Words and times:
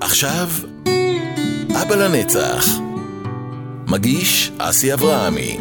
עכשיו, 0.00 0.48
אבא 1.82 1.94
לנצח. 1.94 2.66
מגיש 3.88 4.52
אסי 4.58 4.94
אברהמי. 4.94 5.58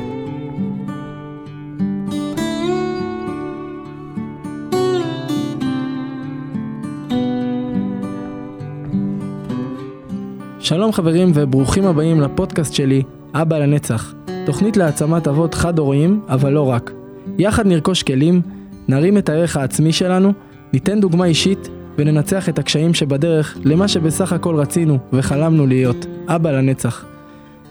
שלום 10.59 10.93
חברים 10.93 11.31
וברוכים 11.33 11.85
הבאים 11.85 12.21
לפודקאסט 12.21 12.73
שלי, 12.73 13.03
אבא 13.33 13.57
לנצח. 13.57 14.13
תוכנית 14.45 14.77
להעצמת 14.77 15.27
אבות 15.27 15.53
חד-הוריים, 15.53 16.21
אבל 16.29 16.53
לא 16.53 16.69
רק. 16.69 16.91
יחד 17.37 17.67
נרכוש 17.67 18.03
כלים, 18.03 18.41
נרים 18.87 19.17
את 19.17 19.29
הערך 19.29 19.57
העצמי 19.57 19.93
שלנו, 19.93 20.33
ניתן 20.73 20.99
דוגמה 20.99 21.25
אישית 21.25 21.69
וננצח 21.97 22.49
את 22.49 22.59
הקשיים 22.59 22.93
שבדרך 22.93 23.57
למה 23.63 23.87
שבסך 23.87 24.33
הכל 24.33 24.55
רצינו 24.55 24.97
וחלמנו 25.13 25.67
להיות, 25.67 26.05
אבא 26.27 26.51
לנצח. 26.51 27.05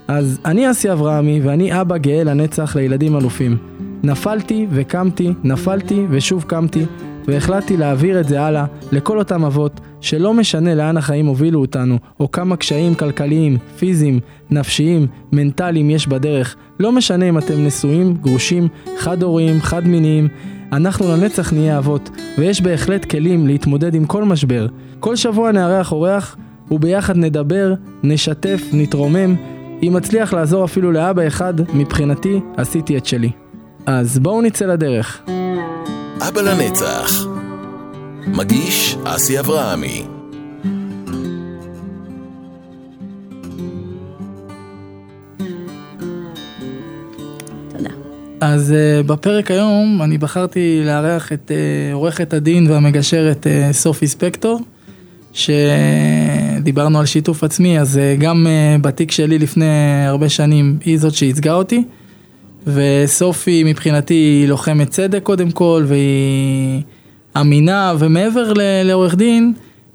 אז 0.08 0.38
אני 0.44 0.70
אסי 0.70 0.92
אברהמי 0.92 1.40
ואני 1.40 1.80
אבא 1.80 1.96
גאה 1.96 2.24
לנצח 2.24 2.76
לילדים 2.76 3.16
אלופים. 3.16 3.56
נפלתי 4.02 4.66
וקמתי, 4.70 5.32
נפלתי 5.44 6.06
ושוב 6.10 6.44
קמתי, 6.46 6.84
והחלטתי 7.26 7.76
להעביר 7.76 8.20
את 8.20 8.28
זה 8.28 8.42
הלאה 8.42 8.64
לכל 8.92 9.18
אותם 9.18 9.44
אבות 9.44 9.80
שלא 10.00 10.34
משנה 10.34 10.74
לאן 10.74 10.96
החיים 10.96 11.26
הובילו 11.26 11.60
אותנו, 11.60 11.98
או 12.20 12.30
כמה 12.30 12.56
קשיים 12.56 12.94
כלכליים, 12.94 13.58
פיזיים, 13.78 14.20
נפשיים, 14.50 15.06
מנטליים 15.32 15.90
יש 15.90 16.06
בדרך, 16.06 16.56
לא 16.80 16.92
משנה 16.92 17.28
אם 17.28 17.38
אתם 17.38 17.64
נשואים, 17.66 18.14
גרושים, 18.14 18.68
חד-הוריים, 18.98 19.60
חד-מיניים, 19.60 20.28
אנחנו 20.72 21.08
לנצח 21.08 21.52
נהיה 21.52 21.78
אבות, 21.78 22.10
ויש 22.38 22.60
בהחלט 22.60 23.04
כלים 23.04 23.46
להתמודד 23.46 23.94
עם 23.94 24.04
כל 24.04 24.24
משבר. 24.24 24.66
כל 25.00 25.16
שבוע 25.16 25.52
נארח 25.52 25.92
אורח, 25.92 26.36
וביחד 26.70 27.16
נדבר, 27.16 27.74
נשתף, 28.02 28.62
נתרומם. 28.72 29.36
אם 29.82 29.92
מצליח 29.96 30.32
לעזור 30.32 30.64
אפילו 30.64 30.92
לאבא 30.92 31.26
אחד, 31.26 31.54
מבחינתי, 31.74 32.40
עשיתי 32.56 32.98
את 32.98 33.06
שלי. 33.06 33.30
אז 33.86 34.18
בואו 34.18 34.42
נצא 34.42 34.66
לדרך. 34.66 35.22
אבא 36.28 36.40
לנצח. 36.40 37.26
מגיש 38.26 38.96
אסי 39.04 39.40
אברהמי. 39.40 40.15
אז 48.40 48.74
uh, 48.74 49.06
בפרק 49.06 49.50
היום 49.50 50.00
אני 50.02 50.18
בחרתי 50.18 50.82
לארח 50.84 51.32
את 51.32 51.50
uh, 51.50 51.94
עורכת 51.94 52.34
הדין 52.34 52.70
והמגשרת 52.70 53.46
uh, 53.46 53.72
סופי 53.72 54.06
ספקטור, 54.06 54.60
שדיברנו 55.32 56.98
על 56.98 57.06
שיתוף 57.06 57.44
עצמי, 57.44 57.80
אז 57.80 57.96
uh, 57.96 58.20
גם 58.20 58.46
uh, 58.46 58.82
בתיק 58.82 59.10
שלי 59.10 59.38
לפני 59.38 59.66
הרבה 60.06 60.28
שנים 60.28 60.78
היא 60.84 60.98
זאת 60.98 61.14
שייצגה 61.14 61.54
אותי, 61.54 61.84
וסופי 62.66 63.64
מבחינתי 63.64 64.14
היא 64.14 64.48
לוחמת 64.48 64.90
צדק 64.90 65.22
קודם 65.22 65.50
כל, 65.50 65.84
והיא 65.86 66.82
אמינה, 67.40 67.94
ומעבר 67.98 68.52
לעורך 68.84 69.14
דין, 69.14 69.52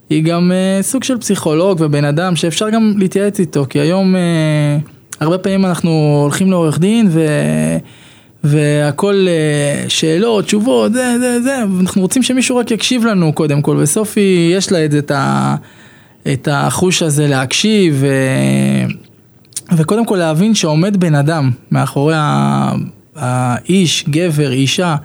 היא 0.10 0.24
גם 0.24 0.52
uh, 0.52 0.84
סוג 0.84 1.04
של 1.04 1.18
פסיכולוג 1.18 1.78
ובן 1.82 2.06
אדם 2.06 2.36
שאפשר 2.36 2.70
גם 2.70 2.94
להתייעץ 2.98 3.40
איתו, 3.40 3.66
כי 3.70 3.80
היום 3.80 4.16
uh, 4.16 5.18
הרבה 5.20 5.38
פעמים 5.38 5.66
אנחנו 5.66 6.20
הולכים 6.24 6.52
לעורך 6.52 6.80
דין 6.80 7.08
ו... 7.12 7.22
והכל 8.44 9.26
אה, 9.28 9.90
שאלות, 9.90 10.46
תשובות, 10.46 10.94
זה, 10.94 11.20
זה, 11.20 11.42
זה, 11.42 11.58
ואנחנו 11.78 12.02
רוצים 12.02 12.24
שמישהו 12.24 12.58
רק 12.58 12.72
יקשיב 12.72 13.06
לנו 13.06 13.34
קודם 13.34 13.62
כל, 13.62 13.78
וסופי 13.80 14.52
יש 14.56 14.72
לה 14.72 14.86
את, 14.86 14.94
את, 14.94 15.12
ה, 15.12 15.56
את 16.34 16.48
החוש 16.52 17.04
הזה 17.04 17.28
להקשיב, 17.28 17.98
ו, 18.00 18.08
וקודם 19.78 20.06
כל 20.06 20.16
להבין 20.16 20.56
שעומד 20.56 20.98
בן 20.98 21.16
אדם 21.16 21.52
מאחורי 21.72 22.16
האיש, 23.16 24.06
גבר, 24.10 24.52
אישה, 24.52 24.96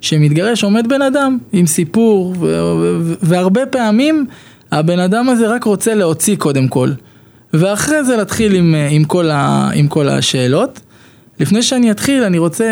שמתגרש, 0.00 0.64
עומד 0.64 0.88
בן 0.88 1.02
אדם 1.02 1.38
עם 1.52 1.66
סיפור, 1.66 2.34
ו, 2.38 2.46
ו, 2.80 3.14
והרבה 3.22 3.66
פעמים 3.66 4.26
הבן 4.72 4.98
אדם 4.98 5.28
הזה 5.28 5.48
רק 5.48 5.64
רוצה 5.64 5.94
להוציא 5.94 6.36
קודם 6.36 6.68
כל, 6.68 6.90
ואחרי 7.52 8.04
זה 8.04 8.16
להתחיל 8.16 8.54
עם, 8.54 8.74
עם, 8.90 9.04
כל, 9.04 9.30
ה, 9.30 9.70
עם 9.74 9.88
כל 9.88 10.08
השאלות. 10.08 10.80
לפני 11.40 11.62
שאני 11.62 11.90
אתחיל, 11.90 12.22
אני 12.22 12.38
רוצה 12.38 12.64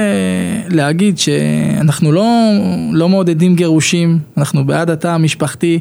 להגיד 0.69 1.19
שאנחנו 1.19 2.13
לא, 2.13 2.27
לא 2.93 3.09
מעודדים 3.09 3.57
גירושים, 3.57 4.19
אנחנו 4.37 4.67
בעד 4.67 4.91
התא 4.91 5.09
המשפחתי, 5.09 5.79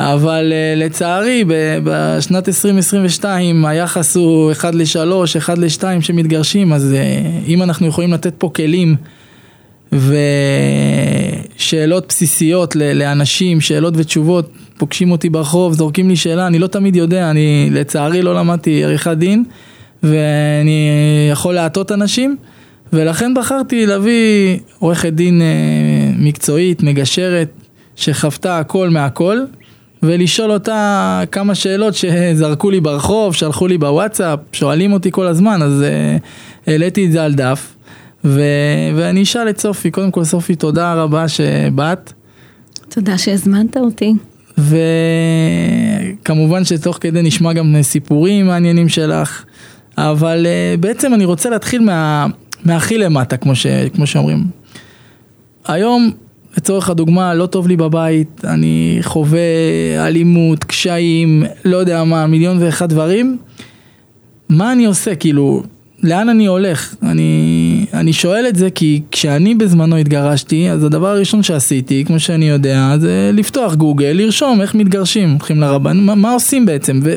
אבל 0.00 0.52
אה, 0.52 0.74
לצערי 0.76 1.44
בשנת 1.84 2.48
2022 2.48 3.64
היחס 3.64 4.16
הוא 4.16 4.52
1 4.52 4.74
ל-3, 4.74 5.38
1 5.38 5.58
ל-2 5.58 5.82
שמתגרשים, 6.00 6.72
אז 6.72 6.94
אה, 6.94 7.22
אם 7.46 7.62
אנחנו 7.62 7.86
יכולים 7.86 8.12
לתת 8.12 8.34
פה 8.38 8.50
כלים 8.54 8.96
ושאלות 11.56 12.06
בסיסיות 12.08 12.76
לאנשים, 12.76 13.60
שאלות 13.60 13.94
ותשובות, 13.96 14.50
פוגשים 14.78 15.10
אותי 15.10 15.28
ברחוב, 15.30 15.72
זורקים 15.72 16.08
לי 16.08 16.16
שאלה, 16.16 16.46
אני 16.46 16.58
לא 16.58 16.66
תמיד 16.66 16.96
יודע, 16.96 17.30
אני 17.30 17.68
לצערי 17.70 18.22
לא 18.22 18.34
למדתי 18.34 18.84
עריכת 18.84 19.16
דין. 19.16 19.44
ואני 20.02 20.88
יכול 21.32 21.54
להטות 21.54 21.92
אנשים, 21.92 22.36
ולכן 22.92 23.34
בחרתי 23.34 23.86
להביא 23.86 24.58
עורכת 24.78 25.12
דין 25.12 25.42
אה, 25.42 25.46
מקצועית, 26.18 26.82
מגשרת, 26.82 27.48
שחוותה 27.96 28.58
הכל 28.58 28.90
מהכל, 28.90 29.38
ולשאול 30.02 30.50
אותה 30.50 31.20
כמה 31.32 31.54
שאלות 31.54 31.94
שזרקו 31.94 32.70
לי 32.70 32.80
ברחוב, 32.80 33.34
שלחו 33.34 33.66
לי 33.66 33.78
בוואטסאפ, 33.78 34.38
שואלים 34.52 34.92
אותי 34.92 35.10
כל 35.10 35.26
הזמן, 35.26 35.62
אז 35.62 35.82
uh, 35.82 36.66
העליתי 36.66 37.06
את 37.06 37.12
זה 37.12 37.24
על 37.24 37.34
דף, 37.34 37.74
ו- 38.24 38.40
ואני 38.96 39.22
אשאל 39.22 39.48
את 39.48 39.60
סופי, 39.60 39.90
קודם 39.90 40.10
כל 40.10 40.24
סופי, 40.24 40.54
תודה 40.54 40.94
רבה 40.94 41.28
שבאת. 41.28 42.12
תודה 42.88 43.18
שהזמנת 43.18 43.76
אותי. 43.76 44.14
וכמובן 46.22 46.64
שתוך 46.64 46.98
כדי 47.00 47.22
נשמע 47.22 47.52
גם 47.52 47.76
סיפורים 47.82 48.46
מעניינים 48.46 48.88
שלך. 48.88 49.44
אבל 49.98 50.46
uh, 50.46 50.80
בעצם 50.80 51.14
אני 51.14 51.24
רוצה 51.24 51.50
להתחיל 51.50 51.80
מה, 51.80 52.26
מהכי 52.64 52.98
למטה, 52.98 53.36
כמו, 53.36 53.54
ש, 53.54 53.66
כמו 53.94 54.06
שאומרים. 54.06 54.44
היום, 55.66 56.10
לצורך 56.56 56.90
הדוגמה, 56.90 57.34
לא 57.34 57.46
טוב 57.46 57.68
לי 57.68 57.76
בבית, 57.76 58.44
אני 58.44 58.98
חווה 59.02 59.40
אלימות, 59.98 60.64
קשיים, 60.64 61.44
לא 61.64 61.76
יודע 61.76 62.04
מה, 62.04 62.26
מיליון 62.26 62.56
ואחד 62.60 62.88
דברים. 62.88 63.38
מה 64.48 64.72
אני 64.72 64.84
עושה? 64.84 65.14
כאילו, 65.14 65.62
לאן 66.02 66.28
אני 66.28 66.46
הולך? 66.46 66.94
אני, 67.02 67.86
אני 67.94 68.12
שואל 68.12 68.46
את 68.48 68.56
זה 68.56 68.70
כי 68.70 69.02
כשאני 69.10 69.54
בזמנו 69.54 69.96
התגרשתי, 69.96 70.70
אז 70.70 70.84
הדבר 70.84 71.08
הראשון 71.08 71.42
שעשיתי, 71.42 72.04
כמו 72.04 72.20
שאני 72.20 72.48
יודע, 72.48 72.96
זה 73.00 73.30
לפתוח 73.32 73.74
גוגל, 73.74 74.12
לרשום 74.14 74.60
איך 74.60 74.74
מתגרשים, 74.74 75.30
הולכים 75.30 75.60
לרבן, 75.60 75.96
מה, 75.96 76.14
מה 76.14 76.32
עושים 76.32 76.66
בעצם? 76.66 77.00
ו... 77.02 77.14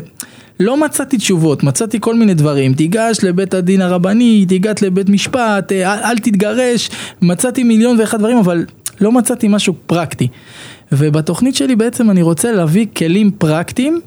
לא 0.60 0.78
מצאתי 0.78 1.18
תשובות, 1.18 1.64
מצאתי 1.64 1.98
כל 2.02 2.16
מיני 2.16 2.34
דברים, 2.34 2.74
תיגש 2.74 3.18
לבית 3.24 3.54
הדין 3.54 3.82
הרבני, 3.82 4.46
תיגש 4.48 4.84
לבית 4.84 5.10
משפט, 5.10 5.72
אל, 5.72 5.84
אל 5.84 6.18
תתגרש, 6.18 6.90
מצאתי 7.22 7.64
מיליון 7.64 8.00
ואחד 8.00 8.20
דברים, 8.20 8.38
אבל 8.38 8.66
לא 9.02 9.12
מצאתי 9.12 9.48
משהו 9.48 9.74
פרקטי. 9.88 10.28
ובתוכנית 10.92 11.56
שלי 11.56 11.76
בעצם 11.76 12.10
אני 12.10 12.22
רוצה 12.22 12.52
להביא 12.52 12.86
כלים 12.98 13.32
פרקטיים 13.32 14.00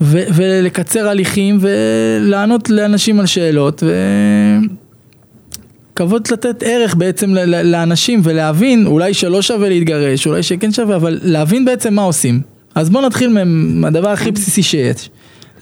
ו- 0.00 0.24
ולקצר 0.34 1.08
הליכים 1.08 1.58
ולענות 1.60 2.70
לאנשים 2.70 3.20
על 3.20 3.26
שאלות 3.26 3.82
וכבוד 5.92 6.28
לתת 6.32 6.62
ערך 6.62 6.94
בעצם 6.94 7.34
לאנשים 7.46 8.20
ולהבין 8.22 8.86
אולי 8.86 9.14
שלא 9.14 9.42
שווה 9.42 9.68
להתגרש, 9.68 10.26
אולי 10.26 10.42
שכן 10.42 10.72
שווה, 10.72 10.96
אבל 10.96 11.18
להבין 11.22 11.64
בעצם 11.64 11.94
מה 11.94 12.02
עושים. 12.02 12.40
אז 12.74 12.90
בואו 12.90 13.06
נתחיל 13.06 13.44
מהדבר 13.44 14.08
הכי 14.08 14.30
בסיסי 14.30 14.62
שיש. 14.62 15.10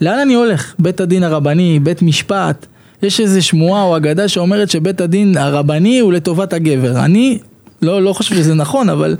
לאן 0.03 0.19
אני 0.19 0.33
הולך? 0.33 0.73
בית 0.79 0.99
הדין 0.99 1.23
הרבני, 1.23 1.79
בית 1.79 2.01
משפט, 2.01 2.65
יש 3.03 3.19
איזה 3.19 3.41
שמועה 3.41 3.83
או 3.83 3.97
אגדה 3.97 4.27
שאומרת 4.27 4.69
שבית 4.69 5.01
הדין 5.01 5.37
הרבני 5.37 5.99
הוא 5.99 6.13
לטובת 6.13 6.53
הגבר. 6.53 7.05
אני 7.05 7.39
לא, 7.81 8.01
לא 8.01 8.13
חושב 8.13 8.35
שזה 8.35 8.53
נכון, 8.53 8.89
אבל... 8.89 9.15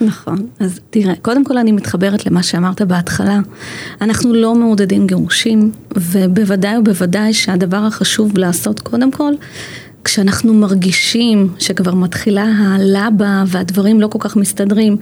נכון, 0.00 0.46
אז 0.60 0.80
תראה, 0.90 1.14
קודם 1.22 1.44
כל 1.44 1.58
אני 1.58 1.72
מתחברת 1.72 2.26
למה 2.26 2.42
שאמרת 2.42 2.82
בהתחלה. 2.82 3.38
אנחנו 4.00 4.34
לא 4.34 4.54
מעודדים 4.54 5.06
גירושים, 5.06 5.70
ובוודאי 5.96 6.78
ובוודאי 6.78 7.32
שהדבר 7.32 7.76
החשוב 7.76 8.38
לעשות 8.38 8.80
קודם 8.80 9.10
כל, 9.10 9.32
כשאנחנו 10.04 10.54
מרגישים 10.54 11.48
שכבר 11.58 11.94
מתחילה 11.94 12.44
הלבה 12.58 13.44
והדברים 13.46 14.00
לא 14.00 14.06
כל 14.06 14.18
כך 14.20 14.36
מסתדרים, 14.36 14.96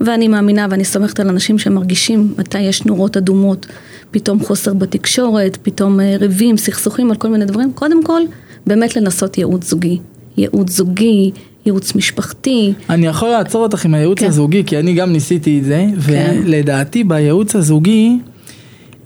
ואני 0.00 0.28
מאמינה 0.28 0.66
ואני 0.70 0.84
סומכת 0.84 1.20
על 1.20 1.28
אנשים 1.28 1.58
שמרגישים 1.58 2.34
מתי 2.38 2.60
יש 2.60 2.84
נורות 2.84 3.16
אדומות, 3.16 3.66
פתאום 4.10 4.40
חוסר 4.40 4.74
בתקשורת, 4.74 5.58
פתאום 5.62 6.00
אה, 6.00 6.16
ריבים, 6.20 6.56
סכסוכים 6.56 7.10
על 7.10 7.16
כל 7.16 7.28
מיני 7.28 7.44
דברים, 7.44 7.72
קודם 7.72 8.04
כל 8.04 8.20
באמת 8.66 8.96
לנסות 8.96 9.38
ייעוץ 9.38 9.70
זוגי. 9.70 9.98
ייעוץ 10.36 10.70
זוגי, 10.70 11.30
ייעוץ 11.66 11.94
משפחתי. 11.94 12.72
אני 12.90 13.06
יכול 13.06 13.28
לעצור 13.28 13.62
אותך 13.62 13.84
עם 13.84 13.94
הייעוץ 13.94 14.18
כן. 14.18 14.26
הזוגי, 14.26 14.64
כי 14.64 14.78
אני 14.78 14.94
גם 14.94 15.12
ניסיתי 15.12 15.58
את 15.58 15.64
זה, 15.64 15.86
כן. 16.06 16.40
ולדעתי 16.44 17.04
בייעוץ 17.04 17.56
הזוגי, 17.56 18.18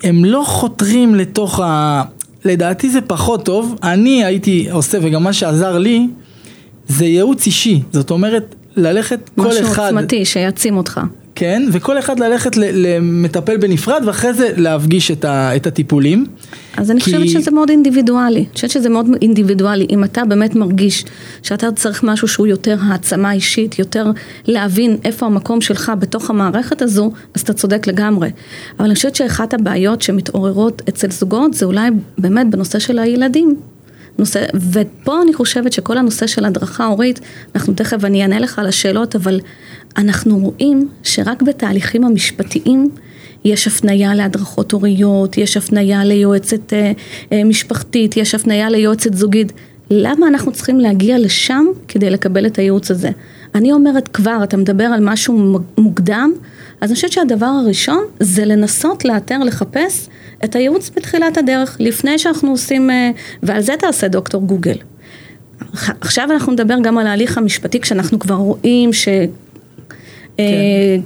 הם 0.02 0.24
לא 0.24 0.42
חותרים 0.46 1.14
לתוך 1.14 1.60
ה... 1.60 2.02
לדעתי 2.44 2.90
זה 2.90 3.00
פחות 3.00 3.44
טוב, 3.44 3.76
אני 3.82 4.24
הייתי 4.24 4.66
עושה, 4.70 4.98
וגם 5.02 5.22
מה 5.22 5.32
שעזר 5.32 5.78
לי, 5.78 6.08
זה 6.88 7.04
ייעוץ 7.04 7.46
אישי. 7.46 7.82
זאת 7.92 8.10
אומרת, 8.10 8.54
ללכת 8.76 9.30
כל 9.36 9.50
אחד... 9.50 9.60
משהו 9.60 9.84
עוצמתי 9.84 10.24
שיעצים 10.24 10.76
אותך. 10.76 11.00
כן, 11.34 11.62
וכל 11.72 11.98
אחד 11.98 12.18
ללכת 12.20 12.56
למטפל 12.56 13.56
בנפרד 13.56 14.02
ואחרי 14.06 14.34
זה 14.34 14.52
להפגיש 14.56 15.10
את, 15.10 15.24
ה, 15.24 15.56
את 15.56 15.66
הטיפולים. 15.66 16.26
אז 16.76 16.90
אני 16.90 17.00
כי... 17.00 17.04
חושבת 17.04 17.28
שזה 17.28 17.50
מאוד 17.50 17.70
אינדיבידואלי. 17.70 18.38
אני 18.38 18.54
חושבת 18.54 18.70
שזה 18.70 18.88
מאוד 18.88 19.06
אינדיבידואלי. 19.22 19.86
אם 19.90 20.04
אתה 20.04 20.24
באמת 20.24 20.54
מרגיש 20.54 21.04
שאתה 21.42 21.72
צריך 21.72 22.04
משהו 22.04 22.28
שהוא 22.28 22.46
יותר 22.46 22.76
העצמה 22.82 23.32
אישית, 23.32 23.78
יותר 23.78 24.10
להבין 24.46 24.96
איפה 25.04 25.26
המקום 25.26 25.60
שלך 25.60 25.92
בתוך 25.98 26.30
המערכת 26.30 26.82
הזו, 26.82 27.12
אז 27.34 27.40
אתה 27.40 27.52
צודק 27.52 27.86
לגמרי. 27.86 28.30
אבל 28.78 28.86
אני 28.86 28.94
חושבת 28.94 29.16
שאחת 29.16 29.54
הבעיות 29.54 30.02
שמתעוררות 30.02 30.82
אצל 30.88 31.10
זוגות 31.10 31.54
זה 31.54 31.66
אולי 31.66 31.90
באמת 32.18 32.50
בנושא 32.50 32.78
של 32.78 32.98
הילדים. 32.98 33.56
נושא, 34.18 34.44
ופה 34.72 35.22
אני 35.22 35.34
חושבת 35.34 35.72
שכל 35.72 35.98
הנושא 35.98 36.26
של 36.26 36.44
הדרכה 36.44 36.86
הורית, 36.86 37.20
אנחנו 37.54 37.74
תכף 37.74 38.04
אני 38.04 38.22
אענה 38.22 38.38
לך 38.38 38.58
על 38.58 38.66
השאלות, 38.66 39.16
אבל 39.16 39.40
אנחנו 39.96 40.38
רואים 40.38 40.88
שרק 41.02 41.42
בתהליכים 41.42 42.04
המשפטיים 42.04 42.90
יש 43.44 43.66
הפניה 43.66 44.14
להדרכות 44.14 44.72
הוריות, 44.72 45.38
יש 45.38 45.56
הפניה 45.56 46.04
ליועצת 46.04 46.72
אה, 46.72 46.92
אה, 47.32 47.44
משפחתית, 47.44 48.16
יש 48.16 48.34
הפניה 48.34 48.70
ליועצת 48.70 49.14
זוגית. 49.14 49.52
למה 49.90 50.28
אנחנו 50.28 50.52
צריכים 50.52 50.80
להגיע 50.80 51.18
לשם 51.18 51.66
כדי 51.88 52.10
לקבל 52.10 52.46
את 52.46 52.58
הייעוץ 52.58 52.90
הזה? 52.90 53.10
אני 53.54 53.72
אומרת 53.72 54.08
כבר, 54.08 54.40
אתה 54.42 54.56
מדבר 54.56 54.84
על 54.84 55.00
משהו 55.02 55.62
מוקדם, 55.78 56.32
אז 56.80 56.90
אני 56.90 56.94
חושבת 56.94 57.12
שהדבר 57.12 57.46
הראשון 57.46 58.04
זה 58.20 58.44
לנסות 58.44 59.04
לאתר, 59.04 59.38
לחפש 59.38 60.08
את 60.44 60.56
הייעוץ 60.56 60.90
בתחילת 60.96 61.38
הדרך, 61.38 61.76
לפני 61.80 62.18
שאנחנו 62.18 62.50
עושים, 62.50 62.90
אה, 62.90 63.10
ועל 63.42 63.60
זה 63.60 63.74
תעשה 63.78 64.08
דוקטור 64.08 64.42
גוגל. 64.42 64.76
עכשיו 66.00 66.28
אנחנו 66.30 66.52
נדבר 66.52 66.76
גם 66.82 66.98
על 66.98 67.06
ההליך 67.06 67.38
המשפטי, 67.38 67.80
כשאנחנו 67.80 68.18
כבר 68.18 68.34
רואים 68.34 68.92
ש... 68.92 69.08
כן. 70.36 70.44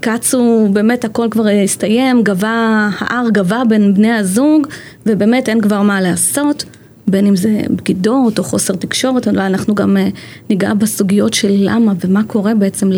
קצו, 0.00 0.68
באמת 0.72 1.04
הכל 1.04 1.26
כבר 1.30 1.46
הסתיים, 1.64 2.22
גבה, 2.22 2.88
ההר 2.98 3.30
גבה 3.30 3.62
בין 3.68 3.94
בני 3.94 4.12
הזוג, 4.12 4.66
ובאמת 5.06 5.48
אין 5.48 5.60
כבר 5.60 5.82
מה 5.82 6.00
לעשות, 6.00 6.64
בין 7.06 7.26
אם 7.26 7.36
זה 7.36 7.60
בגידות 7.70 8.38
או 8.38 8.44
חוסר 8.44 8.74
תקשורת, 8.74 9.28
אולי 9.28 9.46
אנחנו 9.46 9.74
גם 9.74 9.96
אה, 9.96 10.08
ניגע 10.50 10.74
בסוגיות 10.74 11.34
של 11.34 11.52
למה 11.52 11.92
ומה 12.00 12.24
קורה 12.24 12.54
בעצם 12.54 12.90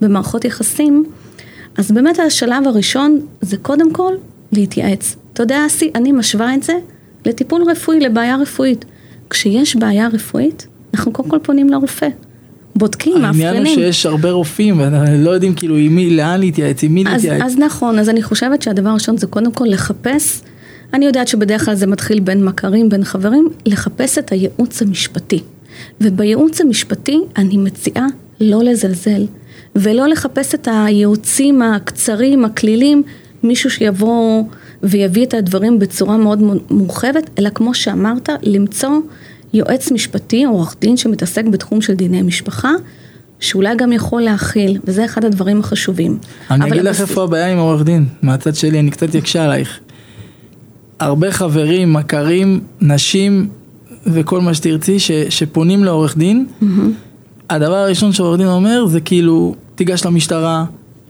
במערכות 0.00 0.44
יחסים. 0.44 1.04
אז 1.78 1.92
באמת 1.92 2.18
השלב 2.18 2.66
הראשון 2.66 3.20
זה 3.40 3.56
קודם 3.56 3.92
כל 3.92 4.12
להתייעץ. 4.52 5.16
אתה 5.32 5.42
יודע, 5.42 5.66
אסי, 5.66 5.90
אני 5.94 6.12
משווה 6.12 6.54
את 6.54 6.62
זה 6.62 6.72
לטיפול 7.26 7.62
רפואי, 7.70 8.00
לבעיה 8.00 8.36
רפואית. 8.36 8.84
כשיש 9.30 9.76
בעיה 9.76 10.08
רפואית, 10.08 10.66
אנחנו 10.94 11.12
קודם 11.12 11.28
כל 11.28 11.38
פונים 11.42 11.68
לרופא. 11.68 12.08
בודקים, 12.76 13.22
מאפיינים. 13.22 13.46
העניין 13.46 13.66
הוא 13.66 13.74
שיש 13.74 14.06
הרבה 14.06 14.30
רופאים, 14.30 14.80
ולא 14.80 15.30
יודעים 15.30 15.54
כאילו 15.54 15.76
עם 15.76 15.96
מי, 15.96 16.16
לאן 16.16 16.40
להתייעץ, 16.40 16.82
עם 16.82 16.94
מי 16.94 17.04
להתייעץ. 17.04 17.42
אז 17.42 17.58
נכון, 17.58 17.98
אז 17.98 18.08
אני 18.08 18.22
חושבת 18.22 18.62
שהדבר 18.62 18.88
הראשון 18.88 19.16
זה 19.16 19.26
קודם 19.26 19.52
כל 19.52 19.64
לחפש, 19.68 20.40
אני 20.94 21.06
יודעת 21.06 21.28
שבדרך 21.28 21.64
כלל 21.64 21.74
זה 21.74 21.86
מתחיל 21.86 22.20
בין 22.20 22.44
מכרים, 22.44 22.88
בין 22.88 23.04
חברים, 23.04 23.48
לחפש 23.66 24.18
את 24.18 24.32
הייעוץ 24.32 24.82
המשפטי. 24.82 25.40
ובייעוץ 26.00 26.60
המשפטי 26.60 27.20
אני 27.36 27.56
מציעה 27.56 28.06
לא 28.40 28.64
לזלזל, 28.64 29.26
ולא 29.76 30.08
לחפש 30.08 30.54
את 30.54 30.68
הייעוצים 30.70 31.62
הקצרים, 31.62 32.44
הכלילים, 32.44 33.02
מישהו 33.42 33.70
שיבוא 33.70 34.44
ויביא 34.82 35.26
את 35.26 35.34
הדברים 35.34 35.78
בצורה 35.78 36.16
מאוד 36.16 36.42
מורחבת, 36.70 37.30
אלא 37.38 37.48
כמו 37.54 37.74
שאמרת, 37.74 38.28
למצוא 38.42 38.90
יועץ 39.52 39.90
משפטי, 39.90 40.44
עורך 40.44 40.76
דין 40.80 40.96
שמתעסק 40.96 41.44
בתחום 41.44 41.80
של 41.80 41.94
דיני 41.94 42.22
משפחה, 42.22 42.70
שאולי 43.40 43.76
גם 43.76 43.92
יכול 43.92 44.22
להכיל, 44.22 44.78
וזה 44.84 45.04
אחד 45.04 45.24
הדברים 45.24 45.60
החשובים. 45.60 46.18
אני 46.50 46.70
אגיד 46.70 46.84
לך 46.84 47.00
איפה 47.00 47.24
הבעיה 47.24 47.52
עם 47.52 47.58
עורך 47.58 47.82
דין, 47.82 48.06
מהצד 48.22 48.54
שלי, 48.54 48.80
אני 48.80 48.90
קצת 48.90 49.14
אקשה 49.14 49.44
עלייך. 49.44 49.80
הרבה 51.00 51.32
חברים, 51.32 51.92
מכרים, 51.92 52.60
נשים 52.80 53.48
וכל 54.06 54.40
מה 54.40 54.54
שתרצי, 54.54 54.98
ש, 54.98 55.10
שפונים 55.12 55.84
לעורך 55.84 56.16
דין, 56.16 56.46
mm-hmm. 56.46 56.64
הדבר 57.50 57.74
הראשון 57.74 58.12
שעורך 58.12 58.38
דין 58.38 58.46
אומר 58.46 58.86
זה 58.86 59.00
כאילו, 59.00 59.54
תיגש 59.74 60.04
למשטרה, 60.04 60.64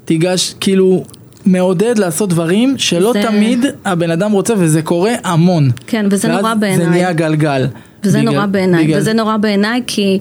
תיגש, 0.04 0.54
כאילו, 0.60 1.04
מעודד 1.46 1.98
לעשות 1.98 2.28
דברים 2.28 2.74
שלא 2.78 3.12
זה... 3.12 3.22
תמיד 3.22 3.64
הבן 3.84 4.10
אדם 4.10 4.32
רוצה, 4.32 4.54
וזה 4.58 4.82
קורה 4.82 5.12
המון. 5.24 5.70
כן, 5.86 6.06
וזה 6.10 6.28
נורא 6.28 6.54
בעיניי. 6.54 6.84
זה 6.84 6.90
נהיה 6.90 7.12
גלגל. 7.12 7.66
וזה 8.04 8.18
בגלל, 8.18 8.32
נורא 8.32 8.46
בעיניי, 8.46 8.84
בגלל... 8.84 8.98
וזה 8.98 9.12
נורא 9.12 9.36
בעיניי 9.36 9.82
כי 9.86 10.18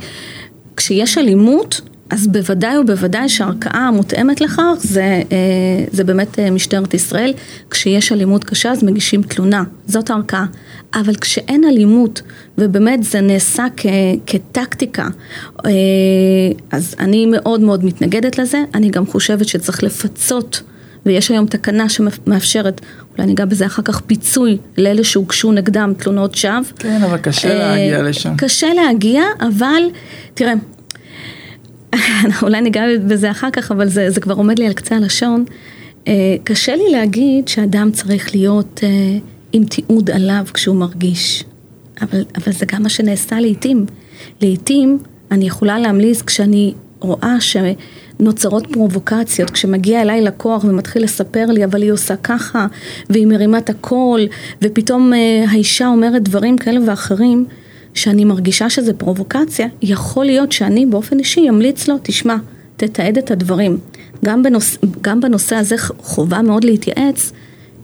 כשיש 0.78 1.18
אלימות, 1.18 1.82
אז 2.10 2.28
בוודאי 2.28 2.78
ובוודאי 2.78 3.30
שהערכאה 3.30 3.88
המותאמת 3.88 4.42
לכך 4.42 4.64
זה, 4.78 5.22
אה, 5.32 5.86
זה 5.92 6.04
באמת 6.04 6.40
אה, 6.40 6.52
משטרת 6.52 6.94
ישראל. 6.94 7.34
כשיש 7.70 8.12
אלימות 8.12 8.44
קשה 8.44 8.72
אז 8.72 8.84
מגישים 8.84 9.22
תלונה, 9.22 9.64
זאת 9.88 10.10
הערכאה. 10.10 10.46
אבל 10.94 11.16
כשאין 11.16 11.64
אלימות 11.64 12.22
ובאמת 12.58 13.04
זה 13.04 13.22
נעשה 13.22 13.66
כ, 13.78 13.86
כטקטיקה, 14.26 15.08
אה, 15.66 15.72
אז 16.72 16.96
אני 17.00 17.26
מאוד 17.26 17.62
מאוד 17.62 17.86
מתנגדת 17.86 18.38
לזה. 18.38 18.64
אני 18.76 18.90
גם 18.90 19.06
חושבת 19.06 19.48
שצריך 19.48 19.84
לפצות. 19.84 20.62
ויש 21.06 21.32
היום 21.32 21.46
תקנה 21.46 21.90
שמאפשרת, 21.90 22.82
אולי 23.18 23.28
ניגע 23.28 23.46
בזה 23.46 23.66
אחר 23.66 23.82
כך, 23.82 24.02
פיצוי 24.02 24.58
לאלה 24.78 25.04
שהוגשו 25.04 25.52
נגדם 25.52 25.94
תלונות 25.98 26.36
שווא. 26.36 26.54
כן, 26.80 27.04
אבל 27.04 27.18
קשה 27.18 27.56
להגיע 27.56 28.02
לשם. 28.02 28.36
קשה 28.38 28.68
להגיע, 28.74 29.24
אבל 29.42 29.84
תראה, 30.34 30.54
אולי 32.44 32.62
ניגע 32.62 32.84
בזה 33.08 33.32
אחר 33.32 33.50
כך, 33.52 33.72
אבל 33.72 33.88
זה, 33.88 34.10
זה 34.10 34.22
כבר 34.22 34.34
עומד 34.34 34.60
לי 34.60 34.68
על 34.68 34.74
קצה 34.74 34.96
הלשון. 34.96 35.46
אה, 36.08 36.36
קשה 36.44 36.76
לי 36.76 36.92
להגיד 36.92 37.48
שאדם 37.48 37.92
צריך 37.92 38.36
להיות 38.36 38.80
אה, 38.84 38.90
עם 39.54 39.64
תיעוד 39.64 40.12
עליו 40.12 40.46
כשהוא 40.54 40.76
מרגיש, 40.76 41.44
אבל, 42.02 42.24
אבל 42.36 42.54
זה 42.54 42.66
גם 42.66 42.84
מה 42.84 42.90
שנעשה 42.90 43.40
לעיתים. 43.40 43.86
לעיתים 44.42 44.98
אני 45.32 45.48
יכולה 45.48 45.80
להמליץ 45.80 46.22
כשאני 46.22 46.74
רואה 47.00 47.42
שנוצרות 48.20 48.68
פרובוקציות, 48.72 49.50
כשמגיע 49.50 50.02
אליי 50.02 50.22
לקוח 50.22 50.64
ומתחיל 50.64 51.04
לספר 51.04 51.46
לי 51.46 51.66
אבל 51.66 51.82
היא 51.82 51.92
עושה 51.92 52.16
ככה 52.16 52.68
והיא 53.10 53.28
מרימה 53.28 53.58
את 53.58 53.70
הקול 53.70 54.28
ופתאום 54.62 55.14
אה, 55.14 55.46
האישה 55.50 55.88
אומרת 55.88 56.24
דברים 56.24 56.58
כאלה 56.58 56.80
ואחרים 56.86 57.46
שאני 57.94 58.26
מרגישה 58.26 58.70
שזה 58.70 58.94
פרובוקציה, 58.94 59.68
יכול 59.82 60.26
להיות 60.26 60.52
שאני 60.52 60.86
באופן 60.86 61.20
אישי 61.20 61.50
אמליץ 61.50 61.88
לו, 61.88 61.96
תשמע, 62.04 62.36
תתעד 62.78 63.18
את 63.18 63.32
הדברים. 63.32 63.78
גם, 64.26 64.44
בנוש... 64.44 64.78
גם 65.02 65.22
בנושא 65.22 65.56
הזה 65.56 65.76
חובה 65.78 66.42
מאוד 66.42 66.64
להתייעץ, 66.64 67.32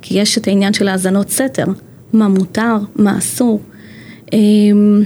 כי 0.02 0.20
יש 0.20 0.38
את 0.38 0.48
העניין 0.48 0.74
של 0.74 0.88
האזנות 0.88 1.30
סתר, 1.30 1.66
מה 2.14 2.28
מותר, 2.28 2.76
מה 2.96 3.18
אסור. 3.18 3.62
אמ, 4.34 5.04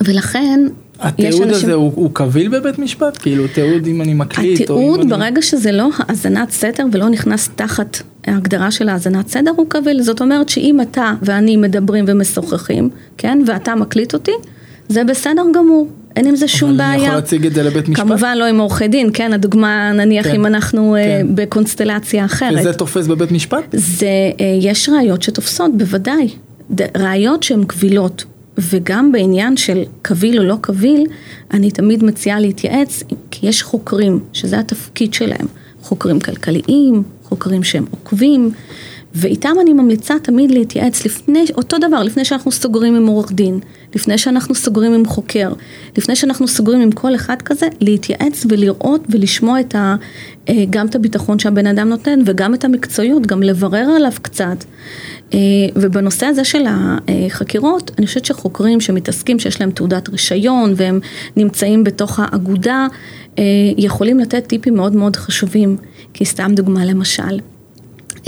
ולכן 0.00 0.60
התיעוד. 1.00 1.48
הזה 1.48 1.74
הוא, 1.74 1.92
הוא 1.94 2.10
קביל 2.12 2.48
בבית 2.48 2.78
משפט? 2.78 3.18
כאילו 3.22 3.48
תיעוד 3.48 3.86
אם 3.86 4.02
אני 4.02 4.14
מקליט? 4.14 4.60
התיעוד 4.60 5.00
אם 5.00 5.08
ברגע 5.08 5.26
אני... 5.26 5.42
שזה 5.42 5.72
לא 5.72 5.88
האזנת 5.98 6.50
סתר 6.50 6.84
ולא 6.92 7.08
נכנס 7.08 7.50
תחת 7.56 8.02
ההגדרה 8.26 8.70
של 8.70 8.88
האזנת 8.88 9.28
סתר 9.28 9.50
הוא 9.56 9.66
קביל. 9.68 10.02
זאת 10.02 10.20
אומרת 10.20 10.48
שאם 10.48 10.80
אתה 10.80 11.12
ואני 11.22 11.56
מדברים 11.56 12.04
ומשוחחים, 12.08 12.90
כן, 13.18 13.42
ואתה 13.46 13.74
מקליט 13.74 14.14
אותי, 14.14 14.32
זה 14.88 15.04
בסדר 15.04 15.42
גמור. 15.54 15.88
אין 16.16 16.26
עם 16.26 16.36
זה 16.36 16.48
שום 16.48 16.76
בעיה. 16.76 16.88
אבל 16.88 16.94
אני 16.94 17.04
יכול 17.04 17.16
להציג 17.16 17.46
את 17.46 17.54
זה 17.54 17.62
לבית 17.62 17.88
משפט? 17.88 18.04
כמובן 18.04 18.38
לא 18.38 18.44
עם 18.44 18.58
עורכי 18.58 18.88
דין, 18.88 19.10
כן, 19.12 19.32
הדוגמה 19.32 19.92
נניח 19.92 20.26
כן, 20.26 20.34
אם 20.34 20.46
אנחנו 20.46 20.96
אה, 20.96 21.02
כן. 21.02 21.26
בקונסטלציה 21.34 22.24
אחרת. 22.24 22.58
וזה 22.60 22.72
תופס 22.72 23.06
בבית 23.06 23.32
משפט? 23.32 23.64
זה, 23.72 24.06
uh, 24.32 24.42
יש 24.60 24.88
ראיות 24.88 25.22
שתופסות, 25.22 25.70
בוודאי. 25.76 26.28
ראיות 26.96 27.42
שהן 27.42 27.64
קבילות. 27.64 28.24
וגם 28.58 29.12
בעניין 29.12 29.56
של 29.56 29.82
קביל 30.02 30.38
או 30.38 30.44
לא 30.44 30.56
קביל, 30.60 31.06
אני 31.50 31.70
תמיד 31.70 32.04
מציעה 32.04 32.40
להתייעץ, 32.40 33.02
כי 33.30 33.46
יש 33.46 33.62
חוקרים, 33.62 34.20
שזה 34.32 34.58
התפקיד 34.58 35.14
שלהם, 35.14 35.46
חוקרים 35.82 36.20
כלכליים, 36.20 37.02
חוקרים 37.24 37.64
שהם 37.64 37.84
עוקבים, 37.90 38.50
ואיתם 39.14 39.52
אני 39.62 39.72
ממליצה 39.72 40.14
תמיד 40.22 40.50
להתייעץ 40.50 41.04
לפני, 41.04 41.44
אותו 41.54 41.78
דבר, 41.78 42.02
לפני 42.02 42.24
שאנחנו 42.24 42.52
סוגרים 42.52 42.94
עם 42.94 43.06
עורך 43.06 43.32
דין, 43.32 43.60
לפני 43.94 44.18
שאנחנו 44.18 44.54
סוגרים 44.54 44.92
עם 44.92 45.04
חוקר, 45.04 45.52
לפני 45.96 46.16
שאנחנו 46.16 46.48
סוגרים 46.48 46.80
עם 46.80 46.92
כל 46.92 47.14
אחד 47.14 47.36
כזה, 47.44 47.68
להתייעץ 47.80 48.46
ולראות 48.48 49.04
ולשמוע 49.10 49.60
את 49.60 49.74
ה, 49.74 49.96
גם 50.70 50.86
את 50.86 50.94
הביטחון 50.94 51.38
שהבן 51.38 51.66
אדם 51.66 51.88
נותן 51.88 52.20
וגם 52.26 52.54
את 52.54 52.64
המקצועיות, 52.64 53.26
גם 53.26 53.42
לברר 53.42 53.86
עליו 53.96 54.12
קצת. 54.22 54.64
אה, 55.34 55.38
ובנושא 55.76 56.26
הזה 56.26 56.44
של 56.44 56.64
החקירות, 56.68 57.90
אני 57.98 58.06
חושבת 58.06 58.24
שחוקרים 58.24 58.80
שמתעסקים, 58.80 59.38
שיש 59.38 59.60
להם 59.60 59.70
תעודת 59.70 60.08
רישיון 60.08 60.72
והם 60.76 61.00
נמצאים 61.36 61.84
בתוך 61.84 62.20
האגודה, 62.22 62.86
אה, 63.38 63.44
יכולים 63.76 64.18
לתת 64.18 64.46
טיפים 64.46 64.74
מאוד 64.74 64.94
מאוד 64.94 65.16
חשובים, 65.16 65.76
כי 66.14 66.24
סתם 66.24 66.52
דוגמה 66.54 66.84
למשל. 66.84 67.38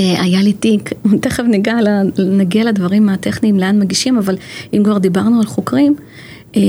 אה, 0.01 0.23
היה 0.23 0.43
לי 0.43 0.53
תיק, 0.53 0.91
תכף 1.23 1.43
ניגע, 1.43 1.77
נגיע 2.19 2.65
לדברים 2.65 3.09
הטכניים 3.09 3.59
לאן 3.59 3.81
מגישים, 3.81 4.19
אבל 4.19 4.37
אם 4.73 4.83
כבר 4.85 4.99
דיברנו 4.99 5.39
על 5.39 5.47
חוקרים, 5.47 5.95
אה, 6.57 6.61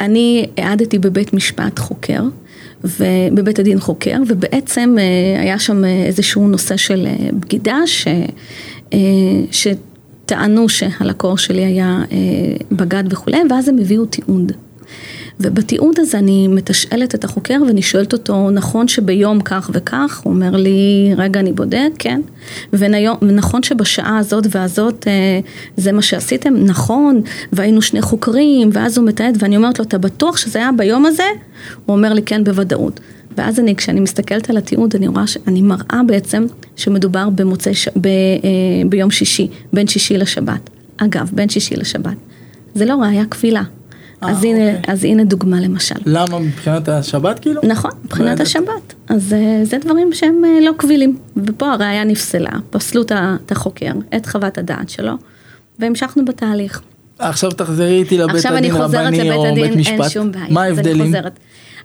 אני 0.00 0.46
העדתי 0.56 0.98
בבית 0.98 1.34
משפט 1.34 1.78
חוקר, 1.78 2.22
ובבית 3.00 3.58
הדין 3.58 3.80
חוקר, 3.80 4.16
ובעצם 4.26 4.96
אה, 4.98 5.40
היה 5.40 5.58
שם 5.58 5.84
איזשהו 5.84 6.48
נושא 6.48 6.76
של 6.76 7.06
בגידה, 7.32 7.78
ש, 7.86 8.08
שטענו 9.50 10.68
שהלקוח 10.68 11.38
שלי 11.38 11.64
היה 11.64 12.02
בגד 12.72 13.12
וכולי, 13.12 13.38
ואז 13.50 13.68
הם 13.68 13.78
הביאו 13.78 14.06
תיעוד. 14.06 14.52
ובתיעוד 15.40 16.00
הזה 16.00 16.18
אני 16.18 16.48
מתשאלת 16.48 17.14
את 17.14 17.24
החוקר 17.24 17.54
ואני 17.66 17.82
שואלת 17.82 18.12
אותו, 18.12 18.50
נכון 18.50 18.88
שביום 18.88 19.40
כך 19.40 19.70
וכך? 19.72 20.20
הוא 20.24 20.32
אומר 20.32 20.50
לי, 20.50 21.10
רגע 21.16 21.40
אני 21.40 21.52
בודק, 21.52 21.90
כן. 21.98 22.20
ונכון 22.72 23.62
שבשעה 23.62 24.18
הזאת 24.18 24.46
והזאת 24.50 25.06
אה, 25.08 25.40
זה 25.76 25.92
מה 25.92 26.02
שעשיתם? 26.02 26.54
נכון, 26.56 27.22
והיינו 27.52 27.82
שני 27.82 28.02
חוקרים, 28.02 28.70
ואז 28.72 28.98
הוא 28.98 29.06
מתעד 29.06 29.36
ואני 29.38 29.56
אומרת 29.56 29.78
לו, 29.78 29.84
אתה 29.84 29.98
בטוח 29.98 30.36
שזה 30.36 30.58
היה 30.58 30.70
ביום 30.76 31.06
הזה? 31.06 31.26
הוא 31.86 31.96
אומר 31.96 32.12
לי, 32.12 32.22
כן, 32.22 32.44
בוודאות. 32.44 33.00
ואז 33.36 33.60
אני, 33.60 33.76
כשאני 33.76 34.00
מסתכלת 34.00 34.50
על 34.50 34.56
התיעוד, 34.56 34.94
אני 34.96 35.08
רואה 35.08 35.26
שאני 35.26 35.62
מראה 35.62 36.00
בעצם 36.06 36.46
שמדובר 36.76 37.28
במוצאי, 37.30 37.74
ש... 37.74 37.88
ב, 38.00 38.06
אה, 38.06 38.10
ביום 38.88 39.10
שישי, 39.10 39.48
בין 39.72 39.86
שישי 39.86 40.18
לשבת. 40.18 40.70
אגב, 40.96 41.30
בין 41.32 41.48
שישי 41.48 41.76
לשבת. 41.76 42.16
זה 42.74 42.84
לא 42.84 42.94
ראייה 42.94 43.24
קבילה. 43.24 43.62
אז, 44.20 44.44
הנה, 44.44 44.76
אוקיי. 44.76 44.92
אז 44.92 45.04
הנה 45.04 45.24
דוגמה 45.24 45.60
למשל. 45.60 45.94
למה? 46.06 46.38
מבחינת 46.38 46.88
השבת 46.88 47.38
כאילו? 47.38 47.60
נכון, 47.64 47.90
מבחינת 48.04 48.40
השבת. 48.40 48.94
אז 49.08 49.32
אה, 49.32 49.60
זה 49.64 49.78
דברים 49.78 50.12
שהם 50.12 50.42
אה, 50.44 50.60
לא 50.60 50.72
קבילים. 50.76 51.18
ופה 51.36 51.72
הראיה 51.72 52.04
נפסלה, 52.04 52.50
פסלו 52.70 53.02
את 53.02 53.52
החוקר, 53.52 53.92
את 54.16 54.26
חוות 54.26 54.58
הדעת 54.58 54.88
שלו, 54.88 55.12
והמשכנו 55.78 56.24
בתהליך. 56.24 56.82
עכשיו 57.18 57.50
תחזרי 57.50 57.98
איתי 57.98 58.18
לבית 58.18 58.46
הדין 58.46 58.74
רבני 58.74 59.32
או 59.32 59.54
בית 59.54 59.76
משפט. 59.76 60.00
אין 60.00 60.08
שום 60.08 60.32
בעיה. 60.32 60.46
מה 60.50 60.62
ההבדלים? 60.62 61.14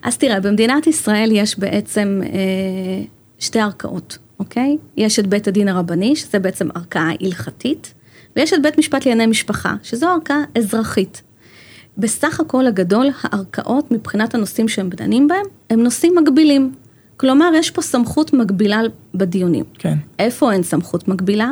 אז 0.04 0.18
תראה, 0.18 0.40
במדינת 0.40 0.88
ישראל 0.88 1.30
יש 1.32 1.60
בעצם 1.60 2.22
אה, 2.26 3.04
שתי 3.40 3.60
ערכאות, 3.60 4.18
אוקיי? 4.40 4.78
יש 4.98 5.20
את 5.20 5.28
בית 5.28 5.48
הדין 5.48 5.68
הרבני, 5.68 6.16
שזה 6.16 6.40
בעצם 6.40 6.68
ערכאה 6.76 7.10
הלכתית, 7.22 7.94
ויש 8.36 8.54
את 8.54 8.62
בית 8.62 8.78
משפט 8.78 9.06
לענייני 9.06 9.32
משפחה, 9.32 9.76
שזו 9.84 10.08
ערכאה 10.08 10.44
אזרחית. 10.58 11.22
בסך 11.98 12.40
הכל 12.40 12.68
הגדול, 12.68 13.08
הערכאות 13.24 13.92
מבחינת 13.92 14.36
הנושאים 14.36 14.68
שהם 14.68 14.90
דנים 14.90 15.28
בהם, 15.28 15.46
הם 15.70 15.84
נושאים 15.84 16.16
מקבילים. 16.16 16.74
כלומר, 17.18 17.52
יש 17.56 17.72
פה 17.72 17.82
סמכות 17.82 18.34
מקבילה 18.34 18.82
בדיונים. 19.16 19.64
כן. 19.74 19.98
איפה 20.20 20.54
אין 20.54 20.64
סמכות 20.64 21.08
מקבילה? 21.08 21.52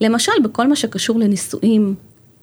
למשל, 0.00 0.32
בכל 0.44 0.68
מה 0.68 0.76
שקשור 0.76 1.18
לנישואים, 1.18 1.94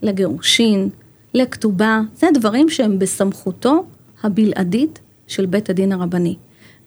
לגירושין, 0.01 0.89
לכתובה, 1.33 2.01
זה 2.15 2.27
דברים 2.33 2.69
שהם 2.69 2.99
בסמכותו 2.99 3.85
הבלעדית 4.23 4.99
של 5.27 5.45
בית 5.45 5.69
הדין 5.69 5.91
הרבני. 5.91 6.35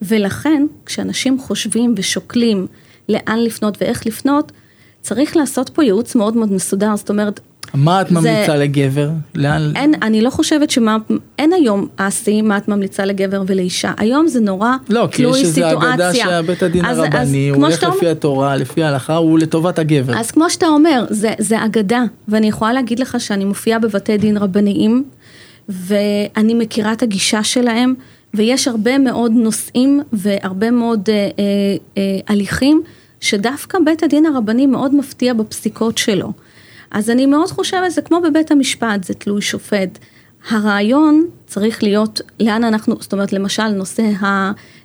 ולכן, 0.03 0.67
כשאנשים 0.87 1.39
חושבים 1.39 1.95
ושוקלים 1.97 2.67
לאן 3.09 3.39
לפנות 3.39 3.79
ואיך 3.81 4.07
לפנות, 4.07 4.53
צריך 5.01 5.37
לעשות 5.37 5.69
פה 5.69 5.85
ייעוץ 5.85 6.15
מאוד 6.15 6.37
מאוד 6.37 6.53
מסודר, 6.53 6.97
זאת 6.97 7.11
אומרת, 7.11 7.41
מה 7.75 8.01
את 8.01 8.11
ממליצה 8.11 8.53
זה, 8.53 8.57
לגבר? 8.57 9.11
לאן? 9.35 9.73
אין, 9.77 9.95
אני 10.03 10.23
לא 10.23 10.31
חושבת 10.31 10.71
שמה, 10.71 10.97
אין 11.39 11.53
היום 11.53 11.87
אסי 11.97 12.43
מה 12.43 12.57
את 12.57 12.69
ממליצה 12.69 13.05
לגבר 13.05 13.43
ולאישה. 13.47 13.93
היום 13.97 14.29
זה 14.29 14.41
נורא 14.41 14.73
לא, 14.89 15.09
תלוי 15.13 15.45
סיטואציה. 15.45 15.73
לא, 15.73 15.77
כי 15.77 15.83
יש 15.83 15.83
איזו 15.83 15.93
אגדה 15.93 16.15
שבית 16.15 16.63
הדין 16.63 16.85
אז, 16.85 16.99
הרבני, 16.99 17.51
אז, 17.51 17.57
הוא 17.57 17.65
הולך 17.65 17.83
לפי 17.83 17.87
אומר, 17.87 18.11
התורה, 18.11 18.57
לפי 18.57 18.83
ההלכה, 18.83 19.17
הוא 19.17 19.39
לטובת 19.39 19.79
הגבר. 19.79 20.19
אז 20.19 20.31
כמו 20.31 20.51
שאתה 20.51 20.67
אומר, 20.67 21.05
זה, 21.11 21.33
זה 21.39 21.65
אגדה, 21.65 22.03
ואני 22.29 22.49
יכולה 22.49 22.73
להגיד 22.73 22.99
לך 22.99 23.21
שאני 23.21 23.45
מופיעה 23.45 23.79
בבתי 23.79 24.19
דין 24.19 24.37
רבניים, 24.37 25.05
ואני 25.69 26.55
מכירה 26.55 26.93
את 26.93 27.03
הגישה 27.03 27.45
שלהם, 27.45 27.95
ויש 28.35 28.69
הרבה 28.69 28.99
מאוד 28.99 29.33
נושאים 29.33 30.01
והרבה 30.13 30.71
מאוד 30.71 31.09
אה, 31.09 31.15
אה, 31.15 31.45
אה, 31.99 32.03
הליכים, 32.29 32.83
שדווקא 33.21 33.79
בית 33.85 34.03
הדין 34.03 34.27
הרבני 34.27 34.67
מאוד 34.67 34.95
מפתיע 34.95 35.35
בפסיקות 35.35 35.99
שלו. 35.99 36.33
אז 36.91 37.11
אני 37.11 37.27
מאוד 37.27 37.51
חושבת, 37.51 37.91
זה 37.91 38.03
כמו 38.03 38.21
בבית 38.21 38.51
המשפט, 38.51 39.05
זה 39.05 39.15
תלוי 39.15 39.43
שופט. 39.43 39.99
הרעיון 40.51 41.27
צריך 41.47 41.83
להיות 41.83 42.21
לאן 42.41 42.65
אנחנו, 42.65 42.97
זאת 43.01 43.13
אומרת 43.13 43.33
למשל 43.33 43.69
נושא 43.69 44.11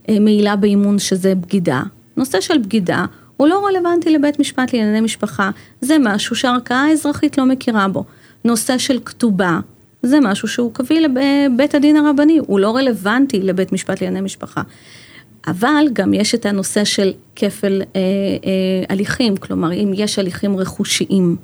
המעילה 0.07 0.55
באימון 0.55 0.99
שזה 0.99 1.35
בגידה. 1.35 1.81
נושא 2.17 2.41
של 2.41 2.57
בגידה 2.57 3.05
הוא 3.37 3.47
לא 3.47 3.65
רלוונטי 3.65 4.09
לבית 4.09 4.39
משפט 4.39 4.73
לענייני 4.73 5.01
משפחה, 5.01 5.49
זה 5.81 5.97
משהו 5.99 6.35
שהערכאה 6.35 6.81
האזרחית 6.81 7.37
לא 7.37 7.45
מכירה 7.45 7.87
בו. 7.87 8.03
נושא 8.45 8.77
של 8.77 8.99
כתובה, 9.05 9.59
זה 10.03 10.19
משהו 10.19 10.47
שהוא 10.47 10.73
קביל 10.73 11.05
לבית 11.05 11.75
הדין 11.75 11.95
הרבני, 11.95 12.39
הוא 12.47 12.59
לא 12.59 12.75
רלוונטי 12.75 13.39
לבית 13.39 13.71
משפט 13.71 14.01
לענייני 14.01 14.25
משפחה. 14.25 14.61
אבל 15.47 15.85
גם 15.93 16.13
יש 16.13 16.35
את 16.35 16.45
הנושא 16.45 16.83
של 16.83 17.13
כפל 17.35 17.81
אה, 17.81 17.99
אה, 17.99 18.85
הליכים, 18.89 19.37
כלומר 19.37 19.73
אם 19.73 19.91
יש 19.95 20.19
הליכים 20.19 20.57
רכושיים 20.57 21.35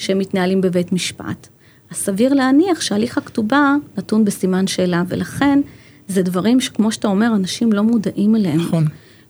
שמתנהלים 0.00 0.60
בבית 0.60 0.92
משפט. 0.92 1.48
אז 1.90 1.96
סביר 1.96 2.34
להניח 2.34 2.80
שהליך 2.80 3.18
הכתובה 3.18 3.74
נתון 3.98 4.24
בסימן 4.24 4.66
שאלה, 4.66 5.02
ולכן 5.08 5.60
זה 6.08 6.22
דברים 6.22 6.60
שכמו 6.60 6.92
שאתה 6.92 7.08
אומר, 7.08 7.26
אנשים 7.26 7.72
לא 7.72 7.82
מודעים 7.82 8.36
אליהם. 8.36 8.60
נכון. 8.60 8.86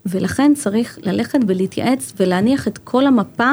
ולכן 0.07 0.53
צריך 0.57 0.99
ללכת 1.03 1.39
ולהתייעץ 1.47 2.13
ולהניח 2.21 2.69
את 2.69 2.79
כל 2.79 3.07
המפה 3.07 3.51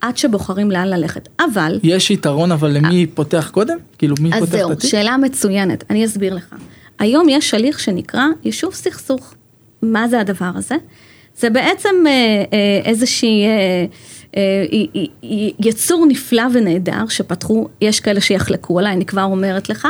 עד 0.00 0.16
שבוחרים 0.16 0.70
לאן 0.70 0.88
ללכת. 0.88 1.28
אבל... 1.40 1.80
יש 1.82 2.10
יתרון, 2.10 2.52
אבל 2.52 2.70
למי 2.70 3.04
אה, 3.04 3.10
פותח 3.14 3.50
קודם? 3.52 3.76
כאילו, 3.98 4.14
מי 4.20 4.30
פותח 4.30 4.42
את 4.42 4.48
התיק? 4.54 4.62
אז 4.62 4.80
זהו, 4.80 4.90
שאלה 4.90 5.16
מצוינת, 5.16 5.84
אני 5.90 6.04
אסביר 6.04 6.34
לך. 6.34 6.54
היום 6.98 7.28
יש 7.28 7.54
הליך 7.54 7.80
שנקרא 7.80 8.24
יישוב 8.44 8.74
סכסוך. 8.74 9.34
מה 9.82 10.08
זה 10.08 10.20
הדבר 10.20 10.50
הזה? 10.54 10.76
זה 11.36 11.50
בעצם 11.50 11.88
אה, 12.06 12.12
אה, 12.52 12.80
איזושהי... 12.84 13.46
אה, 13.46 13.86
אה, 14.38 14.64
יצור 15.60 16.06
נפלא 16.06 16.42
ונהדר 16.52 17.08
שפתחו, 17.08 17.68
יש 17.80 18.00
כאלה 18.00 18.20
שיחלקו 18.20 18.78
עליי, 18.78 18.92
אני 18.92 19.06
כבר 19.06 19.24
אומרת 19.24 19.68
לך, 19.68 19.88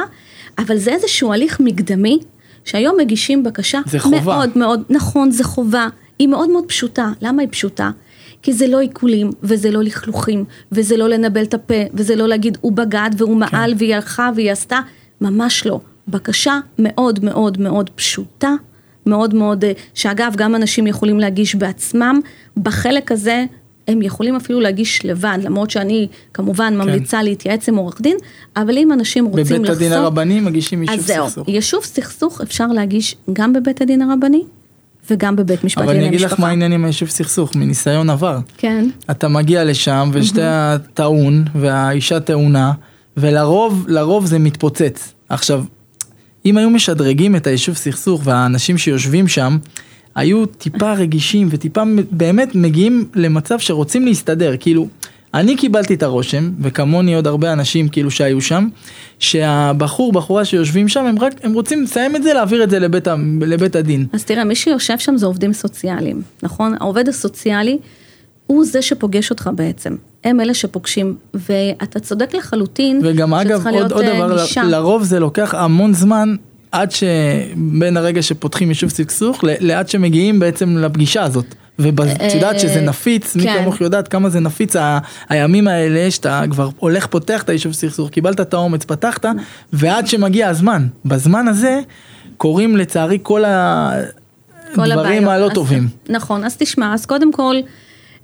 אבל 0.58 0.76
זה 0.76 0.92
איזשהו 0.92 1.32
הליך 1.32 1.60
מקדמי, 1.60 2.18
שהיום 2.64 2.96
מגישים 3.00 3.44
בקשה. 3.44 3.80
זה 3.86 3.98
חובה. 3.98 4.20
מאוד 4.20 4.58
מאוד, 4.58 4.82
נכון, 4.90 5.30
זה 5.30 5.44
חובה. 5.44 5.88
היא 6.18 6.28
מאוד 6.28 6.50
מאוד 6.50 6.64
פשוטה. 6.64 7.12
למה 7.22 7.42
היא 7.42 7.48
פשוטה? 7.50 7.90
כי 8.42 8.52
זה 8.52 8.66
לא 8.66 8.80
עיקולים, 8.80 9.30
וזה 9.42 9.70
לא 9.70 9.82
לכלוכים, 9.82 10.44
וזה 10.72 10.96
לא 10.96 11.08
לנבל 11.08 11.42
את 11.42 11.54
הפה, 11.54 11.74
וזה 11.94 12.16
לא 12.16 12.28
להגיד 12.28 12.58
הוא 12.60 12.72
בגד 12.72 13.10
והוא 13.16 13.44
כן. 13.44 13.56
מעל 13.56 13.74
והיא 13.78 13.94
הלכה 13.94 14.30
והיא 14.34 14.52
עשתה, 14.52 14.80
ממש 15.20 15.66
לא. 15.66 15.80
בקשה 16.08 16.58
מאוד 16.78 17.24
מאוד 17.24 17.60
מאוד 17.60 17.90
פשוטה, 17.90 18.54
מאוד 19.06 19.34
מאוד, 19.34 19.64
אה, 19.64 19.72
שאגב 19.94 20.32
גם 20.36 20.54
אנשים 20.54 20.86
יכולים 20.86 21.20
להגיש 21.20 21.54
בעצמם, 21.54 22.20
בחלק 22.56 23.12
הזה 23.12 23.44
הם 23.88 24.02
יכולים 24.02 24.36
אפילו 24.36 24.60
להגיש 24.60 25.04
לבד, 25.04 25.38
למרות 25.42 25.70
שאני 25.70 26.08
כמובן 26.34 26.72
כן. 26.72 26.76
ממליצה 26.76 27.22
להתייעץ 27.22 27.68
עם 27.68 27.76
עורך 27.76 28.00
דין, 28.00 28.16
אבל 28.56 28.78
אם 28.78 28.92
אנשים 28.92 29.24
רוצים 29.24 29.42
לחסוך... 29.42 29.58
בבית 29.58 29.70
הדין 29.70 29.92
הרבני 29.92 30.40
מגישים 30.40 30.82
יישוב 30.82 31.00
סכסוך. 31.00 31.26
אז 31.26 31.34
זהו, 31.34 31.44
יישוב 31.48 31.84
סכסוך 31.84 32.40
אפשר 32.40 32.66
להגיש 32.66 33.16
גם 33.32 33.52
בבית 33.52 33.80
הדין 33.80 34.02
הרבני. 34.02 34.42
וגם 35.10 35.36
בבית 35.36 35.64
משפט 35.64 35.84
לענייני 35.84 35.96
משפחה. 35.96 36.04
אבל 36.04 36.06
אני 36.06 36.08
אגיד 36.08 36.20
לך 36.32 36.40
מה 36.40 36.48
העניין 36.48 36.72
עם 36.72 36.84
היישוב 36.84 37.08
סכסוך, 37.08 37.54
מניסיון 37.54 38.10
עבר. 38.10 38.38
כן. 38.56 38.88
אתה 39.10 39.28
מגיע 39.28 39.64
לשם 39.64 40.10
ושתי 40.12 40.42
הטעון 40.42 41.44
והאישה 41.54 42.20
טעונה, 42.20 42.72
ולרוב, 43.16 43.84
לרוב 43.88 44.26
זה 44.26 44.38
מתפוצץ. 44.38 45.12
עכשיו, 45.28 45.64
אם 46.46 46.56
היו 46.56 46.70
משדרגים 46.70 47.36
את 47.36 47.46
היישוב 47.46 47.76
סכסוך 47.76 48.20
והאנשים 48.24 48.78
שיושבים 48.78 49.28
שם, 49.28 49.58
היו 50.18 50.46
טיפה 50.46 50.92
רגישים 50.92 51.48
וטיפה 51.50 51.82
באמת 52.10 52.54
מגיעים 52.54 53.08
למצב 53.14 53.58
שרוצים 53.58 54.06
להסתדר, 54.06 54.54
כאילו, 54.60 54.88
אני 55.34 55.56
קיבלתי 55.56 55.94
את 55.94 56.02
הרושם, 56.02 56.50
וכמוני 56.60 57.14
עוד 57.14 57.26
הרבה 57.26 57.52
אנשים 57.52 57.88
כאילו 57.88 58.10
שהיו 58.10 58.40
שם, 58.40 58.68
שהבחור, 59.18 60.12
בחורה 60.12 60.44
שיושבים 60.44 60.88
שם, 60.88 61.06
הם 61.06 61.18
רק, 61.18 61.32
הם 61.42 61.52
רוצים 61.52 61.82
לסיים 61.82 62.16
את 62.16 62.22
זה, 62.22 62.34
להעביר 62.34 62.64
את 62.64 62.70
זה 62.70 62.78
לבית, 62.78 63.08
לבית 63.40 63.76
הדין. 63.76 64.06
אז 64.12 64.24
תראה, 64.24 64.44
מי 64.44 64.54
שיושב 64.54 64.98
שם 64.98 65.16
זה 65.16 65.26
עובדים 65.26 65.52
סוציאליים, 65.52 66.22
נכון? 66.42 66.74
העובד 66.80 67.08
הסוציאלי 67.08 67.78
הוא 68.46 68.64
זה 68.64 68.82
שפוגש 68.82 69.30
אותך 69.30 69.50
בעצם. 69.54 69.96
הם 70.24 70.40
אלה 70.40 70.54
שפוגשים, 70.54 71.16
ואתה 71.34 72.00
צודק 72.00 72.34
לחלוטין, 72.34 73.00
וגם 73.04 73.34
אגב, 73.34 73.66
עוד, 73.66 73.92
עוד 73.92 74.04
דבר, 74.04 74.36
לרוב 74.62 75.02
זה 75.02 75.20
לוקח 75.20 75.54
המון 75.54 75.94
זמן 75.94 76.36
עד 76.72 76.90
שבין 76.90 77.96
הרגע 77.96 78.22
שפותחים 78.22 78.68
יישוב 78.68 78.90
סכסוך 78.90 79.44
לעד 79.44 79.88
שמגיעים 79.88 80.38
בעצם 80.38 80.76
לפגישה 80.76 81.22
הזאת. 81.22 81.54
ואת 81.78 82.34
יודעת 82.34 82.60
שזה 82.60 82.80
נפיץ, 82.80 83.36
מי 83.36 83.42
כן. 83.42 83.58
כמוך 83.62 83.80
יודעת 83.80 84.08
כמה 84.08 84.28
זה 84.28 84.40
נפיץ 84.40 84.76
הימים 85.28 85.68
האלה 85.68 86.10
שאתה 86.10 86.42
כבר 86.50 86.68
הולך 86.76 87.06
פותח 87.06 87.42
את 87.42 87.48
היישוב 87.48 87.72
סכסוך, 87.72 88.10
קיבלת 88.10 88.40
את 88.40 88.54
האומץ, 88.54 88.84
פתחת, 88.84 89.24
ועד 89.72 90.06
שמגיע 90.06 90.48
הזמן. 90.48 90.86
בזמן 91.04 91.48
הזה 91.48 91.80
קורים 92.36 92.76
לצערי 92.76 93.18
כל 93.22 93.44
הדברים 94.76 95.28
הלא 95.28 95.50
טובים. 95.54 95.88
נכון, 96.08 96.44
אז 96.44 96.56
תשמע, 96.56 96.94
אז 96.94 97.06
קודם 97.06 97.32
כל, 97.32 97.56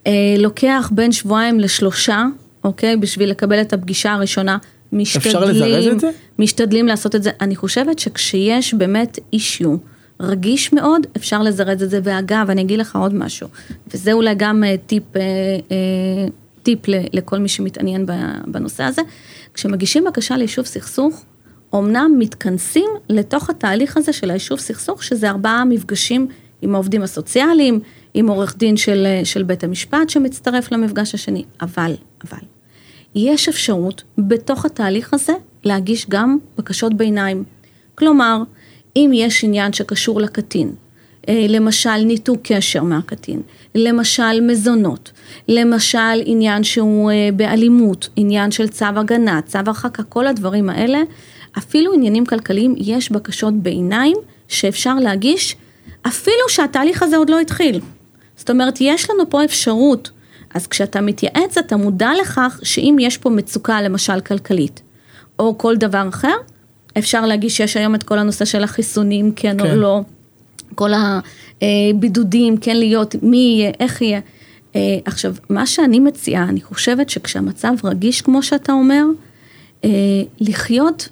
אה, 0.07 0.13
לוקח 0.39 0.91
בין 0.93 1.13
שבועיים 1.13 1.61
לשלושה, 1.61 2.25
אוקיי? 2.65 2.97
בשביל 2.97 3.31
לקבל 3.31 3.61
את 3.61 3.73
הפגישה 3.73 4.13
הראשונה. 4.13 4.57
משתדלים, 4.95 5.37
אפשר 5.37 5.45
לזרז 5.45 5.87
את 5.87 6.01
זה? 6.01 6.11
משתדלים 6.39 6.87
לעשות 6.87 7.15
את 7.15 7.23
זה. 7.23 7.31
אני 7.41 7.57
חושבת 7.57 7.99
שכשיש 7.99 8.75
באמת 8.75 9.19
אישיו 9.33 9.77
רגיש 10.21 10.73
מאוד, 10.73 11.07
אפשר 11.17 11.43
לזרז 11.43 11.83
את 11.83 11.91
זה. 11.91 12.01
ואגב, 12.03 12.47
אני 12.51 12.63
אגיד 12.63 12.79
לך 12.79 12.97
עוד 12.97 13.15
משהו, 13.15 13.49
וזה 13.95 14.13
אולי 14.13 14.35
גם 14.35 14.65
אה, 14.65 14.75
טיפ, 14.87 15.17
אה, 15.17 15.23
אה, 15.71 16.27
טיפ 16.63 16.81
לכל 17.13 17.39
מי 17.39 17.49
שמתעניין 17.49 18.07
בנושא 18.47 18.83
הזה, 18.83 19.03
כשמגישים 19.55 20.05
בקשה 20.05 20.37
ליישוב 20.37 20.65
סכסוך, 20.65 21.25
אמנם 21.75 22.11
מתכנסים 22.19 22.91
לתוך 23.09 23.51
התהליך 23.51 23.97
הזה 23.97 24.13
של 24.13 24.31
היישוב 24.31 24.59
סכסוך, 24.59 25.03
שזה 25.03 25.31
ארבעה 25.31 25.65
מפגשים 25.65 26.27
עם 26.63 26.75
העובדים 26.75 27.03
הסוציאליים, 27.03 27.81
עם 28.15 28.29
עורך 28.29 28.57
דין 28.57 28.77
של, 28.77 29.07
של 29.25 29.43
בית 29.43 29.65
המשפט 29.65 30.09
שמצטרף 30.09 30.73
למפגש 30.73 31.15
השני, 31.15 31.45
אבל, 31.61 31.95
אבל, 32.29 32.54
יש 33.15 33.49
אפשרות 33.49 34.03
בתוך 34.19 34.65
התהליך 34.65 35.15
הזה 35.15 35.33
להגיש 35.65 36.07
גם 36.09 36.39
בקשות 36.59 36.95
ביניים. 36.95 37.45
כלומר, 37.95 38.43
אם 38.97 39.11
יש 39.15 39.45
עניין 39.45 39.73
שקשור 39.73 40.21
לקטין, 40.21 40.73
אה, 41.29 41.47
למשל 41.49 41.97
ניתוק 41.97 42.41
קשר 42.43 42.83
מהקטין, 42.83 43.43
למשל 43.75 44.41
מזונות, 44.41 45.13
למשל 45.49 46.23
עניין 46.25 46.65
שהוא 46.65 47.11
אה, 47.11 47.29
באלימות, 47.37 48.09
עניין 48.17 48.51
של 48.51 48.69
צו 48.69 48.85
הגנה, 48.97 49.41
צו 49.43 49.59
הרחקה, 49.67 50.03
כל 50.03 50.27
הדברים 50.27 50.71
האלה, 50.71 50.99
אפילו 51.59 51.93
עניינים 51.93 52.27
כלכליים, 52.27 52.75
יש 52.79 53.13
בקשות 53.13 53.55
ביניים 53.55 54.17
שאפשר 54.49 54.95
להגיש, 54.95 55.57
אפילו 56.07 56.49
שהתהליך 56.49 57.03
הזה 57.03 57.17
עוד 57.17 57.31
לא 57.31 57.41
התחיל. 57.41 57.81
זאת 58.37 58.51
אומרת, 58.51 58.79
יש 58.81 59.11
לנו 59.11 59.31
פה 59.31 59.45
אפשרות, 59.45 60.11
אז 60.55 60.67
כשאתה 60.67 61.01
מתייעץ, 61.01 61.59
אתה 61.59 61.77
מודע 61.77 62.11
לכך 62.21 62.61
שאם 62.63 62.97
יש 63.01 63.19
פה 63.19 63.31
מצוקה, 63.31 63.83
למשל 63.83 64.21
כלכלית, 64.21 64.83
או 65.39 65.59
כל 65.59 65.77
דבר 65.77 66.09
אחר, 66.09 66.35
אפשר 66.99 67.27
להגיש, 67.27 67.61
יש 67.61 67.77
היום 67.77 67.95
את 67.95 68.03
כל 68.03 68.19
הנושא 68.19 68.45
של 68.45 68.65
החיסונים, 68.65 69.33
כן, 69.37 69.57
כן. 69.63 69.71
או 69.71 69.77
לא, 69.77 70.01
כל 70.75 70.91
הבידודים, 71.63 72.57
כן 72.57 72.77
להיות, 72.77 73.15
מי 73.23 73.37
יהיה, 73.37 73.73
איך 73.81 74.03
יהיה. 74.03 74.21
אה, 74.77 74.99
עכשיו, 75.05 75.35
מה 75.51 75.67
שאני 75.67 75.99
מציעה, 75.99 76.45
אני 76.45 76.61
חושבת 76.61 77.11
שכשהמצב 77.11 77.73
רגיש, 77.85 78.23
כמו 78.23 78.43
שאתה 78.43 78.73
אומר, 78.73 79.05
אה, 79.85 79.91
לחיות 80.41 81.09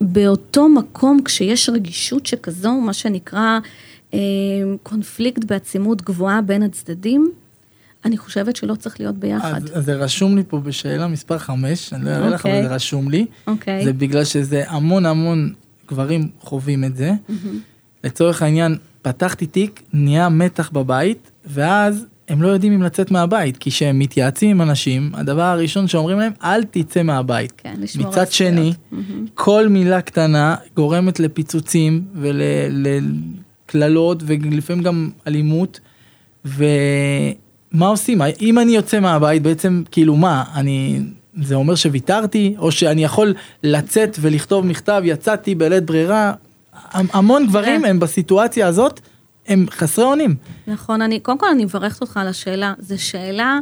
באותו 0.00 0.68
מקום, 0.68 1.22
כשיש 1.24 1.68
רגישות 1.68 2.26
שכזו, 2.26 2.72
מה 2.72 2.92
שנקרא 2.92 3.58
אה, 4.14 4.18
קונפליקט 4.82 5.44
בעצימות 5.44 6.02
גבוהה 6.02 6.40
בין 6.40 6.62
הצדדים, 6.62 7.32
אני 8.04 8.16
חושבת 8.16 8.56
שלא 8.56 8.74
צריך 8.74 9.00
להיות 9.00 9.16
ביחד. 9.16 9.54
אז, 9.54 9.78
אז 9.78 9.84
זה 9.84 9.94
רשום 9.94 10.36
לי 10.36 10.42
פה 10.48 10.60
בשאלה 10.60 11.06
מספר 11.06 11.38
5, 11.38 11.92
אני 11.92 12.04
לא 12.04 12.10
אראה 12.10 12.28
לך, 12.28 12.46
אבל 12.46 12.54
אוקיי. 12.54 12.68
זה 12.68 12.74
רשום 12.74 13.10
לי. 13.10 13.26
אוקיי. 13.46 13.84
זה 13.84 13.92
בגלל 13.92 14.24
שזה 14.24 14.64
המון 14.66 15.06
המון 15.06 15.52
גברים 15.88 16.28
חווים 16.40 16.84
את 16.84 16.96
זה. 16.96 17.12
לצורך 18.04 18.42
העניין, 18.42 18.76
פתחתי 19.02 19.46
תיק, 19.46 19.82
נהיה 19.92 20.28
מתח 20.28 20.70
בבית, 20.70 21.30
ואז 21.46 22.06
הם 22.28 22.42
לא 22.42 22.48
יודעים 22.48 22.72
אם 22.72 22.82
לצאת 22.82 23.10
מהבית, 23.10 23.56
כי 23.56 23.70
כשהם 23.70 23.98
מתייעצים 23.98 24.50
עם 24.50 24.68
אנשים, 24.68 25.10
הדבר 25.14 25.42
הראשון 25.42 25.88
שאומרים 25.88 26.18
להם, 26.18 26.32
אל 26.42 26.64
תצא 26.64 27.02
מהבית. 27.02 27.52
כן, 27.56 27.74
לשמור 27.78 28.08
מצד 28.08 28.32
שני. 28.32 28.72
מהמם. 28.90 29.26
כל 29.34 29.68
מילה 29.68 30.00
קטנה 30.00 30.56
גורמת 30.76 31.20
לפיצוצים 31.20 32.04
ולקללות 32.14 34.22
ולפעמים 34.26 34.82
גם 34.82 35.10
אלימות. 35.26 35.80
ומה 37.72 37.86
עושים? 37.86 38.20
אם 38.40 38.58
אני 38.58 38.72
יוצא 38.72 39.00
מהבית 39.00 39.42
בעצם 39.42 39.82
כאילו 39.90 40.16
מה 40.16 40.44
אני 40.54 41.00
זה 41.42 41.54
אומר 41.54 41.74
שוויתרתי 41.74 42.54
או 42.58 42.72
שאני 42.72 43.04
יכול 43.04 43.34
לצאת 43.62 44.16
ולכתוב 44.20 44.66
מכתב 44.66 45.02
יצאתי 45.04 45.54
בלית 45.54 45.84
ברירה. 45.84 46.32
המון 46.92 47.46
גברים 47.46 47.80
תראה. 47.80 47.90
הם 47.90 48.00
בסיטואציה 48.00 48.66
הזאת 48.66 49.00
הם 49.48 49.66
חסרי 49.70 50.04
אונים. 50.04 50.34
נכון, 50.66 51.02
אני, 51.02 51.20
קודם 51.20 51.38
כל 51.38 51.46
אני 51.48 51.64
מברכת 51.64 52.00
אותך 52.00 52.16
על 52.16 52.28
השאלה, 52.28 52.74
זו 52.78 53.02
שאלה 53.02 53.58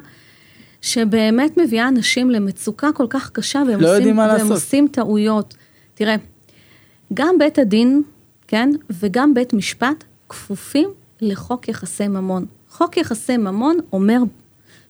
שבאמת 0.82 1.58
מביאה 1.58 1.88
אנשים 1.88 2.30
למצוקה 2.30 2.92
כל 2.92 3.06
כך 3.10 3.30
קשה, 3.30 3.62
והם, 3.68 3.80
לא 3.80 3.96
עושים, 3.96 4.16
מה 4.16 4.22
והם 4.22 4.32
לעשות. 4.32 4.50
עושים 4.50 4.88
טעויות. 4.92 5.54
תראה, 5.94 6.16
גם 7.14 7.38
בית 7.38 7.58
הדין, 7.58 8.02
כן, 8.46 8.70
וגם 8.90 9.34
בית 9.34 9.52
משפט 9.52 10.04
כפופים 10.28 10.88
לחוק 11.20 11.68
יחסי 11.68 12.08
ממון. 12.08 12.46
חוק 12.76 12.96
יחסי 12.96 13.36
ממון 13.36 13.78
אומר 13.92 14.18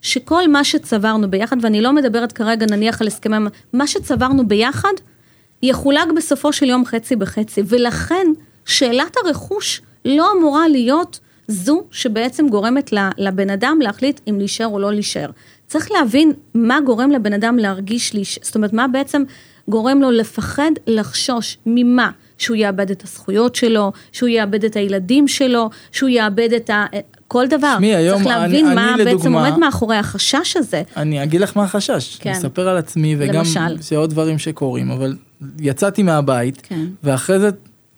שכל 0.03 0.49
מה 0.49 0.65
שצברנו 0.65 1.31
ביחד, 1.31 1.57
ואני 1.61 1.81
לא 1.81 1.93
מדברת 1.93 2.33
כרגע 2.33 2.67
נניח 2.71 3.01
על 3.01 3.07
הסכמי, 3.07 3.39
ממון, 3.39 3.51
מה 3.73 3.87
שצברנו 3.87 4.49
ביחד, 4.49 4.93
יחולק 5.63 6.09
בסופו 6.17 6.53
של 6.53 6.67
יום 6.67 6.85
חצי 6.85 7.17
בחצי, 7.17 7.63
ולכן 7.67 8.27
שאלת 8.65 9.17
הרכוש 9.25 9.83
לא 10.05 10.33
אמורה 10.39 10.69
להיות 10.69 11.21
זו 11.49 11.85
שבעצם 11.91 12.49
גורמת 12.49 12.91
לבן 13.19 13.51
אדם 13.51 13.79
להחליט 13.83 14.21
אם 14.31 14.39
להישאר 14.39 14.67
או 14.67 14.79
לא 14.79 14.93
להישאר. 14.93 15.31
צריך 15.67 15.91
להבין 15.91 16.33
מה 16.55 16.81
גורם 16.81 17.11
לבן 17.11 17.33
אדם 17.33 17.59
להרגיש, 17.59 18.15
להיש... 18.15 18.39
זאת 18.43 18.55
אומרת, 18.55 18.73
מה 18.73 18.89
בעצם 18.89 19.23
גורם 19.69 20.03
לו 20.03 20.11
לפחד, 20.11 20.71
לחשוש, 20.87 21.59
ממה? 21.67 22.11
שהוא 22.39 22.57
יאבד 22.57 22.91
את 22.91 23.05
הזכויות 23.05 23.55
שלו, 23.55 23.93
שהוא 24.13 24.29
יאבד 24.29 24.65
את 24.65 24.77
הילדים 24.77 25.29
שלו, 25.29 25.71
שהוא 25.93 26.09
יאבד 26.09 26.53
את 26.53 26.71
ה... 26.71 26.85
כל 27.29 27.47
דבר. 27.47 27.75
שמי, 27.79 27.95
היום 27.95 28.17
צריך 28.23 28.27
להבין 28.37 28.67
אני- 28.67 28.75
מה 28.75 28.95
אני 28.95 29.05
בעצם 29.05 29.17
לדוגמה- 29.19 29.49
עומד 29.49 29.59
מאחורי 29.59 29.97
החשש 29.97 30.57
הזה. 30.57 30.83
אני 30.97 31.23
אגיד 31.23 31.41
לך 31.41 31.57
מה 31.57 31.65
החשש, 31.65 32.17
כן. 32.21 32.31
אספר 32.31 32.69
על 32.69 32.77
עצמי 32.77 33.17
וגם 33.19 33.35
למשל. 33.35 33.83
שעוד 33.83 34.11
דברים 34.11 34.39
שקורים, 34.39 34.91
אבל 34.91 35.17
יצאתי 35.61 36.03
מהבית, 36.03 36.61
כן. 36.63 36.85
ואחרי 37.05 37.39
זה 37.39 37.49
את 37.49 37.55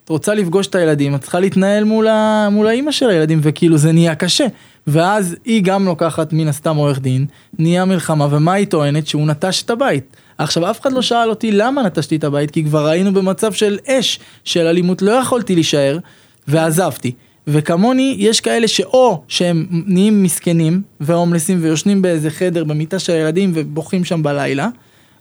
רוצה 0.09 0.33
לפגוש 0.33 0.67
את 0.67 0.75
הילדים, 0.75 1.15
את 1.15 1.21
צריכה 1.21 1.39
להתנהל 1.39 1.83
מול, 1.83 2.07
ה... 2.07 2.47
מול 2.51 2.67
האימא 2.67 2.91
של 2.91 3.09
הילדים, 3.09 3.39
וכאילו 3.43 3.77
זה 3.77 3.91
נהיה 3.91 4.15
קשה. 4.15 4.45
ואז 4.87 5.35
היא 5.45 5.63
גם 5.63 5.85
לוקחת 5.85 6.33
מן 6.33 6.47
הסתם 6.47 6.75
עורך 6.75 6.99
דין, 6.99 7.25
נהיה 7.59 7.85
מלחמה, 7.85 8.27
ומה 8.31 8.53
היא 8.53 8.67
טוענת? 8.67 9.07
שהוא 9.07 9.27
נטש 9.27 9.63
את 9.63 9.69
הבית. 9.69 10.15
עכשיו 10.37 10.69
אף 10.69 10.81
אחד 10.81 10.91
לא 10.91 11.01
שאל 11.01 11.29
אותי 11.29 11.51
למה 11.51 11.83
נטשתי 11.83 12.15
את 12.15 12.23
הבית, 12.23 12.51
כי 12.51 12.63
כבר 12.63 12.87
היינו 12.87 13.13
במצב 13.13 13.53
של 13.53 13.77
אש, 13.87 14.19
של 14.43 14.65
אלימות, 14.67 15.01
לא 15.01 15.11
יכולתי 15.11 15.55
להישאר, 15.55 15.97
ועזבתי. 16.47 17.11
וכמוני 17.47 18.15
יש 18.19 18.41
כאלה 18.41 18.67
שאו 18.67 19.23
שהם 19.27 19.65
נהיים 19.71 20.23
מסכנים 20.23 20.81
והומלסים 20.99 21.57
ויושנים 21.61 22.01
באיזה 22.01 22.29
חדר 22.29 22.63
במיטה 22.63 22.99
של 22.99 23.13
הילדים 23.13 23.51
ובוכים 23.55 24.05
שם 24.05 24.23
בלילה, 24.23 24.67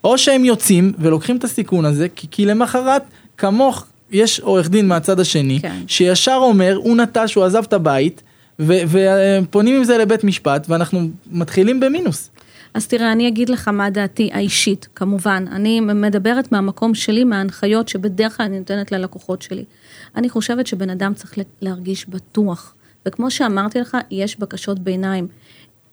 או 0.04 0.18
שהם 0.18 0.44
יוצאים 0.44 0.92
ולוקחים 0.98 1.36
את 1.36 1.44
הסיכון 1.44 1.84
הזה, 1.84 2.08
כי, 2.16 2.26
כי 2.30 2.46
למחרת 2.46 3.02
כמוך 3.36 3.86
יש 4.10 4.40
עורך 4.40 4.70
דין 4.70 4.88
מהצד 4.88 5.20
השני, 5.20 5.60
כן. 5.62 5.76
שישר 5.86 6.38
אומר 6.40 6.76
הוא 6.76 6.96
נטש, 6.96 7.34
הוא 7.34 7.44
עזב 7.44 7.62
את 7.62 7.72
הבית, 7.72 8.22
ופונים 8.58 9.76
עם 9.76 9.84
זה 9.84 9.98
לבית 9.98 10.24
משפט 10.24 10.66
ואנחנו 10.68 11.08
מתחילים 11.30 11.80
במינוס. 11.80 12.30
אז 12.74 12.86
תראה, 12.86 13.12
אני 13.12 13.28
אגיד 13.28 13.48
לך 13.48 13.68
מה 13.68 13.90
דעתי 13.90 14.30
האישית, 14.32 14.88
כמובן. 14.94 15.44
אני 15.50 15.80
מדברת 15.80 16.52
מהמקום 16.52 16.94
שלי, 16.94 17.24
מההנחיות 17.24 17.88
שבדרך 17.88 18.36
כלל 18.36 18.46
אני 18.46 18.58
נותנת 18.58 18.92
ללקוחות 18.92 19.42
שלי. 19.42 19.64
אני 20.16 20.28
חושבת 20.30 20.66
שבן 20.66 20.90
אדם 20.90 21.14
צריך 21.14 21.34
להרגיש 21.62 22.08
בטוח. 22.08 22.74
וכמו 23.06 23.30
שאמרתי 23.30 23.80
לך, 23.80 23.96
יש 24.10 24.38
בקשות 24.38 24.78
ביניים. 24.78 25.28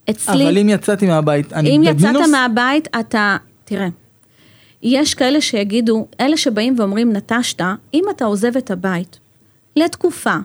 אצלי, 0.10 0.44
אבל 0.44 0.58
אם 0.58 0.70
יצאתי 0.70 1.08
מהבית, 1.08 1.54
אני 1.54 1.70
אם 1.70 1.82
במינוס? 1.82 2.02
יצאת 2.22 2.32
מהבית, 2.32 2.88
אתה, 3.00 3.38
תראה, 3.66 3.88
יש 4.84 5.14
כאלה 5.14 5.42
שיגידו, 5.42 6.08
אלה 6.22 6.38
שבאים 6.38 6.76
ואומרים 6.80 7.14
נטשת, 7.14 7.62
אם 7.94 8.04
אתה 8.16 8.26
עוזב 8.26 8.58
את 8.58 8.72
הבית 8.72 9.20
לתקופה, 9.76 10.36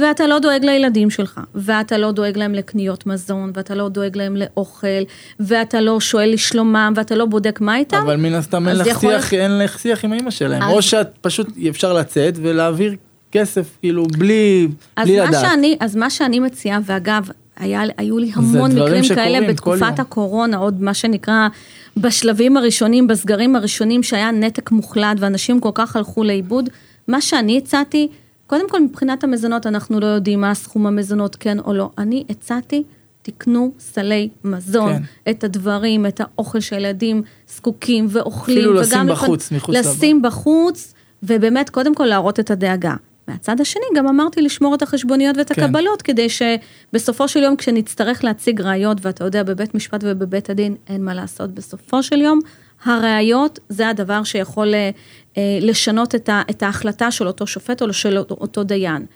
ואתה 0.00 0.26
לא 0.26 0.38
דואג 0.38 0.64
לילדים 0.64 1.10
שלך, 1.10 1.40
ואתה 1.54 1.98
לא 1.98 2.12
דואג 2.12 2.36
להם 2.38 2.54
לקניות 2.54 3.06
מזון, 3.06 3.52
ואתה 3.54 3.74
לא 3.74 3.88
דואג 3.88 4.16
להם 4.16 4.36
לאוכל, 4.36 5.02
ואתה 5.40 5.80
לא 5.80 6.00
שואל 6.00 6.32
לשלומם, 6.32 6.92
ואתה 6.96 7.14
לא 7.14 7.24
בודק 7.26 7.60
מה 7.60 7.76
איתם, 7.76 7.96
אבל 7.96 8.16
מן 8.16 8.34
הסתם 8.34 8.68
אין 8.68 8.76
לך 8.78 8.86
יכול 8.86 9.12
שיח, 9.20 9.34
אין 9.34 9.58
לך 9.58 9.78
שיח 9.78 10.04
עם 10.04 10.12
אמא 10.12 10.30
שלהם, 10.30 10.62
אז- 10.62 10.70
או 10.70 10.82
שאת 10.82 11.08
פשוט 11.20 11.48
אפשר 11.68 11.92
לצאת 11.92 12.34
ולהעביר 12.42 12.94
כסף 13.40 13.76
כאילו 13.80 14.06
בלי, 14.06 14.68
בלי 15.04 15.20
מה, 15.20 15.24
לדעת. 15.28 15.40
שאני, 15.40 15.76
אז 15.80 15.96
מה 15.96 16.10
שאני 16.10 16.40
מציעה, 16.40 16.78
ואגב, 16.84 17.28
היה, 17.56 17.82
היו 17.96 18.18
לי 18.18 18.30
המון 18.34 18.70
מקרים 18.72 19.04
כאלה 19.14 19.48
בתקופת. 19.48 19.98
הקורונה, 19.98 20.56
עוד 20.56 20.82
מה 20.82 20.94
שנקרא, 20.94 21.48
בשלבים 21.96 22.56
הראשונים, 22.56 23.06
בסגרים 23.06 23.56
הראשונים, 23.56 24.02
שהיה 24.02 24.30
נתק 24.30 24.70
מוחלט 24.70 25.16
ואנשים 25.18 25.60
כל 25.60 25.70
כך 25.74 25.96
הלכו 25.96 26.24
לאיבוד, 26.24 26.68
מה 27.08 27.20
שאני 27.20 27.58
הצעתי, 27.58 28.08
קודם 28.46 28.70
כל 28.70 28.82
מבחינת 28.82 29.24
המזונות, 29.24 29.66
אנחנו 29.66 30.00
לא 30.00 30.06
יודעים 30.06 30.40
מה 30.40 30.54
סכום 30.54 30.86
המזונות, 30.86 31.36
כן 31.36 31.58
או 31.58 31.72
לא. 31.72 31.90
אני 31.98 32.24
הצעתי, 32.30 32.82
תקנו 33.22 33.72
סלי 33.78 34.28
מזון, 34.44 34.92
כן. 34.92 35.30
את 35.30 35.44
הדברים, 35.44 36.06
את 36.06 36.20
האוכל 36.20 36.60
שהילדים 36.60 37.22
זקוקים 37.48 38.06
ואוכלים. 38.10 38.58
אפילו 38.58 38.72
לשים 38.72 39.06
בחוץ, 39.08 39.52
מחוץ 39.52 39.76
לבית. 39.76 39.86
לשים 39.86 40.22
בחוץ, 40.22 40.94
ובאמת, 41.22 41.70
קודם 41.70 41.94
כל 41.94 42.04
להראות 42.04 42.40
את 42.40 42.50
הדאגה. 42.50 42.94
מהצד 43.28 43.60
השני 43.60 43.84
גם 43.96 44.08
אמרתי 44.08 44.42
לשמור 44.42 44.74
את 44.74 44.82
החשבוניות 44.82 45.36
ואת 45.36 45.52
כן. 45.52 45.62
הקבלות, 45.62 46.02
כדי 46.02 46.28
שבסופו 46.28 47.28
של 47.28 47.42
יום 47.42 47.56
כשנצטרך 47.56 48.24
להציג 48.24 48.60
ראיות, 48.60 48.98
ואתה 49.00 49.24
יודע, 49.24 49.42
בבית 49.42 49.74
משפט 49.74 50.00
ובבית 50.04 50.50
הדין 50.50 50.74
אין 50.88 51.04
מה 51.04 51.14
לעשות, 51.14 51.54
בסופו 51.54 52.02
של 52.02 52.20
יום 52.20 52.40
הראיות 52.84 53.58
זה 53.68 53.88
הדבר 53.88 54.24
שיכול 54.24 54.74
אה, 54.74 54.90
אה, 55.36 55.58
לשנות 55.60 56.14
את, 56.14 56.28
ה, 56.28 56.42
את 56.50 56.62
ההחלטה 56.62 57.10
של 57.10 57.26
אותו 57.26 57.46
שופט 57.46 57.82
או 57.82 57.92
של 57.92 58.18
אותו 58.18 58.64
דיין. 58.64 59.06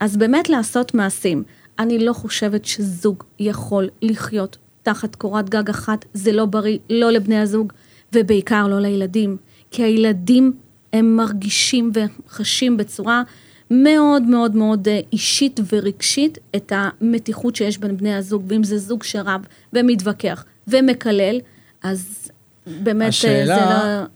אז 0.00 0.16
באמת 0.16 0.48
לעשות 0.48 0.94
מעשים. 0.94 1.42
אני 1.78 1.98
לא 1.98 2.12
חושבת 2.12 2.64
שזוג 2.64 3.22
יכול 3.38 3.88
לחיות 4.02 4.56
תחת 4.82 5.14
קורת 5.14 5.50
גג 5.50 5.70
אחת, 5.70 6.04
זה 6.14 6.32
לא 6.32 6.44
בריא, 6.44 6.78
לא 6.90 7.10
לבני 7.10 7.38
הזוג, 7.38 7.72
ובעיקר 8.12 8.66
לא 8.68 8.80
לילדים. 8.80 9.36
כי 9.70 9.82
הילדים 9.82 10.52
הם 10.92 11.16
מרגישים 11.16 11.90
וחשים 11.94 12.76
בצורה 12.76 13.22
מאוד 13.70 14.22
מאוד 14.22 14.56
מאוד 14.56 14.88
אה, 14.88 15.00
אישית 15.12 15.60
ורגשית 15.72 16.38
את 16.56 16.72
המתיחות 16.76 17.56
שיש 17.56 17.78
בין 17.78 17.96
בני 17.96 18.14
הזוג, 18.14 18.42
ואם 18.48 18.64
זה 18.64 18.78
זוג 18.78 19.02
שרב 19.02 19.40
ומתווכח 19.72 20.44
ומקלל, 20.68 21.40
אז 21.82 22.30
באמת 22.66 23.08
השאלה... 23.08 23.56
זה 23.56 23.64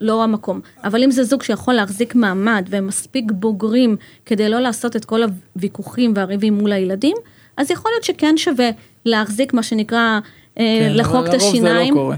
לא, 0.01 0.15
לא 0.15 0.25
המקום. 0.25 0.61
אבל 0.85 1.05
אם 1.05 1.11
זה 1.11 1.25
זוג 1.25 1.43
שיכול 1.43 1.75
להחזיק 1.75 2.15
מעמד 2.15 2.67
והם 2.71 2.87
מספיק 2.87 3.33
בוגרים 3.35 3.97
כדי 4.27 4.49
לא 4.49 4.61
לעשות 4.61 4.97
את 4.97 5.05
כל 5.05 5.21
הוויכוחים 5.57 6.13
והריבים 6.17 6.55
מול 6.55 6.73
הילדים, 6.73 7.17
אז 7.57 7.71
יכול 7.71 7.91
להיות 7.95 8.05
שכן 8.05 8.37
שווה 8.37 8.71
להחזיק 9.05 9.55
מה 9.55 9.63
שנקרא, 9.63 10.21
אה, 10.59 10.79
כן, 10.81 10.93
לחוק 10.97 11.27
את 11.29 11.35
השיניים. 11.35 11.65
זה 11.65 11.91
לא 11.91 11.95
קורה. 11.95 12.17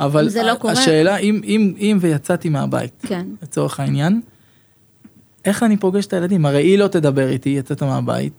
אבל 0.00 0.28
זה 0.28 0.42
לא 0.42 0.54
קורה. 0.54 0.72
השאלה, 0.72 1.16
אם, 1.16 1.40
אם, 1.44 1.74
אם 1.78 1.98
ויצאתי 2.00 2.48
מהבית, 2.48 2.92
כן. 3.06 3.26
לצורך 3.42 3.80
העניין, 3.80 4.20
איך 5.44 5.62
אני 5.62 5.76
פוגש 5.76 6.06
את 6.06 6.12
הילדים? 6.12 6.46
הרי 6.46 6.62
היא 6.62 6.78
לא 6.78 6.88
תדבר 6.88 7.28
איתי, 7.28 7.48
יצאת 7.48 7.82
מהבית. 7.82 8.32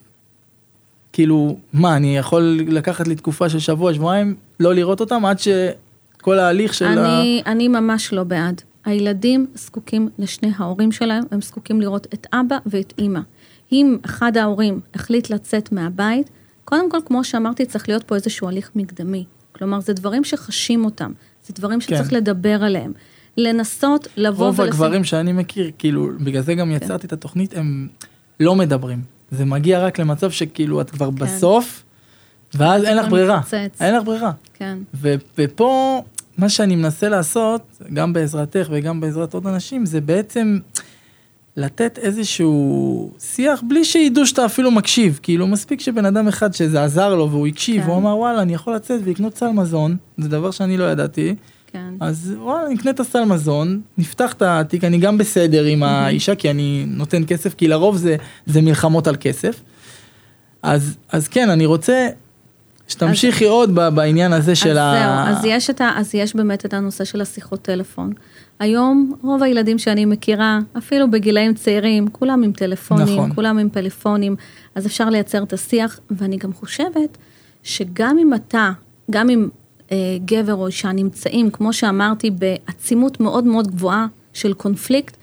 כאילו, 1.13 1.57
מה, 1.73 1.95
אני 1.95 2.17
יכול 2.17 2.59
לקחת 2.67 3.07
לי 3.07 3.15
תקופה 3.15 3.49
של 3.49 3.59
שבוע, 3.59 3.93
שבועיים, 3.93 4.35
לא 4.59 4.73
לראות 4.73 4.99
אותם 4.99 5.25
עד 5.25 5.37
שכל 5.39 6.39
ההליך 6.39 6.73
של 6.73 6.85
אני, 6.85 7.41
ה... 7.45 7.51
אני 7.51 7.67
ממש 7.67 8.13
לא 8.13 8.23
בעד. 8.23 8.61
הילדים 8.85 9.47
זקוקים 9.55 10.09
לשני 10.19 10.51
ההורים 10.57 10.91
שלהם, 10.91 11.23
הם 11.31 11.41
זקוקים 11.41 11.81
לראות 11.81 12.07
את 12.13 12.27
אבא 12.33 12.57
ואת 12.65 12.93
אימא. 12.97 13.19
אם 13.71 13.97
אחד 14.05 14.37
ההורים 14.37 14.79
החליט 14.93 15.29
לצאת 15.29 15.71
מהבית, 15.71 16.29
קודם 16.65 16.91
כל, 16.91 16.97
כמו 17.05 17.23
שאמרתי, 17.23 17.65
צריך 17.65 17.89
להיות 17.89 18.03
פה 18.03 18.15
איזשהו 18.15 18.47
הליך 18.47 18.71
מקדמי. 18.75 19.25
כלומר, 19.51 19.79
זה 19.79 19.93
דברים 19.93 20.23
שחשים 20.23 20.85
אותם, 20.85 21.11
זה 21.47 21.53
דברים 21.53 21.81
שצריך 21.81 22.09
כן. 22.09 22.15
לדבר 22.15 22.63
עליהם. 22.63 22.93
לנסות 23.37 24.07
לבוא 24.17 24.47
ולשים... 24.47 24.63
רוב 24.63 24.71
הגברים 24.71 25.03
שאני 25.03 25.33
מכיר, 25.33 25.71
כאילו, 25.77 26.09
בגלל 26.19 26.41
זה 26.41 26.53
גם 26.53 26.67
כן. 26.67 26.85
יצרתי 26.85 27.07
את 27.07 27.13
התוכנית, 27.13 27.57
הם 27.57 27.87
לא 28.39 28.55
מדברים. 28.55 29.01
זה 29.31 29.45
מגיע 29.45 29.79
רק 29.85 29.99
למצב 29.99 30.31
שכאילו 30.31 30.81
את 30.81 30.89
כבר 30.89 31.09
כן. 31.09 31.15
בסוף, 31.15 31.83
ואז 32.53 32.83
אין 32.83 32.97
לך 32.97 33.07
ברירה. 33.07 33.37
מתפוצץ. 33.37 33.81
אין 33.81 33.95
לך 33.95 34.03
ברירה. 34.03 34.31
כן. 34.53 34.77
ו- 34.93 35.15
ופה, 35.37 36.01
מה 36.37 36.49
שאני 36.49 36.75
מנסה 36.75 37.09
לעשות, 37.09 37.61
גם 37.93 38.13
בעזרתך 38.13 38.67
וגם 38.71 38.99
בעזרת 38.99 39.33
עוד 39.33 39.47
אנשים, 39.47 39.85
זה 39.85 40.01
בעצם 40.01 40.59
לתת 41.57 41.97
איזשהו 41.97 43.11
שיח 43.19 43.63
בלי 43.67 43.85
שידעו 43.85 44.25
שאתה 44.25 44.45
אפילו 44.45 44.71
מקשיב. 44.71 45.19
כאילו, 45.23 45.47
מספיק 45.47 45.81
שבן 45.81 46.05
אדם 46.05 46.27
אחד 46.27 46.53
שזה 46.53 46.83
עזר 46.83 47.15
לו 47.15 47.29
והוא 47.31 47.47
הקשיב, 47.47 47.81
כן. 47.81 47.87
והוא 47.89 47.97
אמר, 47.97 48.17
וואלה, 48.17 48.41
אני 48.41 48.53
יכול 48.53 48.75
לצאת 48.75 49.01
ולקנות 49.03 49.35
סל 49.37 49.49
מזון, 49.49 49.97
זה 50.17 50.29
דבר 50.29 50.51
שאני 50.51 50.77
לא 50.77 50.83
ידעתי. 50.83 51.35
כן. 51.73 51.93
אז 51.99 52.33
וואלה, 52.37 52.69
נקנה 52.69 52.91
את 52.91 52.99
הסל 52.99 53.23
מזון, 53.23 53.81
נפתח 53.97 54.33
את 54.33 54.41
התיק, 54.41 54.83
אני 54.83 54.97
גם 54.97 55.17
בסדר 55.17 55.63
עם 55.63 55.83
האישה, 55.83 56.35
כי 56.35 56.49
אני 56.49 56.85
נותן 56.87 57.23
כסף, 57.27 57.53
כי 57.53 57.67
לרוב 57.67 57.97
זה, 57.97 58.15
זה 58.45 58.61
מלחמות 58.61 59.07
על 59.07 59.15
כסף. 59.19 59.61
אז, 60.63 60.97
אז 61.11 61.27
כן, 61.27 61.49
אני 61.49 61.65
רוצה 61.65 62.09
שתמשיכי 62.87 63.45
אז, 63.45 63.51
עוד 63.51 63.75
בעניין 63.75 64.33
הזה 64.33 64.55
של 64.55 64.69
אז 64.69 64.77
ה... 64.77 65.27
זהו, 65.27 65.37
אז 65.37 65.45
יש, 65.45 65.69
ה, 65.69 65.91
אז 65.95 66.15
יש 66.15 66.35
באמת 66.35 66.65
את 66.65 66.73
הנושא 66.73 67.03
של 67.03 67.21
השיחות 67.21 67.61
טלפון. 67.61 68.13
היום 68.59 69.13
רוב 69.21 69.43
הילדים 69.43 69.77
שאני 69.77 70.05
מכירה, 70.05 70.59
אפילו 70.77 71.11
בגילאים 71.11 71.53
צעירים, 71.53 72.07
כולם 72.07 72.43
עם 72.43 72.51
טלפונים, 72.51 73.05
נכון. 73.05 73.33
כולם 73.35 73.57
עם 73.57 73.69
פלאפונים, 73.69 74.35
אז 74.75 74.85
אפשר 74.85 75.09
לייצר 75.09 75.43
את 75.43 75.53
השיח, 75.53 75.99
ואני 76.11 76.37
גם 76.37 76.53
חושבת 76.53 77.17
שגם 77.63 78.17
אם 78.17 78.33
אתה, 78.33 78.71
גם 79.11 79.29
אם 79.29 79.49
גבר 80.25 80.53
או 80.53 80.67
אישה 80.67 80.91
נמצאים, 80.91 81.49
כמו 81.49 81.73
שאמרתי, 81.73 82.31
בעצימות 82.31 83.19
מאוד 83.19 83.43
מאוד 83.43 83.67
גבוהה 83.67 84.07
של 84.33 84.53
קונפליקט, 84.53 85.17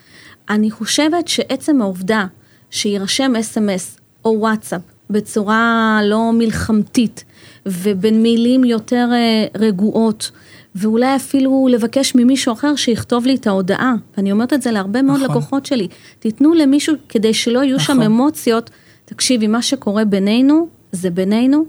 אני 0.51 0.71
חושבת 0.71 1.29
שעצם 1.29 1.83
העובדה 1.83 2.27
שיירשם 2.71 3.37
אס.אם.אס 3.37 3.99
או 4.25 4.35
וואטסאפ 4.39 4.81
בצורה 5.11 6.01
לא 6.05 6.31
מלחמתית 6.33 7.25
ובין 7.67 8.23
מילים 8.23 8.65
יותר 8.65 9.09
אה, 9.13 9.47
רגועות, 9.61 10.31
ואולי 10.75 11.17
אפילו 11.17 11.69
לבקש 11.71 12.15
ממישהו 12.15 12.53
אחר 12.53 12.77
שיכתוב 12.77 13.27
לי 13.27 13.35
את 13.35 13.47
ההודעה, 13.47 13.95
ואני 14.17 14.33
אומרת 14.33 14.53
את 14.53 14.63
זה 14.63 14.71
להרבה 14.71 15.03
מאוד 15.03 15.21
נכון. 15.21 15.31
לקוחות 15.31 15.67
שלי, 15.67 15.89
תיתנו 16.19 16.55
למישהו 16.55 16.95
כדי 17.09 17.35
שלא 17.35 17.65
יהיו 17.65 17.77
נכון. 17.77 17.97
שם 17.97 18.03
אמוציות, 18.03 18.71
תקשיבי, 19.05 19.47
מה 19.47 19.63
שקורה 19.63 20.05
בינינו, 20.05 20.69
זה 20.93 21.11
בינינו, 21.11 21.65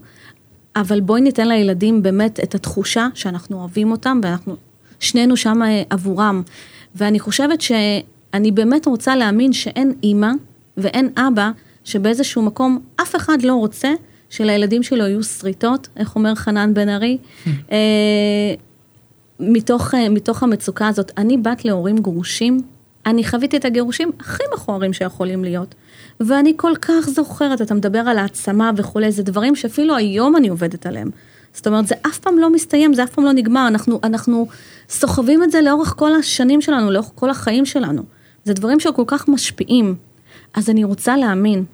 אבל 0.79 0.99
בואי 1.01 1.21
ניתן 1.21 1.47
לילדים 1.47 2.03
באמת 2.03 2.39
את 2.43 2.55
התחושה 2.55 3.07
שאנחנו 3.13 3.59
אוהבים 3.59 3.91
אותם 3.91 4.19
ואנחנו 4.23 4.55
שנינו 4.99 5.37
שם 5.37 5.63
אה, 5.63 5.83
עבורם. 5.89 6.41
ואני 6.95 7.19
חושבת 7.19 7.61
שאני 7.61 8.51
באמת 8.51 8.85
רוצה 8.85 9.15
להאמין 9.15 9.53
שאין 9.53 9.93
אימא 10.03 10.31
ואין 10.77 11.09
אבא 11.17 11.51
שבאיזשהו 11.83 12.41
מקום 12.41 12.79
אף 13.01 13.15
אחד 13.15 13.41
לא 13.41 13.53
רוצה 13.53 13.93
שלילדים 14.29 14.83
שלו 14.83 15.07
יהיו 15.07 15.23
שריטות, 15.23 15.87
איך 15.97 16.15
אומר 16.15 16.35
חנן 16.35 16.73
בן 16.73 16.89
ארי, 16.89 17.17
אה, 17.71 17.77
מתוך, 19.39 19.95
אה, 19.95 20.09
מתוך 20.09 20.43
המצוקה 20.43 20.87
הזאת. 20.87 21.11
אני 21.17 21.37
בת 21.37 21.65
להורים 21.65 21.97
גרושים, 21.97 22.61
אני 23.05 23.23
חוויתי 23.23 23.57
את 23.57 23.65
הגירושים 23.65 24.12
הכי 24.19 24.43
מכוערים 24.53 24.93
שיכולים 24.93 25.43
להיות. 25.43 25.75
ואני 26.19 26.53
כל 26.57 26.73
כך 26.81 27.09
זוכרת, 27.09 27.62
אתה 27.62 27.73
מדבר 27.73 27.99
על 27.99 28.17
העצמה 28.17 28.71
וכולי, 28.75 29.12
זה 29.12 29.23
דברים 29.23 29.55
שאפילו 29.55 29.95
היום 29.95 30.35
אני 30.35 30.47
עובדת 30.47 30.85
עליהם. 30.85 31.09
זאת 31.53 31.67
אומרת, 31.67 31.88
זה 31.88 31.95
אף 32.07 32.19
פעם 32.19 32.38
לא 32.38 32.49
מסתיים, 32.49 32.93
זה 32.93 33.03
אף 33.03 33.09
פעם 33.09 33.25
לא 33.25 33.31
נגמר, 33.31 33.67
אנחנו, 33.67 33.99
אנחנו 34.03 34.47
סוחבים 34.89 35.43
את 35.43 35.51
זה 35.51 35.62
לאורך 35.62 35.93
כל 35.97 36.13
השנים 36.13 36.62
שלנו, 36.62 36.91
לאורך 36.91 37.12
כל 37.15 37.29
החיים 37.29 37.65
שלנו. 37.65 38.03
זה 38.43 38.53
דברים 38.53 38.79
שכל 38.79 39.03
כך 39.07 39.27
משפיעים. 39.27 39.95
אז 40.53 40.69
אני 40.69 40.83
רוצה 40.83 41.17
להאמין 41.17 41.65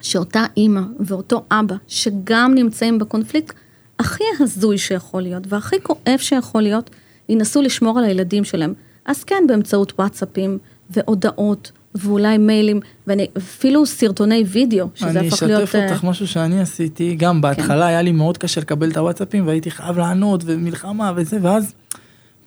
שאותה 0.00 0.44
אימא 0.56 0.80
ואותו 1.00 1.44
אבא, 1.50 1.76
שגם 1.86 2.52
נמצאים 2.54 2.98
בקונפליקט 2.98 3.56
הכי 3.98 4.24
הזוי 4.40 4.78
שיכול 4.78 5.22
להיות, 5.22 5.42
והכי 5.48 5.76
כואב 5.82 6.18
שיכול 6.18 6.62
להיות, 6.62 6.90
ינסו 7.28 7.62
לשמור 7.62 7.98
על 7.98 8.04
הילדים 8.04 8.44
שלהם. 8.44 8.74
אז 9.06 9.24
כן, 9.24 9.44
באמצעות 9.48 9.92
וואטסאפים 9.98 10.58
והודעות 10.90 11.72
ואולי 11.94 12.38
מיילים, 12.38 12.80
ואפילו 13.06 13.86
סרטוני 13.86 14.44
וידאו, 14.46 14.86
שזה 14.94 15.20
הפך 15.20 15.42
להיות... 15.42 15.60
אני 15.60 15.64
אשתף 15.64 15.90
אותך 15.90 16.04
משהו 16.04 16.26
שאני 16.28 16.60
עשיתי, 16.60 17.14
גם 17.14 17.40
בהתחלה 17.40 17.84
כן. 17.84 17.88
היה 17.88 18.02
לי 18.02 18.12
מאוד 18.12 18.38
קשה 18.38 18.60
לקבל 18.60 18.90
את 18.90 18.96
הוואטסאפים, 18.96 19.46
והייתי 19.46 19.70
חייב 19.70 19.98
לענות, 19.98 20.42
ומלחמה 20.46 21.12
וזה, 21.16 21.38
ואז, 21.42 21.74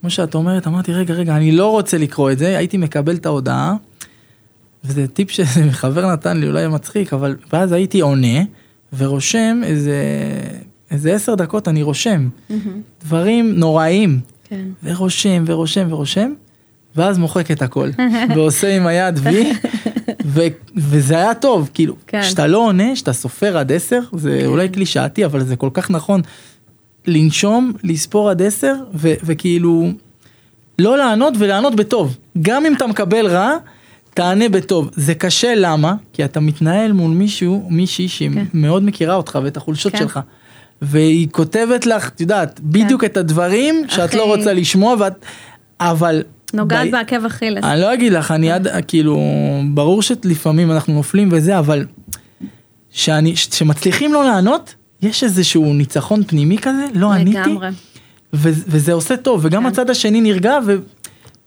כמו 0.01 0.09
שאת 0.09 0.35
אומרת, 0.35 0.67
אמרתי, 0.67 0.93
רגע, 0.93 1.13
רגע, 1.13 1.35
אני 1.35 1.51
לא 1.51 1.71
רוצה 1.71 1.97
לקרוא 1.97 2.31
את 2.31 2.37
זה, 2.37 2.57
הייתי 2.57 2.77
מקבל 2.77 3.15
את 3.15 3.25
ההודעה, 3.25 3.75
וזה 4.83 5.07
טיפ 5.07 5.31
שחבר 5.31 6.07
נתן 6.13 6.37
לי, 6.37 6.47
אולי 6.47 6.67
מצחיק, 6.67 7.13
אבל, 7.13 7.35
ואז 7.53 7.71
הייתי 7.71 7.99
עונה, 7.99 8.43
ורושם 8.97 9.61
איזה, 9.63 10.01
איזה 10.91 11.13
עשר 11.13 11.35
דקות 11.35 11.67
אני 11.67 11.83
רושם, 11.83 12.29
mm-hmm. 12.29 12.53
דברים 13.03 13.53
נוראיים, 13.55 14.19
כן. 14.43 14.65
ורושם, 14.83 15.43
ורושם, 15.47 15.87
ורושם. 15.89 16.33
ואז 16.97 17.17
מוחק 17.17 17.51
את 17.51 17.61
הכל, 17.61 17.89
ועושה 18.35 18.75
עם 18.75 18.87
היד 18.87 19.19
וי, 19.23 19.53
ו- 20.25 20.47
וזה 20.75 21.15
היה 21.15 21.33
טוב, 21.33 21.69
כאילו, 21.73 21.95
כשאתה 22.07 22.41
כן. 22.41 22.49
לא 22.49 22.57
עונה, 22.57 22.93
כשאתה 22.93 23.13
סופר 23.13 23.57
עד 23.57 23.71
עשר, 23.71 23.99
זה 24.13 24.37
כן. 24.41 24.45
אולי 24.45 24.69
קלישאתי, 24.69 25.25
אבל 25.25 25.43
זה 25.43 25.55
כל 25.55 25.69
כך 25.73 25.91
נכון, 25.91 26.21
לנשום, 27.07 27.73
לספור 27.83 28.29
עד 28.29 28.41
עשר, 28.41 28.75
ו- 28.93 29.13
וכאילו, 29.23 29.91
לא 30.79 30.97
לענות 30.97 31.33
ולענות 31.37 31.75
בטוב. 31.75 32.17
גם 32.41 32.65
אם 32.65 32.73
אתה 32.75 32.87
מקבל 32.87 33.27
רע, 33.27 33.51
תענה 34.13 34.49
בטוב. 34.49 34.89
זה 34.95 35.15
קשה, 35.15 35.53
למה? 35.55 35.93
כי 36.13 36.25
אתה 36.25 36.39
מתנהל 36.39 36.91
מול 36.91 37.11
מישהו, 37.11 37.67
מישהי 37.69 38.07
שמאוד 38.07 38.81
כן. 38.81 38.87
מכירה 38.87 39.15
אותך 39.15 39.39
ואת 39.43 39.57
החולשות 39.57 39.91
כן. 39.91 39.97
שלך. 39.97 40.19
והיא 40.81 41.27
כותבת 41.31 41.85
לך, 41.85 42.09
את 42.09 42.21
יודעת, 42.21 42.59
בדיוק 42.59 43.01
כן. 43.01 43.07
את 43.07 43.17
הדברים 43.17 43.85
שאת 43.87 44.13
לא 44.13 44.25
רוצה 44.35 44.53
לשמוע, 44.53 44.95
ואת... 44.99 45.25
אבל 45.79 46.23
נוגעת 46.53 46.91
בעקב 46.91 47.25
אכילס. 47.25 47.63
אני 47.63 47.81
לא 47.81 47.93
אגיד 47.93 48.13
לך, 48.13 48.31
אני 48.31 48.51
עד, 48.51 48.67
כאילו, 48.87 49.21
ברור 49.73 50.01
שלפעמים 50.01 50.71
אנחנו 50.71 50.93
נופלים 50.93 51.29
וזה, 51.31 51.59
אבל 51.59 51.85
שאני, 52.89 53.35
שמצליחים 53.35 54.13
לא 54.13 54.25
לענות, 54.25 54.75
יש 55.01 55.23
איזשהו 55.23 55.73
ניצחון 55.73 56.23
פנימי 56.23 56.57
כזה, 56.57 56.85
לא 56.93 57.11
עניתי. 57.13 57.37
לגמרי. 57.39 57.67
וזה 58.33 58.93
עושה 58.93 59.17
טוב, 59.17 59.39
וגם 59.45 59.61
כן. 59.61 59.67
הצד 59.69 59.89
השני 59.89 60.21
נרגע, 60.21 60.57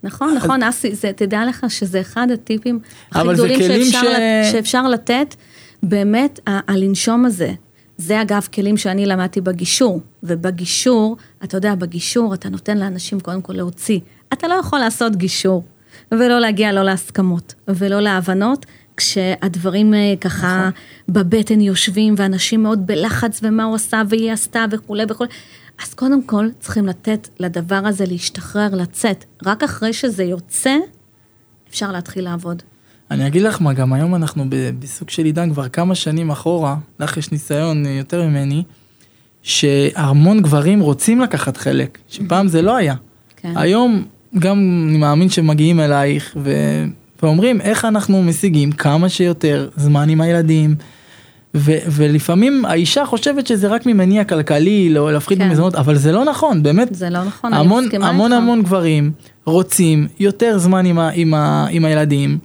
נכון, 0.02 0.34
נכון, 0.34 0.62
אסי, 0.62 0.94
זה, 0.94 1.10
תדע 1.16 1.44
לך 1.48 1.64
שזה 1.68 2.00
אחד 2.00 2.26
הטיפים 2.34 2.78
הכי 3.12 3.28
גדולים 3.34 3.60
שאפשר, 3.84 4.00
ש- 4.00 4.04
לת- 4.04 4.52
שאפשר 4.52 4.88
לתת, 4.88 5.34
באמת, 5.82 6.40
הלנשום 6.46 7.24
הזה. 7.24 7.52
זה 7.96 8.22
אגב 8.22 8.48
כלים 8.54 8.76
שאני 8.76 9.06
למדתי 9.06 9.40
בגישור, 9.40 10.00
ובגישור, 10.22 11.16
אתה 11.44 11.56
יודע, 11.56 11.74
בגישור 11.74 12.34
אתה 12.34 12.48
נותן 12.48 12.78
לאנשים 12.78 13.20
קודם 13.20 13.42
כל 13.42 13.52
להוציא. 13.52 13.98
אתה 14.32 14.48
לא 14.48 14.54
יכול 14.54 14.78
לעשות 14.78 15.16
גישור, 15.16 15.64
ולא 16.12 16.40
להגיע 16.40 16.72
לא 16.72 16.82
להסכמות, 16.82 17.54
ולא 17.68 18.00
להבנות, 18.00 18.66
כשהדברים 18.96 19.94
אה, 19.94 20.14
ככה 20.20 20.70
בבטן 21.08 21.60
יושבים, 21.60 22.14
ואנשים 22.16 22.62
מאוד 22.62 22.86
בלחץ, 22.86 23.40
ומה 23.42 23.64
הוא 23.64 23.74
עשה, 23.74 24.02
והיא 24.08 24.32
עשתה, 24.32 24.64
וכולי 24.70 25.04
וכולי. 25.08 25.30
אז 25.82 25.94
קודם 25.94 26.22
כל 26.22 26.48
צריכים 26.60 26.86
לתת 26.86 27.28
לדבר 27.38 27.82
הזה 27.86 28.04
להשתחרר, 28.06 28.68
לצאת. 28.72 29.24
רק 29.46 29.62
אחרי 29.62 29.92
שזה 29.92 30.24
יוצא, 30.24 30.76
אפשר 31.70 31.92
להתחיל 31.92 32.24
לעבוד. 32.24 32.62
אני 33.10 33.26
אגיד 33.26 33.42
לך 33.42 33.62
מה, 33.62 33.72
גם 33.72 33.92
היום 33.92 34.14
אנחנו 34.14 34.44
בסוג 34.78 35.10
של 35.10 35.24
עידן 35.24 35.52
כבר 35.52 35.68
כמה 35.68 35.94
שנים 35.94 36.30
אחורה, 36.30 36.76
לך 37.00 37.16
יש 37.16 37.32
ניסיון 37.32 37.86
אה, 37.86 37.90
יותר 37.90 38.22
ממני, 38.26 38.62
שהמון 39.42 40.42
גברים 40.42 40.80
רוצים 40.80 41.20
לקחת 41.20 41.56
חלק, 41.56 41.98
שפעם 42.08 42.48
זה 42.48 42.62
לא 42.62 42.76
היה. 42.76 42.94
כן. 43.36 43.52
היום 43.56 44.04
גם 44.38 44.86
אני 44.88 44.98
מאמין 44.98 45.28
שמגיעים 45.28 45.80
אלייך 45.80 46.36
ו... 46.42 46.52
ואומרים 47.22 47.60
איך 47.60 47.84
אנחנו 47.84 48.22
משיגים 48.22 48.72
כמה 48.72 49.08
שיותר 49.08 49.68
זמן 49.76 50.08
עם 50.08 50.20
הילדים. 50.20 50.74
ו- 51.56 51.78
ולפעמים 51.86 52.64
האישה 52.64 53.06
חושבת 53.06 53.46
שזה 53.46 53.68
רק 53.68 53.86
ממניע 53.86 54.24
כלכלי, 54.24 54.88
לא 54.90 55.12
להפחית 55.12 55.38
כן. 55.38 55.48
במזונות, 55.48 55.74
אבל 55.74 55.96
זה 55.96 56.12
לא 56.12 56.24
נכון, 56.24 56.62
באמת. 56.62 56.94
זה 56.94 57.10
לא 57.10 57.24
נכון, 57.24 57.52
אני 57.52 57.60
המון 57.60 57.84
מסכימה 57.84 58.08
המון 58.08 58.32
איתך. 58.32 58.42
המון 58.42 58.62
גברים 58.62 59.12
רוצים 59.44 60.08
יותר 60.20 60.58
זמן 60.58 60.86
עם, 60.86 60.98
ה- 60.98 61.10
עם, 61.14 61.34
ה- 61.34 61.66
עם 61.70 61.84
הילדים, 61.84 62.38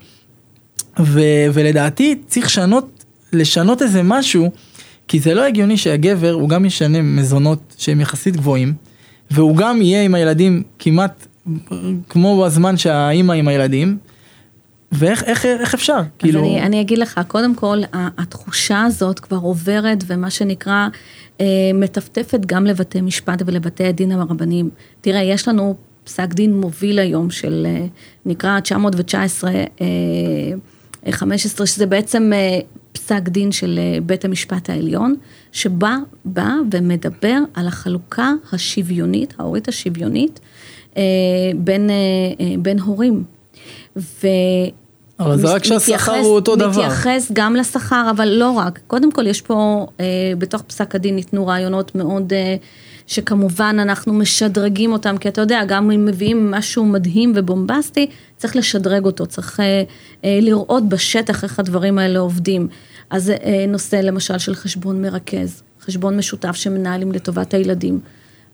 ו, 1.00 1.22
ולדעתי 1.54 2.16
צריך 2.28 2.46
לשנות, 2.46 3.04
לשנות 3.34 3.82
איזה 3.82 4.04
משהו, 4.04 4.52
כי 5.08 5.20
זה 5.20 5.34
לא 5.34 5.44
הגיוני 5.46 5.78
שהגבר 5.78 6.32
הוא 6.32 6.50
גם 6.50 6.66
ישנה 6.66 7.02
מזונות 7.02 7.76
שהם 7.78 8.02
יחסית 8.02 8.36
גבוהים, 8.36 8.74
והוא 9.32 9.58
גם 9.58 9.82
יהיה 9.82 10.04
עם 10.04 10.16
הילדים 10.16 10.64
כמעט 10.80 11.28
כמו 12.10 12.44
בזמן 12.44 12.78
שהאימא 12.78 13.34
עם 13.34 13.48
הילדים, 13.48 13.98
ואיך 14.92 15.24
איך, 15.24 15.46
איך 15.46 15.74
אפשר? 15.74 15.98
אז 15.98 16.06
כאילו, 16.20 16.40
אני, 16.40 16.62
אני 16.62 16.82
אגיד 16.82 16.98
לך, 16.98 17.22
קודם 17.28 17.56
כל, 17.56 17.82
התחושה 17.94 18.84
הזאת 18.84 19.20
כבר 19.20 19.38
עוברת, 19.38 20.04
ומה 20.08 20.30
שנקרא, 20.30 20.88
אה, 21.42 21.46
מטפטפת 21.74 22.40
גם 22.46 22.66
לבתי 22.66 23.02
משפט 23.02 23.42
ולבתי 23.46 23.84
הדין 23.84 24.12
הרבניים. 24.12 24.70
תראה, 25.02 25.22
יש 25.22 25.48
לנו 25.48 25.76
פסק 26.04 26.34
דין 26.34 26.60
מוביל 26.60 27.00
היום 27.00 27.32
של, 27.32 27.68
אה, 27.70 27.86
נקרא 28.26 28.60
919, 28.60 29.52
אה, 29.52 31.12
15, 31.12 31.68
שזה 31.68 31.86
בעצם 31.86 32.32
אה, 32.36 32.60
פסק 32.92 33.22
דין 33.30 33.52
של 33.52 33.80
אה, 33.82 34.02
בית 34.02 34.26
המשפט 34.26 34.70
העליון, 34.70 35.16
שבא 35.52 35.96
בא 36.26 36.50
ומדבר 36.72 37.38
על 37.54 37.68
החלוקה 37.68 38.32
השוויונית, 38.52 39.34
ההורית 39.40 39.68
השוויונית, 39.68 40.40
אה, 40.40 40.55
בין, 41.56 41.90
אה, 41.90 41.96
אה, 42.40 42.56
בין 42.60 42.80
הורים. 42.80 43.24
ו... 43.98 44.28
אבל 45.20 45.38
זה 45.38 45.48
רק 45.54 45.64
שהשכר 45.64 45.94
מתייחס- 45.96 46.24
הוא 46.26 46.36
אותו 46.36 46.56
דבר. 46.56 46.68
מתייחס 46.70 47.30
גם 47.34 47.56
לשכר, 47.56 48.08
אבל 48.16 48.28
לא 48.28 48.52
רק. 48.52 48.80
קודם 48.88 49.12
כל, 49.12 49.28
יש 49.28 49.42
פה, 49.42 49.88
אה, 50.00 50.06
בתוך 50.38 50.62
פסק 50.62 50.96
הדין 50.96 51.16
ניתנו 51.16 51.48
רעיונות 51.48 51.96
מאוד, 51.96 52.34
אה, 52.34 52.56
שכמובן 53.08 53.78
אנחנו 53.82 54.14
משדרגים 54.14 54.92
אותם, 54.94 55.18
כי 55.18 55.28
אתה 55.28 55.42
יודע, 55.42 55.62
גם 55.68 55.92
אם 55.92 56.06
מביאים 56.06 56.52
משהו 56.52 56.86
מדהים 56.86 57.32
ובומבסטי, 57.36 58.08
צריך 58.38 58.56
לשדרג 58.56 59.06
אותו, 59.06 59.26
צריך 59.26 59.60
אה, 59.60 59.84
אה, 60.26 60.40
לראות 60.42 60.90
בשטח 60.90 61.44
איך 61.44 61.60
הדברים 61.60 61.98
האלה 61.98 62.20
עובדים. 62.20 62.68
אז 63.10 63.30
אה, 63.30 63.66
נושא 63.68 63.96
למשל 63.96 64.38
של 64.38 64.56
חשבון 64.56 65.02
מרכז, 65.02 65.64
חשבון 65.82 66.18
משותף 66.18 66.52
שמנהלים 66.56 67.12
לטובת 67.12 67.54
הילדים, 67.54 68.00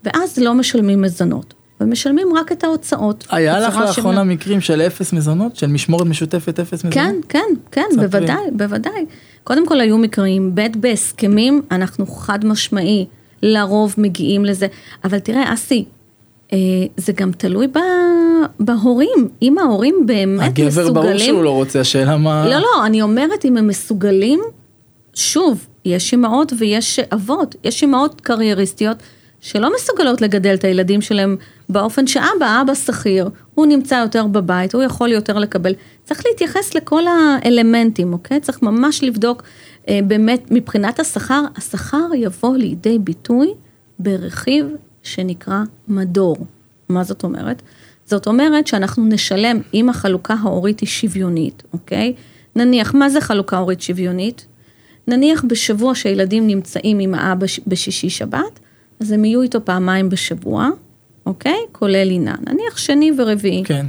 ואז 0.03 0.37
לא 0.37 0.53
משלמים 0.53 1.01
מזונות. 1.01 1.53
ומשלמים 1.81 2.27
רק 2.35 2.51
את 2.51 2.63
ההוצאות. 2.63 3.27
היה 3.31 3.59
לך 3.59 3.77
לאחרונה 3.77 4.21
שמ- 4.21 4.29
מקרים 4.29 4.61
של 4.61 4.81
אפס 4.81 5.13
מזונות? 5.13 5.55
של 5.55 5.67
משמורת 5.67 6.07
משותפת 6.07 6.59
אפס 6.59 6.83
מזונות? 6.83 6.93
כן, 6.93 7.15
כן, 7.29 7.53
כן, 7.71 7.85
ספרי. 7.91 8.07
בוודאי, 8.07 8.51
בוודאי. 8.51 9.05
קודם 9.43 9.67
כל 9.67 9.81
היו 9.81 9.97
מקרים, 9.97 10.55
ב' 10.55 10.67
בהסכמים, 10.75 11.61
אנחנו 11.71 12.05
חד 12.07 12.45
משמעי, 12.45 13.05
לרוב 13.43 13.95
מגיעים 13.97 14.45
לזה, 14.45 14.67
אבל 15.03 15.19
תראה, 15.19 15.53
אסי, 15.53 15.85
אה, 16.53 16.57
זה 16.97 17.11
גם 17.13 17.31
תלוי 17.31 17.67
ב, 17.67 17.79
בהורים, 18.59 19.27
אם 19.41 19.57
ההורים 19.57 19.95
באמת 20.05 20.47
הגבר 20.47 20.67
מסוגלים... 20.67 20.93
ברור 20.93 21.17
שהוא 21.17 21.43
לא 21.43 21.49
רוצה, 21.49 21.79
השאלה 21.79 22.17
מה... 22.17 22.47
לא, 22.49 22.57
לא, 22.57 22.85
אני 22.85 23.01
אומרת, 23.01 23.45
אם 23.45 23.57
הם 23.57 23.67
מסוגלים, 23.67 24.39
שוב, 25.13 25.67
יש 25.85 26.11
אימהות 26.11 26.53
ויש 26.57 26.99
אבות, 26.99 27.55
יש 27.63 27.81
אימהות 27.81 28.21
קרייריסטיות 28.21 28.97
שלא 29.41 29.69
מסוגלות 29.75 30.21
לגדל 30.21 30.53
את 30.53 30.63
הילדים 30.63 31.01
שלהם 31.01 31.37
באופן 31.71 32.07
שאבא, 32.07 32.61
אבא 32.61 32.73
שכיר, 32.73 33.29
הוא 33.55 33.65
נמצא 33.65 33.95
יותר 33.95 34.27
בבית, 34.27 34.75
הוא 34.75 34.83
יכול 34.83 35.11
יותר 35.11 35.39
לקבל. 35.39 35.73
צריך 36.03 36.23
להתייחס 36.25 36.75
לכל 36.75 37.03
האלמנטים, 37.07 38.13
אוקיי? 38.13 38.39
צריך 38.39 38.61
ממש 38.61 39.03
לבדוק 39.03 39.43
אה, 39.87 39.99
באמת 40.07 40.43
מבחינת 40.51 40.99
השכר, 40.99 41.43
השכר 41.55 42.07
יבוא 42.15 42.57
לידי 42.57 42.99
ביטוי 42.99 43.53
ברכיב 43.99 44.65
שנקרא 45.03 45.63
מדור. 45.87 46.37
מה 46.89 47.03
זאת 47.03 47.23
אומרת? 47.23 47.61
זאת 48.05 48.27
אומרת 48.27 48.67
שאנחנו 48.67 49.05
נשלם, 49.05 49.61
אם 49.73 49.89
החלוקה 49.89 50.35
ההורית 50.41 50.79
היא 50.79 50.89
שוויונית, 50.89 51.63
אוקיי? 51.73 52.13
נניח, 52.55 52.93
מה 52.93 53.09
זה 53.09 53.21
חלוקה 53.21 53.57
הורית 53.57 53.81
שוויונית? 53.81 54.45
נניח 55.07 55.43
בשבוע 55.47 55.95
שילדים 55.95 56.47
נמצאים 56.47 56.99
עם 56.99 57.13
האבא 57.13 57.45
בשישי 57.67 58.09
שבת, 58.09 58.59
אז 58.99 59.11
הם 59.11 59.25
יהיו 59.25 59.41
איתו 59.41 59.65
פעמיים 59.65 60.09
בשבוע, 60.09 60.69
אוקיי? 61.25 61.57
כולל 61.71 62.03
לינה. 62.03 62.35
נניח 62.47 62.77
שני 62.77 63.11
ורביעי. 63.17 63.63
כן. 63.65 63.85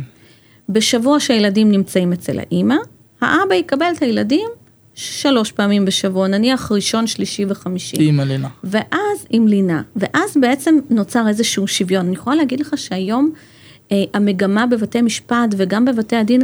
בשבוע 0.69 1.21
שהילדים 1.21 1.71
נמצאים 1.71 2.13
אצל 2.13 2.39
האימא, 2.39 2.77
האבא 3.21 3.55
יקבל 3.55 3.93
את 3.97 4.03
הילדים 4.03 4.49
שלוש 4.95 5.53
פעמים 5.53 5.85
בשבוע, 5.85 6.29
נניח 6.29 6.73
ראשון, 6.73 7.07
שלישי 7.07 7.45
וחמישי. 7.49 7.97
תהיי 7.97 8.11
מלינה. 8.11 8.49
ואז 8.65 9.27
עם 9.31 9.49
לינה, 9.49 9.83
ואז 9.97 10.37
בעצם 10.41 10.79
נוצר 10.91 11.29
איזשהו 11.29 11.67
שוויון. 11.67 12.07
אני 12.07 12.15
יכולה 12.15 12.37
להגיד 12.37 12.61
לך 12.61 12.79
שהיום 12.79 13.31
אה, 13.93 14.05
המגמה 14.15 14.67
בבתי 14.67 15.03
משפט 15.03 15.49
וגם 15.57 15.85
בבתי 15.85 16.17
הדין, 16.17 16.41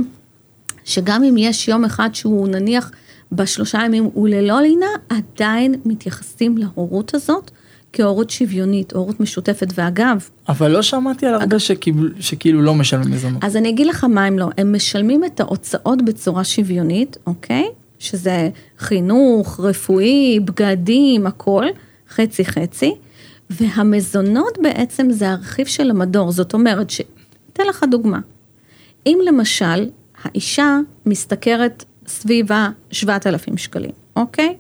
שגם 0.85 1.25
אם 1.25 1.37
יש 1.39 1.69
יום 1.69 1.85
אחד 1.85 2.09
שהוא 2.13 2.49
נניח 2.49 2.91
בשלושה 3.33 3.79
ימים 3.85 4.05
הוא 4.05 4.29
ללא 4.29 4.61
לינה, 4.61 4.87
עדיין 5.09 5.75
מתייחסים 5.85 6.59
להורות 6.59 7.15
הזאת 7.15 7.51
כהורות 7.93 8.31
שוויונית, 8.31 8.93
הורות 8.93 9.21
משותפת. 9.21 9.67
ואגב, 9.75 10.29
אבל 10.49 10.71
לא 10.71 10.83
שמעתי 10.83 11.27
על 11.27 11.35
הרבה 11.35 11.59
שקיבל- 11.59 12.13
שכאילו 12.21 12.63
לא 12.63 12.75
משלמים 12.75 13.11
מזונות. 13.15 13.45
אז 13.45 13.57
אני 13.57 13.69
אגיד 13.69 13.87
לך 13.87 14.05
מה 14.05 14.25
הם 14.25 14.39
לא, 14.39 14.49
הם 14.59 14.73
משלמים 14.77 15.25
את 15.25 15.41
ההוצאות 15.41 16.05
בצורה 16.05 16.45
שוויונית, 16.45 17.17
אוקיי? 17.27 17.65
שזה 17.99 18.51
חינוך, 18.79 19.61
רפואי, 19.61 20.41
בגדים, 20.45 21.27
הכל, 21.27 21.65
חצי 22.11 22.45
חצי, 22.45 22.95
והמזונות 23.51 24.59
בעצם 24.63 25.11
זה 25.11 25.31
הרכיב 25.31 25.67
של 25.67 25.91
המדור, 25.91 26.33
זאת 26.33 26.55
אומרת 26.55 26.91
ש... 26.91 27.01
אתן 27.53 27.63
לך 27.69 27.85
דוגמה. 27.91 28.19
אם 29.07 29.19
למשל 29.27 29.89
האישה 30.25 30.79
משתכרת 31.07 31.85
סביב 32.07 32.53
ה-7,000 32.53 33.57
שקלים, 33.57 33.91
אוקיי? 34.17 34.57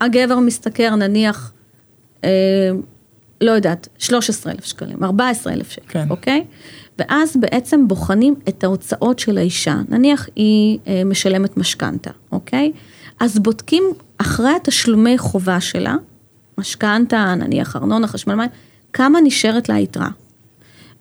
הגבר 0.00 0.38
משתכר 0.38 0.94
נניח, 0.96 1.52
לא 3.40 3.50
יודעת, 3.50 3.88
13,000 3.98 4.64
שקלים, 4.64 5.04
14,000 5.04 5.70
שקל, 5.70 5.82
כן. 5.88 6.06
אוקיי? 6.10 6.44
ואז 6.98 7.36
בעצם 7.40 7.88
בוחנים 7.88 8.34
את 8.48 8.64
ההוצאות 8.64 9.18
של 9.18 9.38
האישה, 9.38 9.76
נניח 9.88 10.28
היא 10.36 10.78
אה, 10.86 11.02
משלמת 11.04 11.56
משכנתה, 11.56 12.10
אוקיי? 12.32 12.72
אז 13.20 13.38
בודקים 13.38 13.82
אחרי 14.18 14.50
התשלומי 14.56 15.18
חובה 15.18 15.60
שלה, 15.60 15.96
משכנתה, 16.58 17.34
נניח 17.34 17.76
ארנונה, 17.76 18.06
חשמל 18.06 18.34
מים, 18.34 18.50
כמה 18.92 19.18
נשארת 19.20 19.68
לה 19.68 19.74
היתרה. 19.74 20.08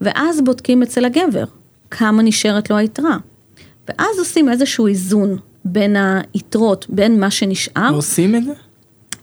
ואז 0.02 0.42
בודקים 0.42 0.84
אצל 0.84 1.06
הגבר, 1.06 1.44
כמה 1.92 2.24
נשארת 2.24 2.70
לו 2.70 2.78
היתרה. 2.78 3.18
ואז 3.88 4.20
עושים 4.20 4.50
איזשהו 4.50 4.88
איזון 4.88 5.38
בין 5.66 5.96
היתרות, 6.34 6.86
בין 6.90 7.20
מה 7.20 7.32
שנשאר, 7.32 7.92
עושים 7.94 8.36
את 8.36 8.44
זה? 8.44 8.54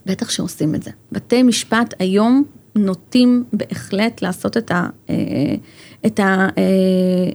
בטח 0.07 0.29
שעושים 0.29 0.75
את 0.75 0.83
זה. 0.83 0.91
בתי 1.11 1.43
משפט 1.43 1.93
היום 1.99 2.43
נוטים 2.75 3.43
בהחלט 3.53 4.21
לעשות 4.21 4.57
את, 4.57 4.71
ה, 4.71 4.87
אה, 5.09 5.15
את, 6.05 6.19
ה, 6.19 6.47
אה, 6.57 7.31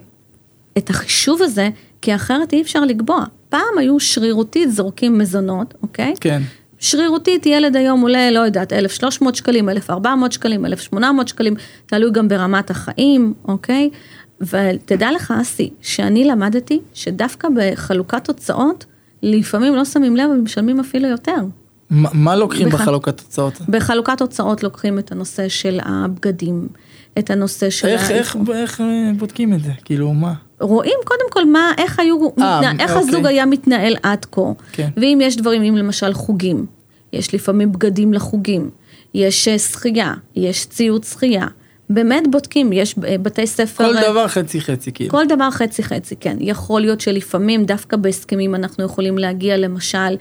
את 0.79 0.91
החישוב 0.91 1.43
הזה, 1.43 1.69
כי 2.03 2.15
אחרת 2.15 2.53
אי 2.53 2.63
אפשר 2.63 2.85
לקבוע. 2.85 3.25
פעם 3.49 3.79
היו 3.79 4.01
שרירותית 4.01 4.71
זורקים 4.71 5.19
מזונות, 5.19 5.75
אוקיי? 5.83 6.15
כן. 6.21 6.43
שרירותית 6.79 7.47
ילד 7.47 7.77
היום 7.77 8.01
עולה, 8.01 8.31
לא 8.31 8.41
יודעת, 8.41 8.73
1,300 8.73 9.35
שקלים, 9.35 9.69
1,400 9.69 10.33
שקלים, 10.33 10.67
1,800 10.67 11.29
שקלים, 11.29 11.55
תלוי 11.87 12.11
גם 12.11 12.29
ברמת 12.29 12.71
החיים, 12.71 13.35
אוקיי? 13.45 13.91
ותדע 14.41 15.13
לך, 15.13 15.35
אסי, 15.41 15.71
שאני 15.83 16.25
למדתי 16.25 16.81
שדווקא 16.95 17.49
בחלוקת 17.57 18.29
הוצאות, 18.29 18.85
לפעמים 19.23 19.75
לא 19.75 19.85
שמים 19.85 20.17
לב 20.17 20.31
ומשלמים 20.31 20.81
אפילו 20.81 21.09
יותר. 21.09 21.37
מה 21.93 22.09
מה 22.13 22.37
לוקחים 22.37 22.69
בח- 22.69 22.75
בחלוקת 22.81 23.21
תוצאות? 23.21 23.61
בחלוקת 23.69 24.21
הוצאות 24.21 24.63
לוקחים 24.63 24.99
את 24.99 25.13
הנושא 25.13 25.49
של 25.49 25.81
הבגדים, 25.85 26.69
את 27.19 27.31
הנושא 27.31 27.71
של... 27.71 27.89
איך, 27.89 28.11
ה- 28.11 28.15
איך, 28.15 28.37
איך 28.53 28.81
אה, 28.81 28.87
בודקים 29.19 29.55
את 29.55 29.63
זה? 29.65 29.71
כאילו, 29.85 30.13
מה? 30.15 30.33
רואים 30.61 30.99
קודם 31.05 31.31
כל 31.31 31.45
מה, 31.45 31.73
איך 31.79 31.99
היו, 31.99 32.17
אה, 32.23 32.29
מתנה, 32.61 32.85
איך 32.85 32.91
אוקיי. 32.97 33.09
הזוג 33.09 33.27
היה 33.27 33.47
מתנהל 33.47 33.97
עד 34.03 34.25
כה. 34.33 34.41
כן. 34.73 34.89
ואם 34.97 35.19
יש 35.23 35.37
דברים, 35.37 35.63
אם 35.63 35.77
למשל 35.77 36.13
חוגים, 36.15 36.67
יש 37.13 37.35
לפעמים 37.35 37.73
בגדים 37.73 38.13
לחוגים, 38.13 38.71
יש 39.15 39.49
אה, 39.49 39.59
שחייה, 39.59 40.15
יש 40.37 40.67
ציוד 40.67 41.05
שחייה. 41.05 41.47
באמת 41.95 42.23
בודקים, 42.31 42.73
יש 42.73 42.95
אה, 43.05 43.19
בתי 43.19 43.47
ספר... 43.47 43.85
כל 43.85 43.97
אה, 43.97 44.11
דבר 44.11 44.29
חצי 44.29 44.61
חצי, 44.61 44.93
כאילו. 44.93 45.11
כל 45.11 45.27
דבר 45.29 45.51
חצי 45.51 45.83
חצי, 45.83 46.17
כן. 46.17 46.37
יכול 46.41 46.81
להיות 46.81 47.01
שלפעמים 47.01 47.65
דווקא 47.65 47.97
בהסכמים 47.97 48.55
אנחנו 48.55 48.85
יכולים 48.85 49.19
להגיע 49.19 49.57
למשל, 49.57 50.17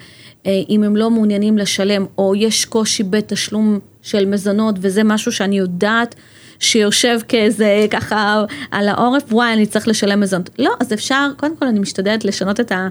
אה, 0.46 0.62
אם 0.70 0.84
הם 0.84 0.96
לא 0.96 1.10
מעוניינים 1.10 1.58
לשלם, 1.58 2.06
או 2.18 2.36
יש 2.36 2.66
קושי 2.66 3.04
בתשלום 3.04 3.80
של 4.02 4.26
מזונות, 4.26 4.76
וזה 4.80 5.04
משהו 5.04 5.32
שאני 5.32 5.58
יודעת 5.58 6.16
שיושב 6.60 7.20
כאיזה 7.28 7.86
ככה 7.92 8.44
על 8.72 8.88
העורף, 8.88 9.24
וואי, 9.34 9.54
אני 9.54 9.66
צריך 9.66 9.88
לשלם 9.88 10.20
מזונות. 10.20 10.50
לא, 10.60 10.72
אז 10.80 10.94
אפשר, 10.94 11.28
קודם 11.38 11.58
כל 11.58 11.66
אני 11.66 11.80
משתדלת 11.80 12.26
לשנות 12.26 12.60
את 12.60 12.72
ה... 12.72 12.88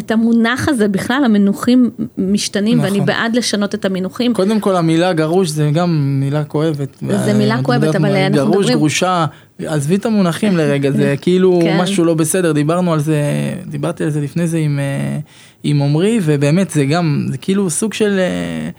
את 0.00 0.10
המונח 0.10 0.68
הזה, 0.68 0.88
בכלל 0.88 1.22
המינוחים 1.24 1.90
משתנים, 2.18 2.78
נכון. 2.78 2.90
ואני 2.90 3.00
בעד 3.00 3.36
לשנות 3.36 3.74
את 3.74 3.84
המינוחים. 3.84 4.34
קודם 4.34 4.60
כל 4.60 4.76
המילה 4.76 5.12
גרוש 5.12 5.48
זה 5.48 5.70
גם 5.74 6.20
מילה 6.20 6.44
כואבת. 6.44 6.96
זה 7.24 7.32
מילה 7.34 7.62
כואבת, 7.62 7.96
אבל 7.96 8.16
אנחנו 8.16 8.36
גרוש, 8.36 8.56
מדברים- 8.56 8.78
גרושה, 8.78 9.26
עזבי 9.66 9.94
את 9.94 10.06
המונחים 10.06 10.56
לרגע, 10.56 10.90
זה 10.90 11.14
כאילו 11.22 11.60
כן. 11.62 11.78
משהו 11.80 12.04
לא 12.04 12.14
בסדר, 12.14 12.52
דיברנו 12.52 12.92
על 12.92 13.00
זה, 13.00 13.22
דיברתי 13.66 14.04
על 14.04 14.10
זה 14.10 14.20
לפני 14.20 14.46
זה 14.46 14.58
עם, 14.58 14.78
אה, 14.78 15.18
עם 15.62 15.82
עמרי, 15.82 16.18
ובאמת 16.22 16.70
זה 16.70 16.84
גם, 16.84 17.26
זה 17.30 17.38
כאילו 17.38 17.70
סוג 17.70 17.92
של 17.92 18.18
אה, 18.18 18.70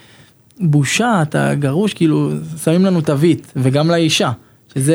בושה, 0.59 1.21
אתה 1.21 1.55
גרוש, 1.55 1.93
כאילו 1.93 2.31
שמים 2.63 2.85
לנו 2.85 3.01
תווית, 3.01 3.51
וגם 3.55 3.91
לאישה. 3.91 4.31
זה- 4.75 4.93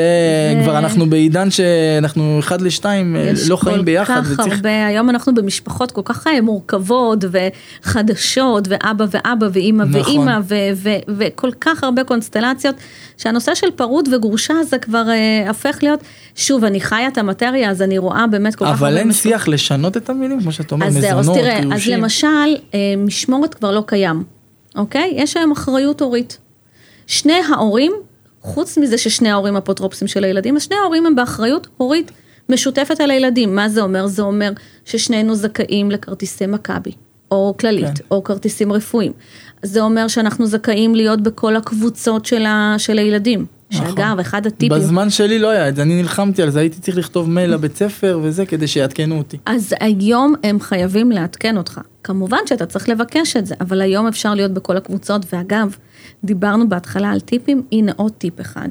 כבר 0.62 0.79
אנחנו 0.79 1.11
בעידן 1.11 1.51
שאנחנו 1.51 2.37
אחד 2.39 2.61
לשתיים 2.61 3.17
אה, 3.17 3.21
יש 3.21 3.51
לא 3.51 3.57
חיים 3.57 3.85
ביחד 3.85 4.23
כל 4.25 4.35
כך 4.35 4.39
וצריך 4.41 4.57
הרבה, 4.57 4.87
היום 4.87 5.11
אנחנו 5.11 5.35
במשפחות 5.35 5.93
כל 5.93 6.01
כך 6.05 6.27
אה, 6.27 6.41
מורכבות 6.41 7.25
וחדשות, 7.85 8.69
ואבא 8.69 9.05
ואבא 9.11 9.47
ואימא 9.53 9.85
נכון. 9.85 10.01
ואימא, 10.29 10.39
וכל 11.19 11.51
כך 11.61 11.85
הרבה 11.85 12.05
קונסטלציות, 12.05 12.75
שהנושא 13.17 13.55
של 13.55 13.71
פרוד 13.77 14.09
וגרושה 14.12 14.55
זה 14.69 14.79
כבר 14.79 15.09
אה, 15.09 15.49
הופך 15.49 15.79
להיות, 15.83 16.01
שוב, 16.35 16.65
אני 16.65 16.81
חיה 16.81 17.09
את 17.09 17.19
המטריה, 17.19 17.71
אז 17.71 17.83
אני 17.83 17.99
רואה 17.99 18.27
באמת 18.27 18.55
כל 18.55 18.65
כך 18.65 18.71
הרבה... 18.71 18.89
אבל 18.89 18.99
אין. 18.99 19.12
שיח 19.12 19.49
לשנות 19.49 19.97
את 19.97 20.11
המילים 20.11 20.41
כמו 20.43 20.53
שאת 20.53 20.73
אומרת 20.73 20.89
אז 20.89 20.95
זהו, 20.95 21.11
אז 21.11 21.19
מזונות 21.19 21.41
תראה, 21.41 21.57
אז 21.59 21.62
גירושים. 21.65 21.99
למשל, 22.01 22.57
משמורת 22.99 23.55
כבר 23.55 23.71
לא 23.73 23.83
קיים, 23.87 24.23
אוקיי? 24.77 25.12
יש 25.17 25.37
היום 25.37 25.53
אחריות 25.53 26.01
הורית. 26.01 26.39
שני 27.07 27.41
ההורים, 27.53 27.93
חוץ 28.47 28.79
מזה 28.79 28.99
ששני 28.99 29.31
ההורים 29.31 29.57
אפוטרופסים 29.57 30.09
של 30.09 30.25
הילדים, 30.25 30.57
אז 30.57 30.63
שני 30.63 30.77
ההורים 30.77 31.07
הם 31.07 31.15
באחריות 31.15 31.67
הורית 31.77 32.11
משותפת 32.49 33.01
על 33.01 33.11
הילדים. 33.11 33.55
מה 33.55 33.69
זה 33.69 33.81
אומר? 33.81 34.07
זה 34.07 34.23
אומר 34.23 34.53
ששנינו 34.85 35.35
זכאים 35.35 35.91
לכרטיסי 35.91 36.47
מכבי, 36.47 36.91
או 37.31 37.55
כללית, 37.61 37.99
כן. 37.99 38.05
או 38.11 38.25
כרטיסים 38.25 38.73
רפואיים. 38.73 39.13
זה 39.63 39.81
אומר 39.81 40.09
שאנחנו 40.09 40.47
זכאים 40.47 40.95
להיות 40.95 41.21
בכל 41.21 41.57
הקבוצות 41.57 42.27
של, 42.27 42.47
ה, 42.47 42.75
של 42.79 42.99
הילדים. 42.99 43.47
נכון. 43.73 43.87
שאגב, 43.87 44.19
אחד 44.21 44.47
הטיפים... 44.47 44.79
בזמן 44.79 45.11
שלי 45.11 45.39
לא 45.39 45.51
היה 45.51 45.69
את 45.69 45.77
זה, 45.77 45.83
אני 45.83 46.03
נלחמתי 46.03 46.43
על 46.43 46.51
זה, 46.51 46.61
הייתי 46.61 46.81
צריך 46.81 46.97
לכתוב 46.97 47.31
מייל 47.31 47.51
לבית 47.51 47.77
ספר 47.77 48.21
וזה 48.23 48.47
כדי 48.47 48.67
שיעדכנו 48.67 49.19
אותי. 49.19 49.37
אז 49.47 49.75
היום 49.81 50.35
הם 50.45 50.61
חייבים 50.61 51.11
לעדכן 51.11 51.57
אותך. 51.57 51.81
כמובן 52.05 52.39
שאתה 52.47 52.67
צריך 52.67 52.89
לבקש 52.89 53.37
את 53.37 53.47
זה, 53.47 53.55
אבל 53.61 53.81
היום 53.81 54.07
אפשר 54.07 54.35
להיות 54.35 54.53
בכל 54.53 54.77
הקבוצות, 54.77 55.23
ואגב, 55.33 55.77
דיברנו 56.27 56.69
בהתחלה 56.69 57.11
על 57.11 57.21
טיפים, 57.21 57.62
הנה 57.73 57.93
עוד 57.97 58.12
טיפ 58.12 58.41
אחד. 58.41 58.69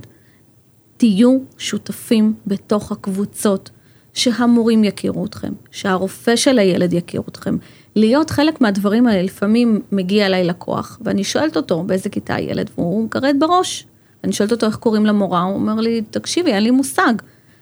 תהיו 0.97 1.37
שותפים 1.57 2.33
בתוך 2.47 2.91
הקבוצות, 2.91 3.69
שהמורים 4.13 4.83
יכירו 4.83 5.25
אתכם, 5.25 5.53
שהרופא 5.71 6.35
של 6.35 6.59
הילד 6.59 6.93
יכיר 6.93 7.21
אתכם. 7.27 7.57
להיות 7.95 8.29
חלק 8.29 8.61
מהדברים 8.61 9.07
האלה, 9.07 9.21
לפעמים 9.21 9.81
מגיע 9.91 10.25
אליי 10.25 10.43
לקוח, 10.43 10.99
ואני 11.01 11.23
שואלת 11.23 11.57
אותו 11.57 11.83
באיזה 11.83 12.09
כיתה 12.09 12.35
הילד, 12.35 12.69
והוא 12.77 13.03
מגרד 13.03 13.35
בראש. 13.39 13.85
אני 14.23 14.33
שואלת 14.33 14.51
אותו 14.51 14.65
איך 14.65 14.75
קוראים 14.75 15.05
למורה, 15.05 15.41
הוא 15.41 15.55
אומר 15.55 15.75
לי, 15.75 16.01
תקשיבי, 16.11 16.53
אין 16.53 16.63
לי 16.63 16.71
מושג. 16.71 17.13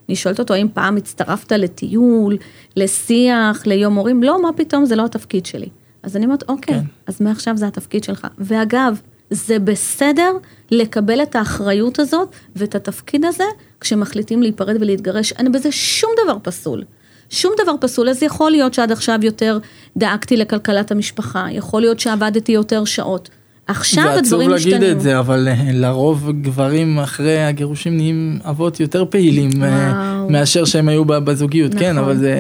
אני 0.10 0.16
שואלת 0.16 0.40
אותו, 0.40 0.54
האם 0.54 0.68
פעם 0.74 0.98
הצטרפת 0.98 1.52
לטיול, 1.52 2.38
לשיח, 2.76 3.66
ליום 3.66 3.96
הורים? 3.96 4.24
לא, 4.24 4.42
מה 4.42 4.50
פתאום, 4.56 4.86
זה 4.86 4.96
לא 4.96 5.06
התפקיד 5.06 5.46
שלי. 5.46 5.70
אז 6.04 6.16
אני 6.16 6.26
אומרת, 6.26 6.44
אוקיי, 6.50 6.76
כן. 6.76 6.86
אז 7.08 7.22
מעכשיו 7.22 7.58
זה 7.58 7.68
התפקיד 7.68 8.04
שלך. 8.04 8.28
ואגב, 8.38 9.02
זה 9.34 9.60
בסדר 9.60 10.32
לקבל 10.72 11.24
את 11.24 11.36
האחריות 11.36 12.00
הזאת 12.00 12.30
ואת 12.56 12.76
התפקיד 12.76 13.26
הזה 13.26 13.44
כשמחליטים 13.80 14.42
להיפרד 14.42 14.76
ולהתגרש. 14.80 15.32
אין 15.32 15.52
בזה 15.52 15.72
שום 15.72 16.12
דבר 16.24 16.38
פסול. 16.44 16.84
שום 17.30 17.54
דבר 17.64 17.76
פסול, 17.82 18.10
אז 18.10 18.24
יכול 18.24 18.52
להיות 18.52 18.74
שעד 18.74 18.92
עכשיו 18.92 19.20
יותר 19.22 19.58
דאגתי 19.98 20.38
לכלכלת 20.38 20.92
המשפחה, 20.92 21.46
יכול 21.52 21.82
להיות 21.82 22.00
שעבדתי 22.00 22.52
יותר 22.52 22.86
שעות. 22.86 23.30
עכשיו 23.68 24.04
זה 24.04 24.10
עצוב 24.10 24.20
הדברים 24.26 24.50
להגיד 24.50 24.74
משתנים. 24.74 24.92
את 24.92 25.02
זה, 25.02 25.20
אבל 25.20 25.48
אה, 25.48 25.72
לרוב 25.74 26.32
גברים 26.42 27.00
אחרי 27.00 27.44
הגירושים 27.44 27.98
נהיים 27.98 28.40
אבות 28.50 28.80
יותר 28.80 29.06
פעילים 29.10 29.50
אה, 29.64 29.94
וואו. 29.94 30.30
מאשר 30.30 30.66
שהם 30.66 30.90
היו 30.90 31.06
בזוגיות, 31.06 31.72
כן, 31.74 31.92
נכון. 31.92 32.04
אבל 32.04 32.18
זה... 32.18 32.36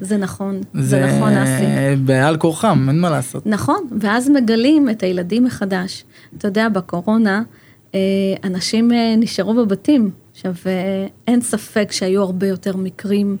זה 0.00 0.16
נכון, 0.16 0.60
זה, 0.74 0.80
זה 0.80 1.16
נכון, 1.16 1.32
אסי. 1.32 1.96
בעל 2.04 2.36
כורחם, 2.36 2.86
אין 2.88 3.00
מה 3.00 3.10
לעשות. 3.10 3.46
נכון, 3.46 3.86
ואז 4.00 4.28
מגלים 4.28 4.90
את 4.90 5.02
הילדים 5.02 5.44
מחדש. 5.44 6.04
אתה 6.38 6.48
יודע, 6.48 6.68
בקורונה, 6.68 7.42
אה, 7.94 8.00
אנשים 8.44 8.90
נשארו 9.18 9.54
בבתים. 9.54 10.10
עכשיו, 10.32 10.54
אין 11.26 11.40
ספק 11.40 11.92
שהיו 11.92 12.22
הרבה 12.22 12.46
יותר 12.46 12.76
מקרים, 12.76 13.36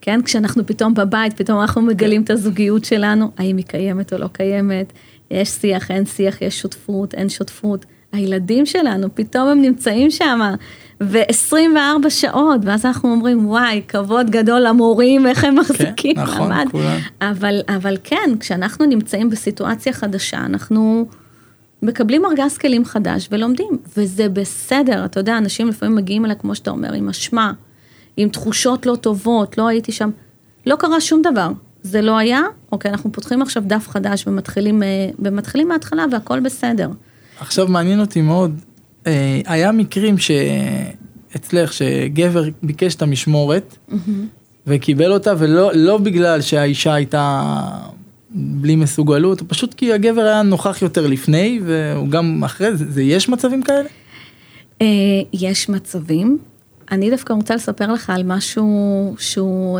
כן? 0.00 0.20
כשאנחנו 0.24 0.66
פתאום 0.66 0.94
בבית, 0.94 1.32
פתאום 1.32 1.60
אנחנו 1.60 1.82
מגלים 1.82 2.22
את 2.22 2.30
הזוגיות 2.30 2.84
שלנו, 2.84 3.30
האם 3.38 3.56
היא 3.56 3.64
קיימת 3.64 4.12
או 4.12 4.18
לא 4.18 4.28
קיימת, 4.32 4.92
יש 5.30 5.48
שיח, 5.48 5.90
אין 5.90 6.06
שיח, 6.06 6.42
יש 6.42 6.60
שותפות, 6.60 7.14
אין 7.14 7.28
שותפות. 7.28 7.86
הילדים 8.12 8.66
שלנו, 8.66 9.08
פתאום 9.14 9.48
הם 9.48 9.62
נמצאים 9.62 10.10
שם, 10.10 10.40
ו-24 11.00 12.08
שעות, 12.08 12.60
ואז 12.64 12.86
אנחנו 12.86 13.10
אומרים, 13.10 13.48
וואי, 13.48 13.82
כבוד 13.88 14.30
גדול 14.30 14.60
למורים, 14.60 15.26
איך 15.26 15.44
הם 15.44 15.58
מחזיקים 15.58 16.18
נכון, 16.18 16.48
מעמד. 16.48 16.66
כולם. 16.70 16.98
אבל, 17.20 17.60
אבל 17.68 17.96
כן, 18.04 18.30
כשאנחנו 18.40 18.86
נמצאים 18.86 19.30
בסיטואציה 19.30 19.92
חדשה, 19.92 20.38
אנחנו 20.38 21.06
מקבלים 21.82 22.24
ארגז 22.24 22.58
כלים 22.58 22.84
חדש 22.84 23.28
ולומדים, 23.30 23.78
וזה 23.96 24.28
בסדר, 24.28 25.04
אתה 25.04 25.20
יודע, 25.20 25.38
אנשים 25.38 25.68
לפעמים 25.68 25.96
מגיעים 25.96 26.24
אליי, 26.24 26.36
כמו 26.38 26.54
שאתה 26.54 26.70
אומר, 26.70 26.92
עם 26.92 27.08
אשמה, 27.08 27.52
עם 28.16 28.28
תחושות 28.28 28.86
לא 28.86 28.96
טובות, 28.96 29.58
לא 29.58 29.68
הייתי 29.68 29.92
שם, 29.92 30.10
לא 30.66 30.76
קרה 30.76 31.00
שום 31.00 31.22
דבר. 31.22 31.48
זה 31.82 32.02
לא 32.02 32.18
היה, 32.18 32.42
אוקיי, 32.72 32.90
אנחנו 32.90 33.12
פותחים 33.12 33.42
עכשיו 33.42 33.62
דף 33.66 33.88
חדש 33.88 34.26
ומתחילים, 34.26 34.82
אה, 34.82 35.10
ומתחילים 35.18 35.68
מההתחלה 35.68 36.04
והכל 36.12 36.40
בסדר. 36.40 36.90
עכשיו 37.40 37.68
מעניין 37.68 38.00
אותי 38.00 38.20
מאוד, 38.20 38.60
אה, 39.06 39.40
היה 39.46 39.72
מקרים 39.72 40.16
שאצלך 40.18 41.72
שגבר 41.72 42.44
ביקש 42.62 42.94
את 42.94 43.02
המשמורת 43.02 43.76
וקיבל 44.66 45.12
אותה 45.12 45.32
ולא 45.38 45.70
לא 45.74 45.98
בגלל 45.98 46.40
שהאישה 46.40 46.94
הייתה 46.94 47.42
בלי 48.30 48.76
מסוגלות, 48.76 49.42
פשוט 49.42 49.74
כי 49.74 49.92
הגבר 49.92 50.22
היה 50.22 50.42
נוכח 50.42 50.82
יותר 50.82 51.06
לפני 51.06 51.60
והוא 51.64 52.08
גם 52.08 52.44
אחרי 52.44 52.76
זה, 52.76 52.90
זה 52.90 53.02
יש 53.02 53.28
מצבים 53.28 53.62
כאלה? 53.62 53.88
אה, 54.82 54.86
יש 55.32 55.68
מצבים. 55.68 56.38
אני 56.90 57.10
דווקא 57.10 57.32
רוצה 57.32 57.54
לספר 57.54 57.92
לך 57.92 58.10
על 58.10 58.22
משהו 58.22 59.14
שהוא, 59.18 59.78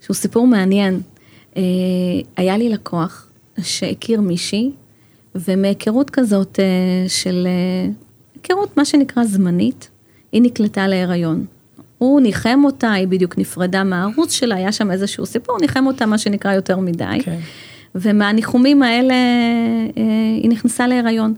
שהוא 0.00 0.14
סיפור 0.14 0.46
מעניין. 0.46 1.00
אה, 1.56 1.62
היה 2.36 2.58
לי 2.58 2.68
לקוח 2.68 3.28
שהכיר 3.60 4.20
מישהי, 4.20 4.70
ומהיכרות 5.34 6.10
כזאת 6.10 6.60
אה, 6.60 7.08
של, 7.08 7.46
אה, 7.46 7.90
היכרות 8.34 8.76
מה 8.76 8.84
שנקרא 8.84 9.24
זמנית, 9.24 9.88
היא 10.32 10.42
נקלטה 10.42 10.86
להיריון. 10.88 11.44
הוא 11.98 12.20
ניחם 12.20 12.60
אותה, 12.64 12.92
היא 12.92 13.08
בדיוק 13.08 13.38
נפרדה 13.38 13.84
מהערוץ 13.84 14.32
שלה, 14.32 14.56
היה 14.56 14.72
שם 14.72 14.90
איזשהו 14.90 15.26
סיפור, 15.26 15.56
ניחם 15.60 15.86
אותה 15.86 16.06
מה 16.06 16.18
שנקרא 16.18 16.54
יותר 16.54 16.78
מדי. 16.78 17.18
כן. 17.22 17.38
ומהניחומים 17.94 18.82
האלה 18.82 19.14
אה, 19.14 20.02
היא 20.42 20.50
נכנסה 20.50 20.86
להיריון. 20.86 21.34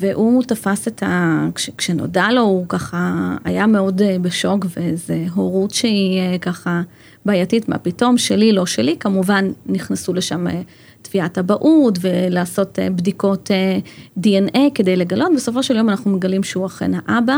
והוא 0.00 0.42
תפס 0.42 0.88
את 0.88 1.02
ה... 1.02 1.46
כש, 1.54 1.70
כשנודע 1.78 2.30
לו, 2.30 2.40
הוא 2.40 2.66
ככה 2.68 3.34
היה 3.44 3.66
מאוד 3.66 4.02
בשוק, 4.22 4.66
ואיזה 4.76 5.24
הורות 5.34 5.70
שהיא 5.70 6.38
ככה 6.38 6.82
בעייתית, 7.26 7.68
מה 7.68 7.78
פתאום, 7.78 8.18
שלי, 8.18 8.52
לא 8.52 8.66
שלי, 8.66 8.96
כמובן 9.00 9.50
נכנסו 9.66 10.14
לשם 10.14 10.46
אה, 10.46 10.60
תביעת 11.02 11.38
אבהות 11.38 11.98
ולעשות 12.00 12.78
אה, 12.78 12.90
בדיקות 12.90 13.50
אה, 13.50 13.78
DNA 14.20 14.58
כדי 14.74 14.96
לגלות, 14.96 15.32
בסופו 15.36 15.62
של 15.62 15.76
יום 15.76 15.88
אנחנו 15.88 16.10
מגלים 16.10 16.42
שהוא 16.42 16.66
אכן 16.66 16.90
האבא, 17.06 17.36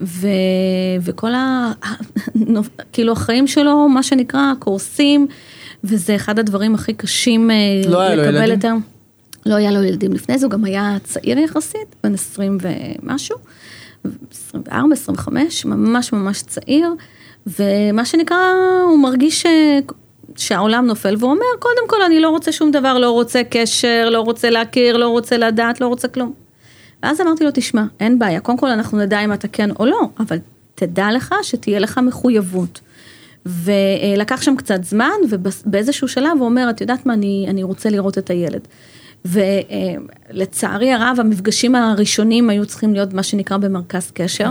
ו... 0.00 0.28
וכל 1.00 1.34
ה... 1.34 1.72
כאילו 2.92 3.12
החיים 3.12 3.46
שלו, 3.46 3.88
מה 3.88 4.02
שנקרא, 4.02 4.52
קורסים, 4.58 5.26
וזה 5.84 6.16
אחד 6.16 6.38
הדברים 6.38 6.74
הכי 6.74 6.94
קשים 6.94 7.50
לא 7.88 8.08
לקבל? 8.08 8.52
את 8.52 8.64
ה... 8.64 8.72
לא 9.46 9.54
היה 9.54 9.70
לו 9.70 9.82
ילדים 9.82 10.12
לפני 10.12 10.38
זה, 10.38 10.46
הוא 10.46 10.50
גם 10.50 10.64
היה 10.64 10.96
צעיר 11.04 11.38
יחסית, 11.38 11.96
בן 12.04 12.14
20 12.14 12.58
ומשהו, 12.60 13.36
24, 14.32 14.92
25, 14.92 15.64
ממש 15.64 16.12
ממש 16.12 16.42
צעיר, 16.42 16.94
ומה 17.46 18.04
שנקרא, 18.04 18.36
הוא 18.88 18.98
מרגיש 18.98 19.42
ש... 19.42 19.46
שהעולם 20.36 20.86
נופל, 20.86 21.16
והוא 21.18 21.30
אומר, 21.30 21.46
קודם 21.58 21.88
כל 21.88 22.02
אני 22.06 22.20
לא 22.20 22.28
רוצה 22.28 22.52
שום 22.52 22.70
דבר, 22.70 22.98
לא 22.98 23.10
רוצה 23.10 23.42
קשר, 23.50 24.08
לא 24.10 24.20
רוצה 24.20 24.50
להכיר, 24.50 24.96
לא 24.96 25.08
רוצה 25.08 25.36
לדעת, 25.36 25.80
לא 25.80 25.86
רוצה 25.86 26.08
כלום. 26.08 26.32
ואז 27.02 27.20
אמרתי 27.20 27.44
לו, 27.44 27.50
תשמע, 27.54 27.84
אין 28.00 28.18
בעיה, 28.18 28.40
קודם 28.40 28.58
כל 28.58 28.68
אנחנו 28.68 28.98
נדע 28.98 29.20
אם 29.20 29.32
אתה 29.32 29.48
כן 29.48 29.70
או 29.70 29.86
לא, 29.86 30.00
אבל 30.18 30.38
תדע 30.74 31.08
לך 31.12 31.34
שתהיה 31.42 31.78
לך 31.78 31.98
מחויבות. 31.98 32.80
ולקח 33.46 34.42
שם 34.42 34.56
קצת 34.56 34.84
זמן, 34.84 35.10
ובאיזשהו 35.28 36.08
שלב 36.08 36.30
הוא 36.38 36.44
אומר, 36.44 36.70
את 36.70 36.80
יודעת 36.80 37.06
מה, 37.06 37.12
אני, 37.12 37.46
אני 37.48 37.62
רוצה 37.62 37.90
לראות 37.90 38.18
את 38.18 38.30
הילד. 38.30 38.68
ולצערי 39.24 40.92
הרב, 40.92 41.16
המפגשים 41.20 41.74
הראשונים 41.74 42.50
היו 42.50 42.66
צריכים 42.66 42.94
להיות 42.94 43.12
מה 43.12 43.22
שנקרא 43.22 43.56
במרכז 43.56 44.10
קשר, 44.10 44.44
כן. 44.44 44.50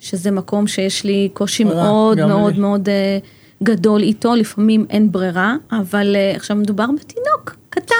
שזה 0.00 0.30
מקום 0.30 0.66
שיש 0.66 1.04
לי 1.04 1.28
קושי 1.32 1.64
ברירה, 1.64 1.82
מאוד 1.82 2.26
מאוד 2.26 2.54
לי. 2.54 2.60
מאוד 2.60 2.88
אה, 2.88 3.18
גדול 3.62 4.02
איתו, 4.02 4.34
לפעמים 4.34 4.86
אין 4.90 5.12
ברירה, 5.12 5.56
אבל 5.72 6.16
אה, 6.16 6.36
עכשיו 6.36 6.56
מדובר 6.56 6.86
בתינוק 6.86 7.56
קטן. 7.70 7.94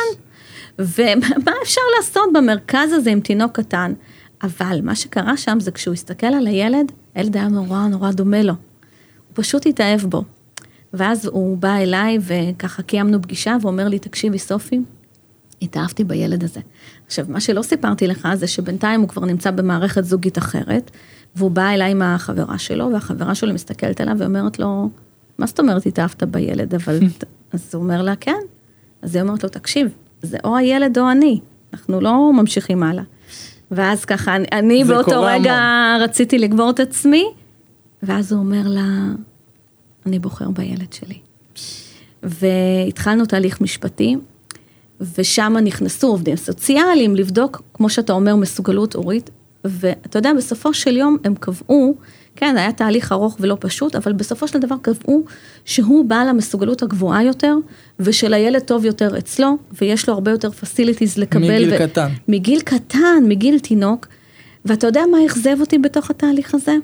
ומה 0.79 1.53
אפשר 1.63 1.81
לעשות 1.97 2.25
במרכז 2.35 2.93
הזה 2.93 3.11
עם 3.11 3.21
תינוק 3.21 3.57
קטן? 3.57 3.93
אבל 4.43 4.81
מה 4.83 4.95
שקרה 4.95 5.37
שם 5.37 5.61
זה 5.61 5.71
כשהוא 5.71 5.95
הסתכל 5.95 6.27
על 6.27 6.47
הילד, 6.47 6.93
הילד 7.15 7.37
היה 7.37 7.49
נורא 7.49 7.87
נורא 7.87 8.11
דומה 8.13 8.43
לו. 8.43 8.53
הוא 8.53 9.33
פשוט 9.35 9.67
התאהב 9.67 10.01
בו. 10.01 10.25
ואז 10.93 11.27
הוא 11.27 11.59
בא 11.59 11.77
אליי 11.77 12.19
וככה 12.21 12.83
קיימנו 12.83 13.23
פגישה 13.23 13.57
ואומר 13.63 13.89
לי, 13.89 13.99
תקשיבי 13.99 14.39
סופי, 14.39 14.81
התאהבתי 15.63 16.05
בילד 16.05 16.45
הזה. 16.45 16.61
עכשיו, 17.07 17.27
מה 17.29 17.41
שלא 17.41 17.63
סיפרתי 17.63 18.07
לך 18.07 18.29
זה 18.35 18.47
שבינתיים 18.47 19.01
הוא 19.01 19.09
כבר 19.09 19.25
נמצא 19.25 19.51
במערכת 19.51 20.05
זוגית 20.05 20.39
אחרת, 20.39 20.91
והוא 21.37 21.51
בא 21.51 21.69
אליי 21.69 21.91
עם 21.91 22.03
החברה 22.03 22.59
שלו, 22.59 22.91
והחברה 22.93 23.35
שלו 23.35 23.55
מסתכלת 23.55 24.01
עליו 24.01 24.17
ואומרת 24.19 24.59
לו, 24.59 24.91
מה 25.39 25.47
זאת 25.47 25.61
אומרת 25.61 25.87
התאהבת 25.87 26.23
בילד? 26.23 26.75
אבל... 26.75 26.99
אז 27.53 27.75
הוא 27.75 27.83
אומר 27.83 28.03
לה, 28.03 28.17
כן. 28.17 28.41
אז 29.03 29.15
היא 29.15 29.23
אומרת 29.23 29.43
לו, 29.43 29.49
תקשיב, 29.49 29.89
זה 30.23 30.39
או 30.45 30.57
הילד 30.57 30.99
או 30.99 31.11
אני, 31.11 31.41
אנחנו 31.73 32.01
לא 32.01 32.33
ממשיכים 32.33 32.83
הלאה. 32.83 33.03
ואז 33.71 34.05
ככה, 34.05 34.37
אני, 34.37 34.47
אני 34.53 34.85
באותו 34.85 35.23
רגע 35.23 35.61
רציתי 36.01 36.39
לגבור 36.39 36.71
את 36.71 36.81
עצמי, 36.81 37.25
ואז 38.03 38.33
הוא 38.33 38.41
אומר 38.41 38.63
לה, 38.65 38.87
אני 40.07 40.19
בוחר 40.19 40.51
בילד 40.51 40.93
שלי. 40.93 41.19
והתחלנו 42.23 43.27
תהליך 43.27 43.61
משפטי, 43.61 44.17
ושם 45.19 45.57
נכנסו 45.63 46.09
עובדים 46.09 46.37
סוציאליים 46.37 47.17
לבדוק, 47.17 47.63
כמו 47.75 47.91
שאתה 47.91 48.13
אומר, 48.13 48.37
מסוגלות 48.37 48.95
הורית, 48.95 49.31
ואתה 49.65 50.19
יודע, 50.19 50.33
בסופו 50.37 50.75
של 50.75 50.97
יום 50.97 51.17
הם 51.25 51.35
קבעו, 51.35 51.95
כן, 52.37 52.57
היה 52.57 52.73
תהליך 52.73 53.13
ארוך 53.13 53.37
ולא 53.41 53.57
פשוט, 53.61 53.97
אבל 53.97 54.13
בסופו 54.13 54.49
של 54.49 54.59
דבר 54.59 54.77
קבעו 54.83 55.25
שהוא 55.65 56.05
בעל 56.05 56.29
המסוגלות 56.29 56.83
הגבוהה 56.83 57.23
יותר, 57.23 57.55
ושלילד 58.01 58.63
טוב 58.63 58.85
יותר 58.85 59.19
אצלו, 59.19 59.57
ויש 59.81 60.09
לו 60.09 60.15
הרבה 60.15 60.31
יותר 60.31 60.51
פסיליטיז 60.51 61.19
לקבל. 61.19 61.43
מגיל 61.43 61.75
ו- 61.75 61.79
קטן. 61.79 62.09
מגיל 62.29 62.61
קטן, 62.61 63.25
מגיל 63.29 63.59
תינוק, 63.59 64.07
ואתה 64.65 64.87
יודע 64.87 65.03
מה 65.11 65.19
אכזב 65.27 65.57
אותי 65.61 65.79
בתוך 65.79 66.11
התהליך 66.11 66.55
הזה? 66.55 66.75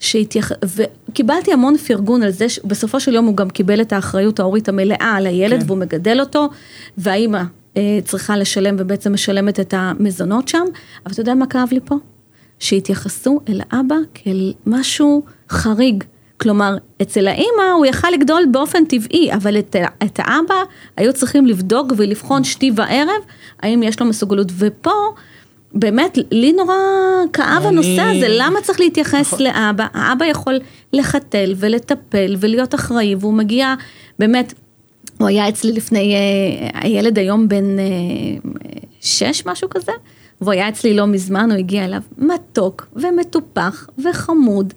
שהתייח... 0.00 0.52
וקיבלתי 0.64 1.52
המון 1.52 1.76
פרגון 1.76 2.22
על 2.22 2.30
זה, 2.30 2.48
שבסופו 2.48 3.00
של 3.00 3.14
יום 3.14 3.26
הוא 3.26 3.36
גם 3.36 3.50
קיבל 3.50 3.80
את 3.80 3.92
האחריות 3.92 4.40
ההורית 4.40 4.68
המלאה 4.68 5.14
על 5.16 5.26
הילד, 5.26 5.60
כן. 5.60 5.66
והוא 5.66 5.78
מגדל 5.78 6.20
אותו, 6.20 6.48
והאימא 6.98 7.42
צריכה 8.04 8.36
לשלם 8.36 8.76
ובעצם 8.78 9.12
משלמת 9.12 9.60
את 9.60 9.74
המזונות 9.76 10.48
שם, 10.48 10.64
אבל 11.06 11.12
אתה 11.12 11.20
יודע 11.20 11.34
מה 11.34 11.46
כאב 11.46 11.68
לי 11.72 11.80
פה? 11.84 11.96
שהתייחסו 12.58 13.40
אל 13.48 13.60
האבא 13.70 13.96
כאל 14.14 14.52
משהו 14.66 15.22
חריג. 15.50 16.04
כלומר, 16.40 16.76
אצל 17.02 17.26
האימא 17.28 17.70
הוא 17.76 17.86
יכל 17.86 18.08
לגדול 18.10 18.42
באופן 18.52 18.84
טבעי, 18.84 19.34
אבל 19.34 19.58
את, 19.58 19.76
את 20.02 20.18
האבא 20.22 20.54
היו 20.96 21.12
צריכים 21.12 21.46
לבדוק 21.46 21.92
ולבחון 21.96 22.44
שתי 22.44 22.70
וערב, 22.76 23.22
האם 23.62 23.82
יש 23.82 24.00
לו 24.00 24.06
מסוגלות. 24.06 24.52
ופה, 24.58 24.90
באמת, 25.74 26.18
לי 26.30 26.52
נורא 26.52 26.74
כאב 27.32 27.44
אני- 27.58 27.66
הנושא 27.66 28.02
הזה, 28.02 28.26
למה 28.28 28.60
צריך 28.62 28.80
להתייחס 28.80 29.32
נכון. 29.34 29.42
לאבא? 29.42 29.86
האבא 29.94 30.24
יכול 30.24 30.58
לחתל 30.92 31.54
ולטפל 31.56 32.36
ולהיות 32.40 32.74
אחראי, 32.74 33.14
והוא 33.14 33.34
מגיע, 33.34 33.74
באמת, 34.18 34.54
הוא 35.24 35.28
היה 35.28 35.48
אצלי 35.48 35.72
לפני, 35.72 36.14
אה, 36.14 36.80
הילד 36.80 37.18
היום 37.18 37.48
בן 37.48 37.78
אה, 37.78 37.84
שש, 39.00 39.42
משהו 39.46 39.68
כזה, 39.70 39.92
והוא 40.40 40.52
היה 40.52 40.68
אצלי 40.68 40.94
לא 40.94 41.06
מזמן, 41.06 41.50
הוא 41.50 41.58
הגיע 41.58 41.84
אליו 41.84 42.00
מתוק 42.18 42.86
ומטופח 42.96 43.86
וחמוד, 44.04 44.74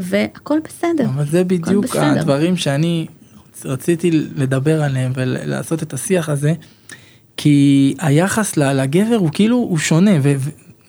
והכל 0.00 0.58
בסדר. 0.64 1.04
אבל 1.04 1.24
זה 1.24 1.44
בדיוק. 1.44 1.96
הדברים 1.96 2.56
שאני 2.56 3.06
רציתי 3.64 4.10
לדבר 4.10 4.82
עליהם 4.82 5.12
ולעשות 5.14 5.82
את 5.82 5.92
השיח 5.92 6.28
הזה, 6.28 6.52
כי 7.36 7.94
היחס 7.98 8.56
לגבר 8.56 9.16
הוא 9.18 9.30
כאילו, 9.32 9.56
הוא 9.56 9.78
שונה, 9.78 10.10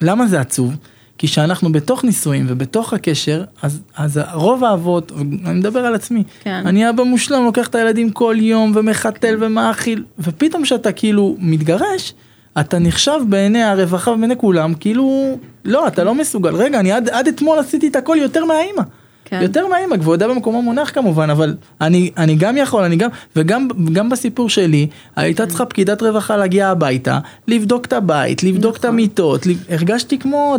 ולמה 0.00 0.26
זה 0.26 0.40
עצוב? 0.40 0.74
כי 1.18 1.26
כשאנחנו 1.26 1.72
בתוך 1.72 2.04
נישואים 2.04 2.46
ובתוך 2.48 2.92
הקשר, 2.92 3.44
אז, 3.62 3.80
אז 3.96 4.20
רוב 4.34 4.64
האבות, 4.64 5.12
אני 5.44 5.58
מדבר 5.58 5.80
על 5.80 5.94
עצמי, 5.94 6.22
כן. 6.42 6.62
אני 6.66 6.90
אבא 6.90 7.02
מושלם, 7.02 7.44
לוקח 7.44 7.66
את 7.66 7.74
הילדים 7.74 8.10
כל 8.10 8.36
יום 8.38 8.72
ומחתל 8.74 9.36
ומאכיל, 9.40 10.04
ופתאום 10.18 10.62
כשאתה 10.62 10.92
כאילו 10.92 11.36
מתגרש, 11.38 12.14
אתה 12.60 12.78
נחשב 12.78 13.20
בעיני 13.28 13.62
הרווחה 13.62 14.10
ובעיני 14.10 14.36
כולם, 14.36 14.74
כאילו, 14.74 15.38
לא, 15.64 15.86
אתה 15.86 16.04
לא 16.04 16.14
מסוגל, 16.14 16.54
רגע, 16.54 16.80
אני 16.80 16.92
עד, 16.92 17.08
עד 17.08 17.28
אתמול 17.28 17.58
עשיתי 17.58 17.88
את 17.88 17.96
הכל 17.96 18.16
יותר 18.20 18.44
מהאימא. 18.44 18.82
כן. 19.30 19.42
יותר 19.42 19.66
מהאימא, 19.66 19.96
כבודה 19.96 20.28
במקומו 20.28 20.62
מונח 20.62 20.90
כמובן, 20.94 21.30
אבל 21.30 21.54
אני, 21.80 22.10
אני 22.16 22.34
גם 22.34 22.56
יכול, 22.56 22.82
אני 22.84 22.96
גם, 22.96 23.08
וגם 23.36 23.68
גם 23.92 24.08
בסיפור 24.08 24.50
שלי, 24.50 24.86
הייתה 25.16 25.46
צריכה 25.46 25.64
פקידת 25.64 26.02
רווחה 26.02 26.36
להגיע 26.36 26.68
הביתה, 26.68 27.18
לבדוק 27.48 27.84
את 27.86 27.92
הבית, 27.92 28.42
לבדוק 28.42 28.76
את 28.76 28.84
נכון. 28.84 28.94
המיטות, 28.94 29.46
לב- 29.46 29.64
הרגשתי 29.68 30.18
כמו, 30.18 30.56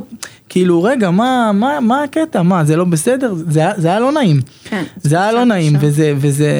כאילו, 0.50 0.84
רגע, 0.84 1.12
מה, 1.12 1.52
מה, 1.54 1.80
מה 1.80 2.04
הקטע, 2.04 2.42
מה, 2.42 2.66
זה 2.66 2.76
לא 2.76 2.84
בסדר? 2.84 3.34
זה, 3.34 3.64
זה 3.78 3.88
היה 3.88 4.00
לא 4.00 4.12
נעים. 4.12 4.40
כן, 4.64 4.84
זה 5.02 5.22
היה 5.22 5.32
לא 5.32 5.44
נעים, 5.46 5.78
קשה. 5.78 5.88
וזה, 5.88 6.14
וזה, 6.18 6.52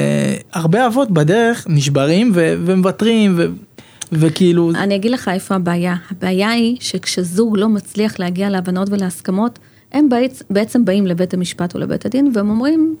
הרבה 0.52 0.86
אבות 0.86 1.10
בדרך 1.10 1.66
נשברים 1.68 2.32
ו, 2.34 2.54
ומוותרים, 2.64 3.34
ו, 3.38 3.46
וכאילו, 4.12 4.70
אני 4.74 4.96
אגיד 4.96 5.10
לך 5.10 5.28
איפה 5.28 5.54
הבעיה. 5.54 5.94
הבעיה 6.10 6.50
היא 6.50 6.76
שכשזוג 6.80 7.56
לא 7.58 7.68
מצליח 7.68 8.18
להגיע 8.18 8.50
להבנות 8.50 8.88
ולהסכמות, 8.90 9.58
הם 9.92 10.08
בעצ- 10.08 10.42
בעצם 10.50 10.84
באים 10.84 11.06
לבית 11.06 11.34
המשפט 11.34 11.74
או 11.74 11.80
לבית 11.80 12.06
הדין 12.06 12.30
והם 12.34 12.50
אומרים, 12.50 12.96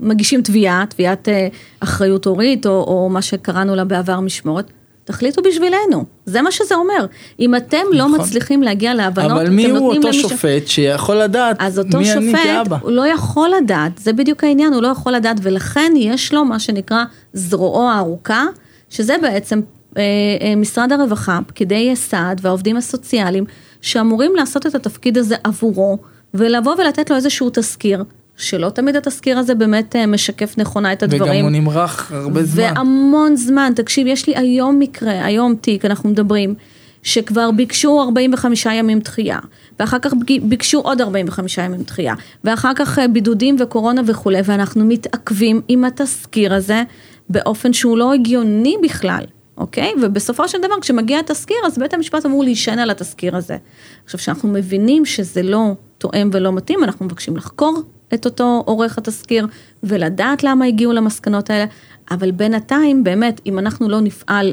מגישים 0.00 0.42
תביעה, 0.42 0.84
תביעת 0.88 1.28
אה, 1.28 1.48
אחריות 1.80 2.24
הורית, 2.24 2.66
או, 2.66 2.70
או 2.72 3.08
מה 3.08 3.22
שקראנו 3.22 3.74
לה 3.76 3.84
בעבר 3.84 4.20
משמורת, 4.20 4.70
תחליטו 5.04 5.42
בשבילנו, 5.42 6.04
זה 6.26 6.42
מה 6.42 6.50
שזה 6.52 6.74
אומר. 6.74 7.06
אם 7.40 7.54
אתם 7.56 7.78
לא 7.92 8.06
נכון. 8.08 8.20
מצליחים 8.20 8.62
להגיע 8.62 8.94
להבנות, 8.94 9.30
אבל 9.30 9.44
אתם 9.46 9.56
מי 9.56 9.64
הוא 9.64 9.72
נותנים 9.72 9.86
אותו 9.96 10.06
למישהו- 10.08 10.28
שופט 10.30 10.66
שיכול 10.66 11.16
לדעת 11.16 11.56
אז 11.58 11.78
אותו 11.78 11.98
מי 11.98 12.12
אני 12.12 12.30
שופט, 12.30 12.42
כאבא? 12.44 12.76
הוא 12.82 12.90
לא 12.90 13.06
יכול 13.06 13.50
לדעת, 13.62 13.98
זה 13.98 14.12
בדיוק 14.12 14.44
העניין, 14.44 14.72
הוא 14.72 14.82
לא 14.82 14.88
יכול 14.88 15.12
לדעת, 15.12 15.36
ולכן 15.42 15.92
יש 15.96 16.34
לו 16.34 16.44
מה 16.44 16.58
שנקרא 16.58 17.04
זרועו 17.32 17.88
הארוכה, 17.90 18.44
שזה 18.90 19.16
בעצם 19.22 19.60
אה, 19.96 20.02
אה, 20.40 20.56
משרד 20.56 20.92
הרווחה, 20.92 21.38
פקידי 21.46 21.96
סעד 21.96 22.40
והעובדים 22.42 22.76
הסוציאליים, 22.76 23.44
שאמורים 23.80 24.36
לעשות 24.36 24.66
את 24.66 24.74
התפקיד 24.74 25.18
הזה 25.18 25.34
עבורו, 25.44 25.98
ולבוא 26.34 26.74
ולתת 26.78 27.10
לו 27.10 27.16
איזשהו 27.16 27.50
תזכיר, 27.52 28.04
שלא 28.36 28.68
תמיד 28.68 28.96
התזכיר 28.96 29.38
הזה 29.38 29.54
באמת 29.54 29.96
אה, 29.96 30.06
משקף 30.06 30.54
נכונה 30.58 30.92
את 30.92 31.02
הדברים. 31.02 31.22
וגם 31.22 31.42
הוא 31.42 31.50
נמרח 31.50 32.12
הרבה 32.12 32.42
זמן. 32.44 32.62
והמון 32.62 33.36
זמן, 33.36 33.72
תקשיב, 33.76 34.06
יש 34.06 34.26
לי 34.26 34.36
היום 34.36 34.78
מקרה, 34.78 35.24
היום 35.24 35.54
תיק, 35.54 35.84
אנחנו 35.84 36.10
מדברים, 36.10 36.54
שכבר 37.02 37.50
ביקשו 37.50 38.02
45 38.02 38.66
ימים 38.66 38.98
דחייה, 38.98 39.38
ואחר 39.80 39.98
כך 39.98 40.12
ביקשו 40.42 40.80
עוד 40.80 41.00
45 41.00 41.58
ימים 41.58 41.82
דחייה, 41.82 42.14
ואחר 42.44 42.72
כך 42.74 42.98
אה, 42.98 43.08
בידודים 43.08 43.56
וקורונה 43.58 44.02
וכולי, 44.06 44.40
ואנחנו 44.44 44.84
מתעכבים 44.84 45.60
עם 45.68 45.84
התזכיר 45.84 46.54
הזה 46.54 46.82
באופן 47.28 47.72
שהוא 47.72 47.98
לא 47.98 48.12
הגיוני 48.12 48.76
בכלל. 48.82 49.24
אוקיי? 49.56 49.92
ובסופו 50.02 50.48
של 50.48 50.58
דבר, 50.58 50.80
כשמגיע 50.80 51.18
התזכיר, 51.18 51.56
אז 51.66 51.78
בית 51.78 51.94
המשפט 51.94 52.26
אמור 52.26 52.44
להישען 52.44 52.78
על 52.78 52.90
התזכיר 52.90 53.36
הזה. 53.36 53.56
עכשיו, 54.04 54.20
כשאנחנו 54.20 54.48
מבינים 54.48 55.04
שזה 55.04 55.42
לא 55.42 55.72
תואם 56.00 56.30
ולא 56.32 56.52
מתאים, 56.52 56.84
אנחנו 56.84 57.06
מבקשים 57.06 57.36
לחקור 57.36 57.82
את 58.14 58.24
אותו 58.24 58.62
עורך 58.66 58.98
התזכיר 58.98 59.46
ולדעת 59.82 60.44
למה 60.44 60.64
הגיעו 60.64 60.92
למסקנות 60.92 61.50
האלה, 61.50 61.64
אבל 62.10 62.30
בינתיים, 62.30 63.04
באמת, 63.04 63.40
אם 63.46 63.58
אנחנו 63.58 63.88
לא 63.88 64.00
נפעל 64.00 64.52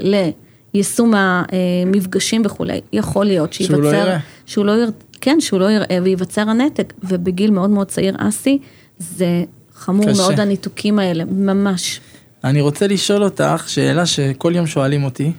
יישום 0.73 1.13
המפגשים 1.15 2.41
וכולי, 2.45 2.81
יכול 2.93 3.25
להיות 3.25 3.53
שהוא 3.53 3.69
לא 3.69 3.89
שייווצר, 3.91 4.07
יראה. 4.07 4.19
שהוא 4.45 4.65
לא 4.65 4.71
יראה, 4.71 4.87
כן, 5.21 5.37
שהוא 5.41 5.59
לא 5.59 5.71
יראה 5.71 5.97
וייווצר 6.03 6.49
הנתק, 6.49 6.93
ובגיל 7.03 7.51
מאוד 7.51 7.69
מאוד 7.69 7.87
צעיר 7.87 8.15
אסי, 8.17 8.59
זה 8.99 9.43
חמור 9.75 10.05
קשה. 10.05 10.21
מאוד 10.21 10.39
הניתוקים 10.39 10.99
האלה, 10.99 11.25
ממש. 11.25 11.99
אני 12.43 12.61
רוצה 12.61 12.87
לשאול 12.87 13.23
אותך 13.23 13.63
שאלה 13.67 14.05
שכל 14.05 14.53
יום 14.55 14.67
שואלים 14.67 15.03
אותי, 15.03 15.31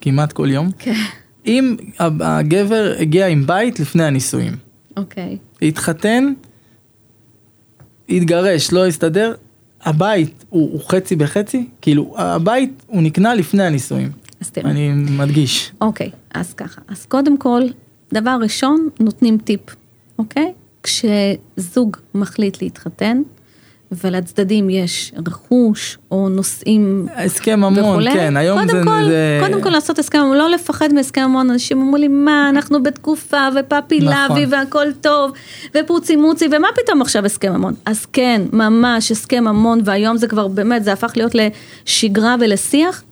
כמעט 0.00 0.32
כל 0.32 0.48
יום. 0.50 0.70
כן. 0.78 0.94
אם 1.46 1.76
הגבר 1.98 2.94
הגיע 2.98 3.26
עם 3.26 3.46
בית 3.46 3.80
לפני 3.80 4.04
הנישואים, 4.04 4.65
אוקיי. 4.96 5.38
התחתן, 5.62 6.32
התגרש, 8.08 8.72
לא 8.72 8.86
הסתדר, 8.86 9.34
הבית 9.82 10.44
הוא, 10.50 10.72
הוא 10.72 10.80
חצי 10.88 11.16
בחצי? 11.16 11.68
כאילו, 11.80 12.14
הבית 12.18 12.82
הוא 12.86 13.02
נקנה 13.02 13.34
לפני 13.34 13.64
הנישואים. 13.64 14.10
אז 14.40 14.50
תראה. 14.50 14.70
אני 14.70 14.92
מדגיש. 14.92 15.72
אוקיי, 15.80 16.10
אז 16.34 16.54
ככה. 16.54 16.80
אז 16.88 17.06
קודם 17.06 17.38
כל, 17.38 17.62
דבר 18.12 18.38
ראשון, 18.42 18.88
נותנים 19.00 19.38
טיפ, 19.38 19.60
אוקיי? 20.18 20.52
כשזוג 20.82 21.96
מחליט 22.14 22.62
להתחתן, 22.62 23.22
ולצדדים 23.92 24.70
יש 24.70 25.12
רכוש 25.26 25.98
או 26.10 26.28
נושאים 26.28 27.06
הסכם 27.16 27.60
ממון, 27.60 27.78
וכולי, 27.78 28.12
כן, 28.12 28.36
היום 28.36 28.58
קודם 28.58 28.78
זה... 28.78 28.84
כל, 28.84 29.04
זה... 29.04 29.40
קודם 29.46 29.62
כל 29.62 29.70
לעשות 29.70 29.98
הסכם 29.98 30.18
ממון, 30.18 30.36
לא 30.36 30.50
לפחד 30.50 30.92
מהסכם 30.92 31.24
ממון, 31.28 31.50
אנשים 31.50 31.80
אמרו 31.80 31.96
לי, 31.96 32.08
מה, 32.08 32.48
אנחנו 32.48 32.82
בתקופה, 32.82 33.48
ופפי 33.56 34.00
נכון. 34.00 34.36
לוי, 34.36 34.46
והכל 34.46 34.86
טוב, 35.00 35.32
ופוצי 35.76 36.16
מוצי, 36.16 36.46
ומה 36.52 36.68
פתאום 36.82 37.02
עכשיו 37.02 37.26
הסכם 37.26 37.52
ממון? 37.52 37.74
אז 37.86 38.06
כן, 38.06 38.42
ממש 38.52 39.12
הסכם 39.12 39.44
ממון, 39.44 39.80
והיום 39.84 40.16
זה 40.16 40.28
כבר 40.28 40.48
באמת, 40.48 40.84
זה 40.84 40.92
הפך 40.92 41.12
להיות 41.16 41.32
לשגרה 41.34 42.36
ולשיח. 42.40 43.02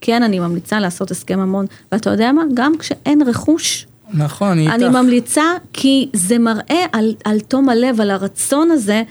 כן, 0.00 0.22
אני 0.22 0.38
ממליצה 0.38 0.80
לעשות 0.80 1.10
הסכם 1.10 1.38
ממון, 1.38 1.66
ואתה 1.92 2.10
יודע 2.10 2.32
מה? 2.32 2.42
גם 2.54 2.78
כשאין 2.78 3.22
רכוש, 3.22 3.86
נכון, 4.14 4.48
אני 4.48 4.70
אני 4.70 4.84
איתך. 4.84 4.96
ממליצה 4.96 5.42
כי 5.72 6.08
זה 6.12 6.38
מראה 6.38 6.84
על, 6.92 7.14
על 7.24 7.40
תום 7.40 7.68
הלב, 7.68 8.00
על 8.00 8.10
הרצון 8.10 8.70
הזה, 8.70 9.02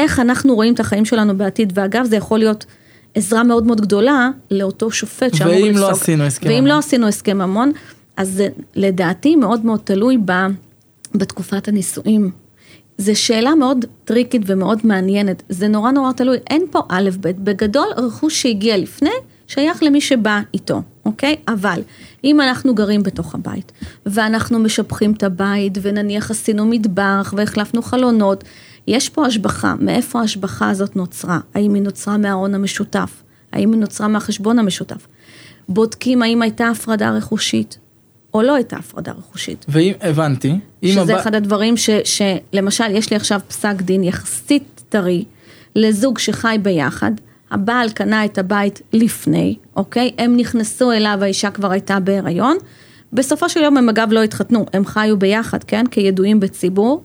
איך 0.00 0.20
אנחנו 0.20 0.54
רואים 0.54 0.74
את 0.74 0.80
החיים 0.80 1.04
שלנו 1.04 1.38
בעתיד, 1.38 1.72
ואגב 1.76 2.04
זה 2.04 2.16
יכול 2.16 2.38
להיות 2.38 2.66
עזרה 3.14 3.42
מאוד 3.42 3.66
מאוד 3.66 3.80
גדולה 3.80 4.30
לאותו 4.50 4.90
שופט 4.90 5.34
שאמור 5.34 5.54
ואם 5.54 5.70
לפסוק. 5.70 5.80
לא 5.80 5.90
עשינו 5.90 6.24
הסכם 6.24 6.48
ואם 6.48 6.54
ממון. 6.54 6.68
לא 6.68 6.78
עשינו 6.78 7.08
הסכם 7.08 7.38
ממון, 7.38 7.72
אז 8.16 8.28
זה 8.28 8.48
לדעתי 8.74 9.36
מאוד 9.36 9.64
מאוד 9.64 9.80
תלוי 9.84 10.18
ב, 10.24 10.32
בתקופת 11.14 11.68
הנישואים. 11.68 12.30
זו 12.98 13.20
שאלה 13.20 13.54
מאוד 13.54 13.84
טריקית 14.04 14.42
ומאוד 14.46 14.78
מעניינת, 14.84 15.42
זה 15.48 15.68
נורא 15.68 15.90
נורא 15.90 16.12
תלוי, 16.12 16.38
אין 16.50 16.64
פה 16.70 16.80
א' 16.88 17.10
ב', 17.20 17.44
בגדול 17.44 17.86
רכוש 17.96 18.42
שהגיע 18.42 18.76
לפני, 18.76 19.10
שייך 19.46 19.82
למי 19.82 20.00
שבא 20.00 20.40
איתו, 20.54 20.82
אוקיי? 21.04 21.36
אבל 21.48 21.82
אם 22.24 22.40
אנחנו 22.40 22.74
גרים 22.74 23.02
בתוך 23.02 23.34
הבית, 23.34 23.72
ואנחנו 24.06 24.58
משבחים 24.58 25.12
את 25.12 25.22
הבית, 25.22 25.78
ונניח 25.82 26.30
עשינו 26.30 26.66
מטבח, 26.66 27.34
והחלפנו 27.36 27.82
חלונות, 27.82 28.44
יש 28.90 29.08
פה 29.08 29.26
השבחה, 29.26 29.74
מאיפה 29.80 30.20
ההשבחה 30.20 30.70
הזאת 30.70 30.96
נוצרה? 30.96 31.38
האם 31.54 31.74
היא 31.74 31.82
נוצרה 31.82 32.16
מההון 32.18 32.54
המשותף? 32.54 33.22
האם 33.52 33.72
היא 33.72 33.80
נוצרה 33.80 34.08
מהחשבון 34.08 34.58
המשותף? 34.58 35.06
בודקים 35.68 36.22
האם 36.22 36.42
הייתה 36.42 36.68
הפרדה 36.68 37.10
רכושית, 37.10 37.78
או 38.34 38.42
לא 38.42 38.54
הייתה 38.54 38.76
הפרדה 38.76 39.12
רכושית. 39.12 39.66
ואם, 39.68 39.92
הבנתי. 40.00 40.52
שזה 40.84 41.00
הבא- 41.00 41.20
אחד 41.20 41.34
הדברים 41.34 41.76
ש, 41.76 41.90
שלמשל, 42.04 42.84
יש 42.90 43.10
לי 43.10 43.16
עכשיו 43.16 43.40
פסק 43.48 43.74
דין 43.82 44.04
יחסית 44.04 44.82
טרי 44.88 45.24
לזוג 45.76 46.18
שחי 46.18 46.56
ביחד, 46.62 47.10
הבעל 47.50 47.90
קנה 47.90 48.24
את 48.24 48.38
הבית 48.38 48.80
לפני, 48.92 49.56
אוקיי? 49.76 50.10
הם 50.18 50.36
נכנסו 50.36 50.92
אליו, 50.92 51.18
האישה 51.22 51.50
כבר 51.50 51.70
הייתה 51.70 52.00
בהיריון. 52.00 52.56
בסופו 53.12 53.48
של 53.48 53.60
יום 53.60 53.76
הם 53.76 53.88
אגב 53.88 54.08
לא 54.12 54.22
התחתנו, 54.22 54.66
הם 54.72 54.84
חיו 54.86 55.18
ביחד, 55.18 55.64
כן? 55.64 55.84
כידועים 55.90 56.40
בציבור, 56.40 57.04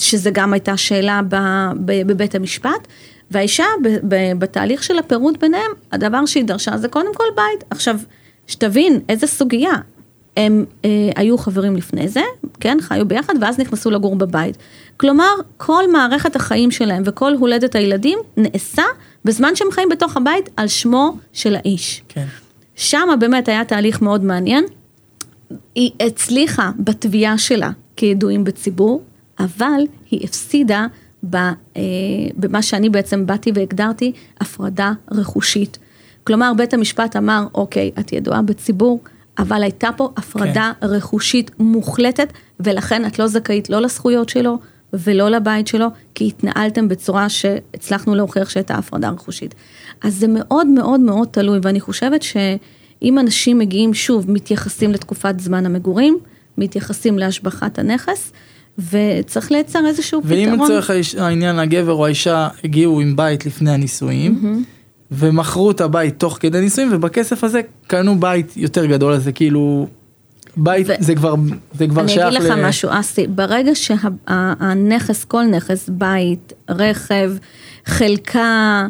שזה 0.00 0.30
גם 0.30 0.52
הייתה 0.52 0.76
שאלה 0.76 1.20
בבית 1.84 2.34
המשפט. 2.34 2.88
והאישה 3.30 3.64
בתהליך 4.38 4.82
של 4.82 4.98
הפירוד 4.98 5.40
ביניהם, 5.40 5.70
הדבר 5.92 6.26
שהיא 6.26 6.44
דרשה 6.44 6.76
זה 6.76 6.88
קודם 6.88 7.14
כל 7.14 7.24
בית. 7.36 7.64
עכשיו, 7.70 7.98
שתבין 8.46 9.00
איזה 9.08 9.26
סוגיה, 9.26 9.72
הם 10.36 10.64
אה, 10.84 11.10
היו 11.16 11.38
חברים 11.38 11.76
לפני 11.76 12.08
זה, 12.08 12.22
כן, 12.60 12.78
חיו 12.80 13.08
ביחד, 13.08 13.34
ואז 13.40 13.58
נכנסו 13.58 13.90
לגור 13.90 14.16
בבית. 14.16 14.56
כלומר, 14.96 15.34
כל 15.56 15.90
מערכת 15.92 16.36
החיים 16.36 16.70
שלהם 16.70 17.02
וכל 17.06 17.34
הולדת 17.34 17.74
הילדים 17.74 18.18
נעשה 18.36 18.82
בזמן 19.24 19.56
שהם 19.56 19.70
חיים 19.70 19.88
בתוך 19.88 20.16
הבית 20.16 20.48
על 20.56 20.68
שמו 20.68 21.16
של 21.32 21.56
האיש. 21.56 22.02
כן. 22.08 22.26
שם 22.74 23.08
באמת 23.20 23.48
היה 23.48 23.64
תהליך 23.64 24.02
מאוד 24.02 24.24
מעניין. 24.24 24.64
היא 25.74 25.90
הצליחה 26.00 26.70
בתביעה 26.78 27.38
שלה 27.38 27.70
כידועים 27.96 28.44
בציבור, 28.44 29.02
אבל 29.40 29.80
היא 30.10 30.24
הפסידה 30.24 30.86
אה, 31.34 31.40
במה 32.36 32.62
שאני 32.62 32.90
בעצם 32.90 33.26
באתי 33.26 33.52
והגדרתי 33.54 34.12
הפרדה 34.40 34.92
רכושית. 35.10 35.78
כלומר, 36.24 36.52
בית 36.56 36.74
המשפט 36.74 37.16
אמר, 37.16 37.46
אוקיי, 37.54 37.90
את 38.00 38.12
ידועה 38.12 38.42
בציבור, 38.42 39.00
אבל 39.38 39.62
הייתה 39.62 39.88
פה 39.96 40.12
הפרדה 40.16 40.72
כן. 40.80 40.86
רכושית 40.86 41.50
מוחלטת, 41.58 42.32
ולכן 42.60 43.06
את 43.06 43.18
לא 43.18 43.26
זכאית 43.26 43.70
לא 43.70 43.80
לזכויות 43.82 44.28
שלו 44.28 44.58
ולא 44.92 45.28
לבית 45.28 45.66
שלו, 45.66 45.86
כי 46.14 46.26
התנהלתם 46.26 46.88
בצורה 46.88 47.28
שהצלחנו 47.28 48.14
להוכיח 48.14 48.48
שהייתה 48.50 48.74
הפרדה 48.74 49.10
רכושית. 49.10 49.54
אז 50.02 50.14
זה 50.14 50.26
מאוד 50.28 50.66
מאוד 50.66 51.00
מאוד 51.00 51.28
תלוי, 51.30 51.58
ואני 51.62 51.80
חושבת 51.80 52.22
שאם 52.22 53.18
אנשים 53.18 53.58
מגיעים, 53.58 53.94
שוב, 53.94 54.30
מתייחסים 54.30 54.92
לתקופת 54.92 55.40
זמן 55.40 55.66
המגורים, 55.66 56.18
מתייחסים 56.58 57.18
להשבחת 57.18 57.78
הנכס, 57.78 58.32
וצריך 58.78 59.52
לייצר 59.52 59.86
איזשהו 59.86 60.20
ואם 60.24 60.48
פתרון. 60.52 60.64
לצורך 60.70 60.90
האיש- 60.90 61.14
העניין 61.14 61.58
הגבר 61.58 61.92
או 61.92 62.06
האישה 62.06 62.48
הגיעו 62.64 63.00
עם 63.00 63.16
בית 63.16 63.46
לפני 63.46 63.70
הנישואים, 63.70 64.64
ומכרו 65.10 65.70
את 65.70 65.80
הבית 65.80 66.18
תוך 66.18 66.36
כדי 66.40 66.60
נישואים, 66.60 66.88
ובכסף 66.92 67.44
הזה 67.44 67.60
קנו 67.86 68.20
בית 68.20 68.52
יותר 68.56 68.86
גדול, 68.86 69.12
אז 69.12 69.24
זה 69.24 69.32
כאילו, 69.32 69.86
בית 70.56 70.86
ו- 70.88 70.92
זה 70.98 71.14
כבר, 71.14 71.34
זה 71.74 71.86
כבר 71.86 72.00
אני 72.02 72.08
שייך 72.08 72.26
אגיד 72.36 72.50
לך 72.50 72.58
משהו, 72.58 72.88
אסי, 72.92 73.26
ברגע 73.26 73.72
שהנכס, 73.74 75.24
כל 75.24 75.44
נכס, 75.44 75.88
בית, 75.92 76.52
רכב, 76.70 77.32
חלקה, 77.86 78.86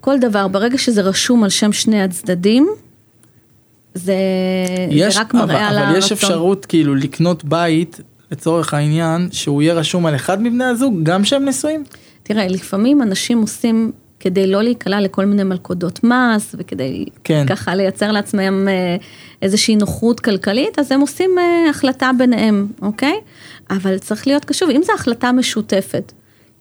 כל 0.00 0.18
דבר, 0.18 0.48
ברגע 0.48 0.78
שזה 0.78 1.00
רשום 1.00 1.44
על 1.44 1.50
שם 1.50 1.72
שני 1.72 2.02
הצדדים, 2.02 2.68
זה, 3.94 4.14
יש, 4.90 5.14
זה 5.14 5.20
רק 5.20 5.34
מראה 5.34 5.44
אבל, 5.44 5.54
על 5.56 5.66
אבל 5.68 5.76
הרצון. 5.86 5.98
יש 5.98 6.12
אפשרות 6.12 6.66
כאילו 6.66 6.94
לקנות 6.94 7.44
בית, 7.44 8.00
לצורך 8.30 8.74
העניין, 8.74 9.28
שהוא 9.32 9.62
יהיה 9.62 9.74
רשום 9.74 10.06
על 10.06 10.14
אחד 10.14 10.42
מבני 10.42 10.64
הזוג, 10.64 11.00
גם 11.02 11.24
שהם 11.24 11.44
נשואים? 11.44 11.84
תראה, 12.22 12.48
לפעמים 12.48 13.02
אנשים 13.02 13.40
עושים, 13.40 13.92
כדי 14.20 14.46
לא 14.46 14.62
להיקלע 14.62 15.00
לכל 15.00 15.24
מיני 15.24 15.44
מלכודות 15.44 16.04
מס, 16.04 16.54
וכדי 16.58 17.04
כן. 17.24 17.44
ככה 17.48 17.74
לייצר 17.74 18.12
לעצמם 18.12 18.68
אה, 18.68 18.96
איזושהי 19.42 19.76
נוחות 19.76 20.20
כלכלית, 20.20 20.78
אז 20.78 20.92
הם 20.92 21.00
עושים 21.00 21.30
אה, 21.38 21.70
החלטה 21.70 22.10
ביניהם, 22.18 22.66
אוקיי? 22.82 23.14
אבל 23.70 23.98
צריך 23.98 24.26
להיות 24.26 24.44
קשוב, 24.44 24.70
אם 24.70 24.82
זו 24.82 24.92
החלטה 24.92 25.32
משותפת, 25.32 26.12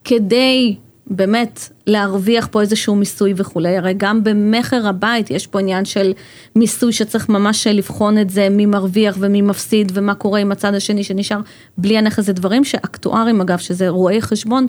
כדי 0.04 0.76
באמת 1.08 1.70
להרוויח 1.88 2.48
פה 2.52 2.62
איזשהו 2.62 2.96
מיסוי 2.96 3.34
וכולי, 3.36 3.78
הרי 3.78 3.94
גם 3.98 4.24
במכר 4.24 4.88
הבית 4.88 5.32
יש 5.32 5.48
פה 5.48 5.60
עניין 5.60 5.86
של 5.86 6.14
מיסוי 6.56 6.94
שצריך 6.94 7.30
ממש 7.30 7.68
לבחון 7.68 8.18
את 8.18 8.30
זה, 8.30 8.50
מי 8.50 8.66
מרוויח 8.66 9.18
ומי 9.20 9.42
מפסיד 9.42 9.92
ומה 9.96 10.16
קורה 10.16 10.40
עם 10.40 10.52
הצד 10.52 10.74
השני 10.74 11.04
שנשאר 11.04 11.40
בלי 11.78 11.98
הנכס, 11.98 12.26
זה 12.26 12.34
דברים 12.34 12.64
שאקטוארים 12.64 13.42
אגב, 13.42 13.58
שזה 13.58 13.90
רואי 13.90 14.22
חשבון, 14.22 14.68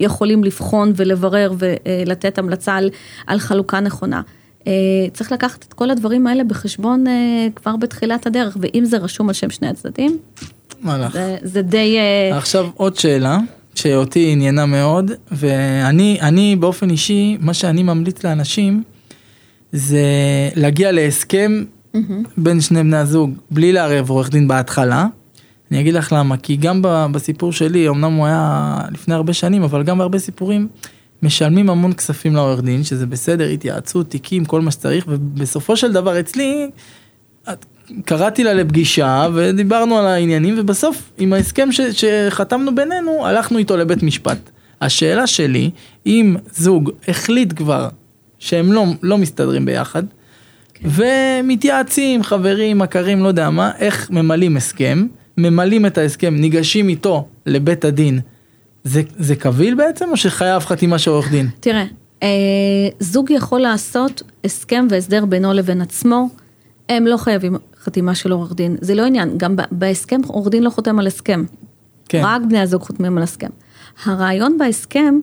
יכולים 0.00 0.44
לבחון 0.44 0.92
ולברר 0.96 1.52
ולתת 1.58 2.38
המלצה 2.38 2.74
על, 2.74 2.90
על 3.26 3.38
חלוקה 3.38 3.80
נכונה. 3.80 4.22
אה, 4.66 4.72
צריך 5.12 5.32
לקחת 5.32 5.64
את 5.68 5.72
כל 5.72 5.90
הדברים 5.90 6.26
האלה 6.26 6.44
בחשבון 6.44 7.06
אה, 7.06 7.46
כבר 7.54 7.76
בתחילת 7.76 8.26
הדרך, 8.26 8.56
ואם 8.60 8.84
זה 8.84 8.98
רשום 8.98 9.28
על 9.28 9.34
שם 9.34 9.50
שני 9.50 9.68
הצדדים? 9.68 10.18
זה, 11.12 11.36
זה 11.42 11.62
די... 11.62 11.96
אה, 11.98 12.36
עכשיו 12.38 12.66
עוד 12.74 12.96
שאלה 12.96 13.38
שאותי 13.74 14.32
עניינה 14.32 14.66
מאוד 14.66 15.10
ואני 15.32 16.18
אני 16.20 16.56
באופן 16.56 16.90
אישי 16.90 17.36
מה 17.40 17.54
שאני 17.54 17.82
ממליץ 17.82 18.24
לאנשים 18.24 18.82
זה 19.72 20.02
להגיע 20.54 20.92
להסכם 20.92 21.64
בין 22.36 22.60
שני 22.60 22.82
בני 22.82 22.96
הזוג 22.96 23.34
בלי 23.50 23.72
לערב 23.72 24.10
עורך 24.10 24.30
דין 24.30 24.48
בהתחלה. 24.48 25.06
אני 25.70 25.80
אגיד 25.80 25.94
לך 25.94 26.12
למה 26.12 26.36
כי 26.36 26.56
גם 26.56 26.80
בסיפור 27.12 27.52
שלי 27.52 27.88
אמנם 27.88 28.12
הוא 28.12 28.26
היה 28.26 28.78
לפני 28.90 29.14
הרבה 29.14 29.32
שנים 29.32 29.62
אבל 29.62 29.82
גם 29.82 29.98
בהרבה 29.98 30.18
סיפורים 30.18 30.68
משלמים 31.22 31.70
המון 31.70 31.92
כספים 31.92 32.34
לעורך 32.34 32.60
דין 32.60 32.84
שזה 32.84 33.06
בסדר 33.06 33.48
התייעצות 33.48 34.10
תיקים 34.10 34.44
כל 34.44 34.60
מה 34.60 34.70
שצריך 34.70 35.04
ובסופו 35.08 35.76
של 35.76 35.92
דבר 35.92 36.20
אצלי 36.20 36.70
קראתי 38.04 38.44
לה 38.44 38.54
לפגישה 38.54 39.28
ודיברנו 39.34 39.98
על 39.98 40.06
העניינים 40.06 40.54
ובסוף 40.58 41.12
עם 41.18 41.32
ההסכם 41.32 41.72
ש, 41.72 41.80
שחתמנו 41.80 42.74
בינינו 42.74 43.26
הלכנו 43.26 43.58
איתו 43.58 43.76
לבית 43.76 44.02
משפט. 44.02 44.50
השאלה 44.80 45.26
שלי 45.26 45.70
אם 46.06 46.36
זוג 46.54 46.90
החליט 47.08 47.52
כבר 47.56 47.88
שהם 48.38 48.72
לא, 48.72 48.84
לא 49.02 49.18
מסתדרים 49.18 49.64
ביחד 49.64 50.02
כן. 50.74 50.88
ומתייעצים, 50.90 52.22
חברים, 52.22 52.78
מכרים, 52.78 53.22
לא 53.22 53.28
יודע 53.28 53.50
מה, 53.50 53.70
איך 53.78 54.10
ממלאים 54.10 54.56
הסכם, 54.56 55.06
ממלאים 55.38 55.86
את 55.86 55.98
ההסכם, 55.98 56.34
ניגשים 56.34 56.88
איתו 56.88 57.28
לבית 57.46 57.84
הדין. 57.84 58.20
זה, 58.84 59.02
זה 59.16 59.36
קביל 59.36 59.74
בעצם, 59.74 60.08
או 60.10 60.16
שחייב 60.16 60.62
חתימה 60.62 60.98
של 60.98 61.10
עורך 61.10 61.30
דין? 61.30 61.48
תראה, 61.60 61.84
אה, 62.22 62.28
זוג 63.00 63.30
יכול 63.30 63.60
לעשות 63.60 64.22
הסכם 64.44 64.86
והסדר 64.90 65.24
בינו 65.24 65.52
לבין 65.52 65.80
עצמו, 65.80 66.28
הם 66.88 67.06
לא 67.06 67.16
חייבים 67.16 67.56
חתימה 67.82 68.14
של 68.14 68.32
עורך 68.32 68.54
דין, 68.54 68.76
זה 68.80 68.94
לא 68.94 69.02
עניין, 69.02 69.38
גם 69.38 69.56
בהסכם 69.70 70.20
עורך 70.26 70.48
דין 70.48 70.62
לא 70.62 70.70
חותם 70.70 70.98
על 70.98 71.06
הסכם. 71.06 71.44
כן. 72.08 72.20
רק 72.24 72.42
בני 72.48 72.60
הזוג 72.60 72.82
חותמים 72.82 73.16
על 73.16 73.22
הסכם. 73.22 73.50
הרעיון 74.04 74.58
בהסכם 74.58 75.14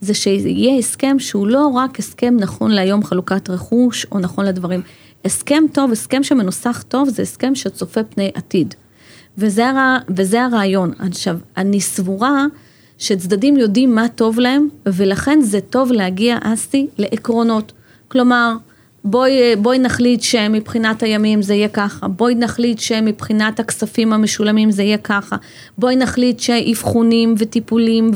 זה 0.00 0.14
שיהיה 0.14 0.78
הסכם 0.78 1.18
שהוא 1.18 1.46
לא 1.46 1.66
רק 1.66 1.98
הסכם 1.98 2.36
נכון 2.38 2.70
להיום 2.70 3.04
חלוקת 3.04 3.50
רכוש 3.50 4.06
או 4.12 4.18
נכון 4.18 4.44
לדברים. 4.44 4.82
הסכם 5.24 5.64
טוב, 5.72 5.92
הסכם 5.92 6.22
שמנוסח 6.22 6.84
טוב, 6.88 7.08
זה 7.08 7.22
הסכם 7.22 7.54
שצופה 7.54 8.02
פני 8.02 8.30
עתיד. 8.34 8.74
וזה, 9.38 9.68
הר... 9.68 9.96
וזה 10.08 10.44
הרעיון. 10.44 10.92
עכשיו, 10.98 11.38
אני 11.56 11.80
סבורה 11.80 12.46
שצדדים 12.98 13.56
יודעים 13.56 13.94
מה 13.94 14.08
טוב 14.08 14.38
להם, 14.38 14.68
ולכן 14.86 15.40
זה 15.40 15.60
טוב 15.60 15.92
להגיע, 15.92 16.38
אסי, 16.42 16.86
לעקרונות. 16.98 17.72
כלומר, 18.08 18.56
בואי, 19.04 19.56
בואי 19.56 19.78
נחליט 19.78 20.20
שמבחינת 20.22 21.02
הימים 21.02 21.42
זה 21.42 21.54
יהיה 21.54 21.68
ככה, 21.68 22.08
בואי 22.08 22.34
נחליט 22.34 22.78
שמבחינת 22.78 23.60
הכספים 23.60 24.12
המשולמים 24.12 24.70
זה 24.70 24.82
יהיה 24.82 24.98
ככה, 24.98 25.36
בואי 25.78 25.96
נחליט 25.96 26.40
שאבחונים 26.40 27.34
וטיפולים 27.38 28.10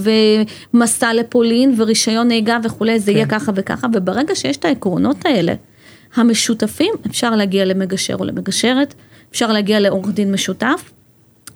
ומסע 0.75 1.13
לפולין 1.13 1.75
ורישיון 1.77 2.29
נהיגה 2.29 2.59
וכולי 2.65 3.01
זה 3.01 3.11
כן. 3.11 3.17
יהיה 3.17 3.27
ככה 3.27 3.53
וככה, 3.55 3.87
וברגע 3.95 4.35
שיש 4.35 4.57
את 4.57 4.65
העקרונות 4.65 5.27
האלה, 5.27 5.55
המשותפים, 6.15 6.95
אפשר 7.07 7.31
להגיע 7.31 7.65
למגשר 7.65 8.15
או 8.15 8.25
למגשרת, 8.25 8.95
אפשר 9.31 9.53
להגיע 9.53 9.81
לעורך 9.81 10.09
דין 10.09 10.33
משותף, 10.33 10.93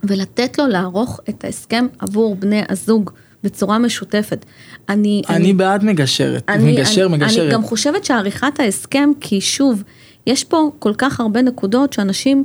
ולתת 0.04 0.58
לו 0.58 0.66
לערוך 0.66 1.20
את 1.28 1.44
ההסכם 1.44 1.86
עבור 1.98 2.36
בני 2.36 2.62
הזוג. 2.68 3.10
בצורה 3.44 3.78
משותפת. 3.78 4.44
אני, 4.88 5.22
אני, 5.28 5.36
אני 5.36 5.52
בעד 5.52 5.84
מגשרת, 5.84 6.44
אני, 6.48 6.72
מגשר, 6.72 7.06
אני, 7.06 7.16
מגשרת. 7.16 7.44
אני 7.44 7.52
גם 7.52 7.62
חושבת 7.62 8.04
שעריכת 8.04 8.60
ההסכם, 8.60 9.10
כי 9.20 9.40
שוב, 9.40 9.82
יש 10.26 10.44
פה 10.44 10.70
כל 10.78 10.92
כך 10.98 11.20
הרבה 11.20 11.42
נקודות 11.42 11.92
שאנשים, 11.92 12.44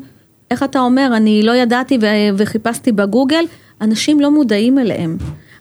איך 0.51 0.63
אתה 0.63 0.79
אומר, 0.79 1.11
אני 1.17 1.43
לא 1.43 1.51
ידעתי 1.55 1.97
וחיפשתי 2.37 2.91
בגוגל, 2.91 3.43
אנשים 3.81 4.19
לא 4.19 4.31
מודעים 4.31 4.79
אליהם. 4.79 5.17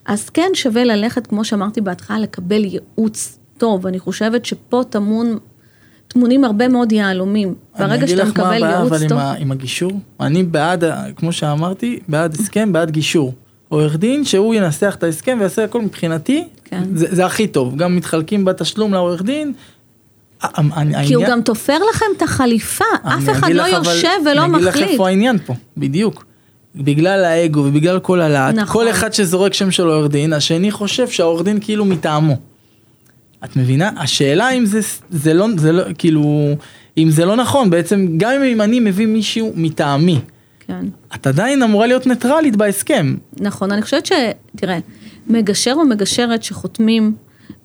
אז 0.07 0.31
כן 0.31 0.51
שווה 0.55 0.85
ללכת, 0.85 1.27
כמו 1.27 1.45
שאמרתי 1.45 1.81
בהתחלה, 1.81 2.19
לקבל 2.19 2.65
ייעוץ 2.65 3.39
טוב. 3.59 3.87
אני 3.87 3.99
חושבת 3.99 4.45
שפה 4.45 4.83
טמון, 4.91 5.39
טמונים 6.09 6.45
הרבה 6.45 6.69
מאוד 6.69 6.93
יהלומים. 6.93 7.55
ברגע 7.79 8.09
שאתה 8.09 8.25
מקבל 8.25 8.63
ייעוץ 8.65 8.93
טוב... 8.93 8.93
אני 8.93 8.99
אגיד 8.99 9.11
לך 9.11 9.11
מה 9.11 9.17
הבעיה 9.17 9.33
אבל 9.33 9.43
עם 9.43 9.53
הגישור. 9.53 9.93
אני 10.21 10.43
בעד, 10.43 10.85
כמו 11.17 11.33
שאמרתי, 11.33 11.99
בעד 12.09 12.35
הסכם, 12.35 12.73
בעד 12.73 12.91
גישור. 12.91 13.33
עורך 13.73 13.97
דין 13.97 14.25
שהוא 14.25 14.55
ינסח 14.55 14.95
את 14.99 15.03
ההסכם 15.03 15.37
ויעשה 15.41 15.65
הכל 15.65 15.83
מבחינתי, 15.83 16.45
כן. 16.65 16.83
זה, 16.95 17.07
זה 17.11 17.27
הכי 17.27 17.47
טוב, 17.47 17.77
גם 17.77 17.97
מתחלקים 17.97 18.45
בתשלום 18.45 18.93
לעורך 18.95 19.23
דין. 19.23 19.53
אני, 20.59 21.07
כי 21.07 21.15
הוא 21.15 21.25
גם 21.29 21.43
תופר 21.43 21.79
לכם 21.91 22.07
את 22.17 22.23
החליפה, 22.23 22.85
אף 23.03 23.29
אחד 23.31 23.53
לא 23.53 23.63
יושב 23.63 24.09
ולא 24.27 24.47
מחליט. 24.47 24.67
אני 24.67 24.71
אגיד 24.71 24.85
לך 24.85 24.91
איפה 24.91 25.09
העניין 25.09 25.39
פה, 25.39 25.55
בדיוק. 25.77 26.25
בגלל 26.75 27.25
האגו 27.25 27.61
ובגלל 27.61 27.99
כל 27.99 28.21
הלהט, 28.21 28.55
נכון. 28.55 28.85
כל 28.85 28.91
אחד 28.91 29.13
שזורק 29.13 29.55
שם 29.55 29.71
של 29.71 29.87
עורך 29.87 30.11
דין, 30.11 30.33
השני 30.33 30.71
חושב 30.71 31.09
שהעורך 31.09 31.43
דין 31.43 31.59
כאילו 31.61 31.85
מטעמו. 31.85 32.37
את 33.45 33.57
מבינה? 33.57 33.91
השאלה 33.97 34.51
אם 34.51 34.67
זה, 34.67 34.81
זה 35.11 35.35
לא, 35.35 35.47
זה 35.57 35.73
לא, 35.73 35.83
כאילו, 35.99 36.49
אם 36.99 37.11
זה 37.11 37.25
לא 37.25 37.37
נכון, 37.37 37.71
בעצם 37.71 38.09
גם 38.17 38.43
אם 38.43 38.61
אני 38.61 38.81
מביא 38.81 39.07
מישהו 39.07 39.53
מטעמי, 39.57 40.21
כן. 40.67 40.87
את 41.15 41.27
עדיין 41.27 41.63
אמורה 41.63 41.87
להיות 41.87 42.07
ניטרלית 42.07 42.57
בהסכם. 42.57 43.15
נכון, 43.41 43.73
אני 43.73 43.83
חושבת 43.83 44.07
ש... 44.07 44.13
תראה, 44.57 44.79
מגשר 45.27 45.75
או 45.77 45.85
מגשרת 45.85 46.43
שחותמים 46.43 47.15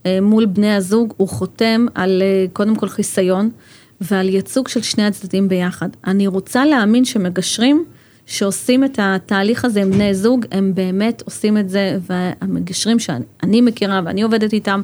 אה, 0.05 0.21
מול 0.21 0.45
בני 0.45 0.73
הזוג, 0.75 1.13
הוא 1.17 1.29
חותם 1.29 1.85
על 1.95 2.21
אה, 2.21 2.45
קודם 2.53 2.75
כל 2.75 2.89
חיסיון 2.89 3.49
ועל 4.01 4.29
ייצוג 4.29 4.67
של 4.67 4.81
שני 4.81 5.05
הצדדים 5.05 5.47
ביחד. 5.47 5.89
אני 6.07 6.27
רוצה 6.27 6.65
להאמין 6.65 7.05
שמגשרים 7.05 7.85
שעושים 8.25 8.83
את 8.83 8.99
התהליך 9.01 9.65
הזה 9.65 9.81
עם 9.81 9.91
בני 9.91 10.13
זוג, 10.13 10.45
הם 10.51 10.71
באמת 10.75 11.23
עושים 11.25 11.57
את 11.57 11.69
זה, 11.69 11.97
והמגשרים 12.09 12.99
שאני 12.99 13.61
מכירה 13.61 14.01
ואני 14.05 14.21
עובדת 14.21 14.53
איתם, 14.53 14.81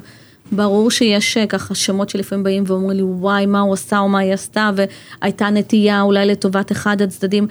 ברור 0.52 0.90
שיש 0.90 1.36
אה, 1.36 1.46
ככה 1.46 1.74
שמות 1.74 2.08
שלפעמים 2.08 2.44
באים 2.44 2.64
ואומרים 2.66 2.96
לי, 2.96 3.02
וואי, 3.02 3.46
מה 3.46 3.60
הוא 3.60 3.72
עשה 3.72 3.98
או 3.98 4.08
מה 4.08 4.18
היא 4.18 4.32
עשתה, 4.32 4.70
והייתה 4.74 5.50
נטייה 5.50 6.00
אולי 6.00 6.26
לטובת 6.26 6.72
אחד 6.72 7.02
הצדדים. 7.02 7.46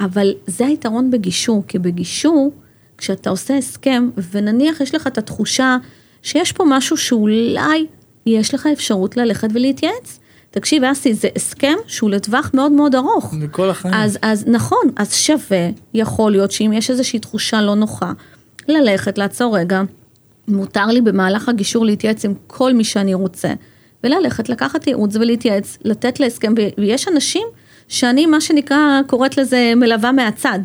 אבל 0.00 0.32
זה 0.46 0.66
היתרון 0.66 1.10
בגישור, 1.10 1.64
כי 1.68 1.78
בגישור, 1.78 2.52
כשאתה 2.98 3.30
עושה 3.30 3.56
הסכם, 3.56 4.10
ונניח 4.30 4.80
יש 4.80 4.94
לך 4.94 5.06
את 5.06 5.18
התחושה 5.18 5.76
שיש 6.22 6.52
פה 6.52 6.64
משהו 6.68 6.96
שאולי 6.96 7.86
יש 8.26 8.54
לך 8.54 8.68
אפשרות 8.72 9.16
ללכת 9.16 9.48
ולהתייעץ. 9.52 10.18
תקשיב, 10.50 10.84
אסי, 10.84 11.14
זה 11.14 11.28
הסכם 11.36 11.74
שהוא 11.86 12.10
לטווח 12.10 12.50
מאוד 12.54 12.72
מאוד 12.72 12.94
ארוך. 12.94 13.34
מכל 13.34 13.70
החיים. 13.70 13.94
אז, 13.94 14.18
אז 14.22 14.44
נכון, 14.46 14.88
אז 14.96 15.14
שווה, 15.14 15.68
יכול 15.94 16.32
להיות 16.32 16.50
שאם 16.50 16.72
יש 16.74 16.90
איזושהי 16.90 17.18
תחושה 17.18 17.62
לא 17.62 17.74
נוחה, 17.74 18.12
ללכת, 18.68 19.18
לעצור 19.18 19.58
רגע, 19.58 19.82
מותר 20.48 20.86
לי 20.86 21.00
במהלך 21.00 21.48
הגישור 21.48 21.84
להתייעץ 21.84 22.24
עם 22.24 22.34
כל 22.46 22.72
מי 22.72 22.84
שאני 22.84 23.14
רוצה, 23.14 23.52
וללכת, 24.04 24.48
לקחת 24.48 24.86
ייעוץ 24.86 25.16
ולהתייעץ, 25.16 25.78
לתת 25.84 26.20
להסכם, 26.20 26.54
ויש 26.78 27.08
אנשים 27.08 27.46
שאני, 27.88 28.26
מה 28.26 28.40
שנקרא, 28.40 29.00
קוראת 29.06 29.36
לזה 29.36 29.72
מלווה 29.76 30.12
מהצד. 30.12 30.58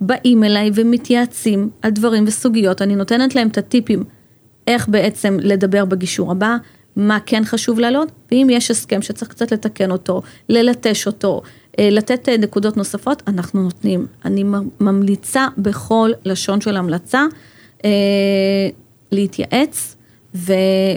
באים 0.00 0.44
אליי 0.44 0.70
ומתייעצים 0.74 1.70
על 1.82 1.90
דברים 1.90 2.24
וסוגיות, 2.26 2.82
אני 2.82 2.96
נותנת 2.96 3.34
להם 3.34 3.48
את 3.48 3.58
הטיפים 3.58 4.04
איך 4.66 4.88
בעצם 4.88 5.36
לדבר 5.40 5.84
בגישור 5.84 6.30
הבא, 6.32 6.56
מה 6.96 7.18
כן 7.26 7.44
חשוב 7.44 7.80
להעלות, 7.80 8.12
ואם 8.30 8.46
יש 8.50 8.70
הסכם 8.70 9.02
שצריך 9.02 9.30
קצת 9.30 9.52
לתקן 9.52 9.90
אותו, 9.90 10.22
ללטש 10.48 11.06
אותו, 11.06 11.42
אה, 11.78 11.88
לתת 11.90 12.28
אה, 12.28 12.36
נקודות 12.36 12.76
נוספות, 12.76 13.22
אנחנו 13.26 13.62
נותנים. 13.62 14.06
אני 14.24 14.44
ממליצה 14.80 15.48
בכל 15.58 16.10
לשון 16.24 16.60
של 16.60 16.76
המלצה 16.76 17.24
אה, 17.84 17.90
להתייעץ 19.12 19.93
ו, 20.34 20.52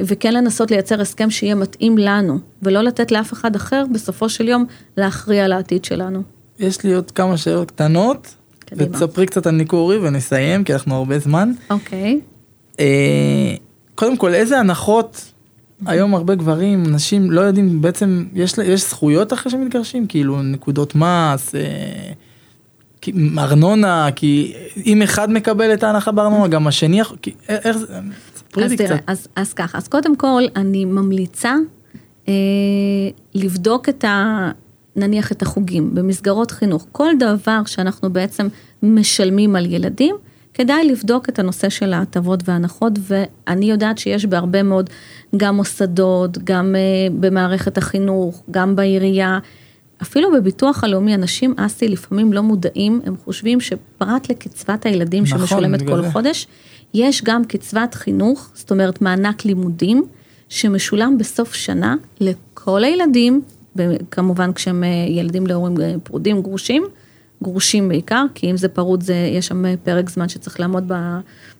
וכן 0.05 0.33
לנסות 0.33 0.71
לייצר 0.71 1.01
הסכם 1.01 1.29
שיהיה 1.29 1.55
מתאים 1.55 1.97
לנו, 1.97 2.39
ולא 2.61 2.81
לתת 2.81 3.11
לאף 3.11 3.33
אחד 3.33 3.55
אחר 3.55 3.83
בסופו 3.93 4.29
של 4.29 4.47
יום 4.47 4.65
להכריע 4.97 5.45
על 5.45 5.51
העתיד 5.51 5.85
שלנו. 5.85 6.21
יש 6.59 6.83
לי 6.83 6.93
עוד 6.93 7.11
כמה 7.11 7.37
שאלות 7.37 7.71
קטנות, 7.71 8.35
ותספרי 8.71 9.25
קצת 9.25 9.47
על 9.47 9.55
ניקורי 9.55 9.97
ונסיים, 9.97 10.63
כי 10.63 10.73
אנחנו 10.73 10.95
הרבה 10.95 11.19
זמן. 11.19 11.51
אוקיי. 11.69 12.19
אה, 12.79 13.55
קודם 13.95 14.17
כל, 14.17 14.33
איזה 14.33 14.59
הנחות 14.59 15.31
היום 15.85 16.15
הרבה 16.15 16.35
גברים, 16.35 16.83
נשים 16.83 17.31
לא 17.31 17.41
יודעים, 17.41 17.81
בעצם 17.81 18.25
יש, 18.33 18.53
יש 18.63 18.89
זכויות 18.89 19.33
אחרי 19.33 19.51
שמתגרשים? 19.51 20.07
כאילו 20.07 20.41
נקודות 20.41 20.95
מס, 20.95 21.55
אה, 21.55 22.11
ארנונה, 23.37 24.09
כי 24.15 24.53
אם 24.85 25.01
אחד 25.01 25.31
מקבל 25.31 25.73
את 25.73 25.83
ההנחה 25.83 26.11
בארנונה, 26.11 26.47
גם 26.47 26.67
השני, 26.67 27.01
כי, 27.21 27.31
איך 27.49 27.77
זה, 28.55 28.65
אז 28.65 28.73
תראה, 28.73 28.97
אז, 29.07 29.27
אז 29.35 29.53
ככה, 29.53 29.77
אז 29.77 29.87
קודם 29.87 30.15
כל 30.15 30.43
אני 30.55 30.85
ממליצה 30.85 31.55
אה, 32.27 32.33
לבדוק 33.35 33.89
את 33.89 34.03
ה... 34.03 34.51
נניח 34.97 35.31
את 35.31 35.41
החוגים. 35.41 35.95
במסגרות 35.95 36.51
חינוך, 36.51 36.85
כל 36.91 37.09
דבר 37.19 37.61
שאנחנו 37.65 38.13
בעצם 38.13 38.47
משלמים 38.83 39.55
על 39.55 39.65
ילדים, 39.65 40.15
כדאי 40.53 40.87
לבדוק 40.87 41.29
את 41.29 41.39
הנושא 41.39 41.69
של 41.69 41.93
ההטבות 41.93 42.49
והנחות, 42.49 42.93
ואני 43.01 43.71
יודעת 43.71 43.97
שיש 43.97 44.25
בהרבה 44.25 44.63
מאוד, 44.63 44.89
גם 45.37 45.55
מוסדות, 45.55 46.37
גם 46.37 46.75
אה, 46.75 46.81
במערכת 47.19 47.77
החינוך, 47.77 48.43
גם 48.51 48.75
בעירייה, 48.75 49.39
אפילו 50.01 50.31
בביטוח 50.31 50.83
הלאומי, 50.83 51.15
אנשים 51.15 51.53
אסי 51.57 51.87
לפעמים 51.87 52.33
לא 52.33 52.43
מודעים, 52.43 53.01
הם 53.05 53.15
חושבים 53.25 53.61
שפרט 53.61 54.29
לקצבת 54.29 54.85
הילדים 54.85 55.23
נכון, 55.23 55.39
שמשולמת 55.39 55.87
כל 55.87 56.01
זה. 56.01 56.11
חודש, 56.11 56.47
יש 56.93 57.23
גם 57.23 57.45
קצבת 57.45 57.93
חינוך, 57.93 58.49
זאת 58.53 58.71
אומרת 58.71 59.01
מענק 59.01 59.45
לימודים, 59.45 60.05
שמשולם 60.49 61.17
בסוף 61.17 61.53
שנה 61.53 61.95
לכל 62.19 62.83
הילדים, 62.83 63.41
כמובן 64.11 64.53
כשהם 64.53 64.83
אה, 64.83 64.89
ילדים 65.07 65.47
להורים 65.47 65.81
אה, 65.81 65.95
פרודים, 66.03 66.41
גרושים, 66.41 66.83
גרושים 67.43 67.89
בעיקר, 67.89 68.25
כי 68.35 68.51
אם 68.51 68.57
זה 68.57 68.67
פרוד, 68.67 69.03
זה, 69.03 69.29
יש 69.33 69.47
שם 69.47 69.63
פרק 69.83 70.09
זמן 70.09 70.29
שצריך 70.29 70.59
לעמוד 70.59 70.91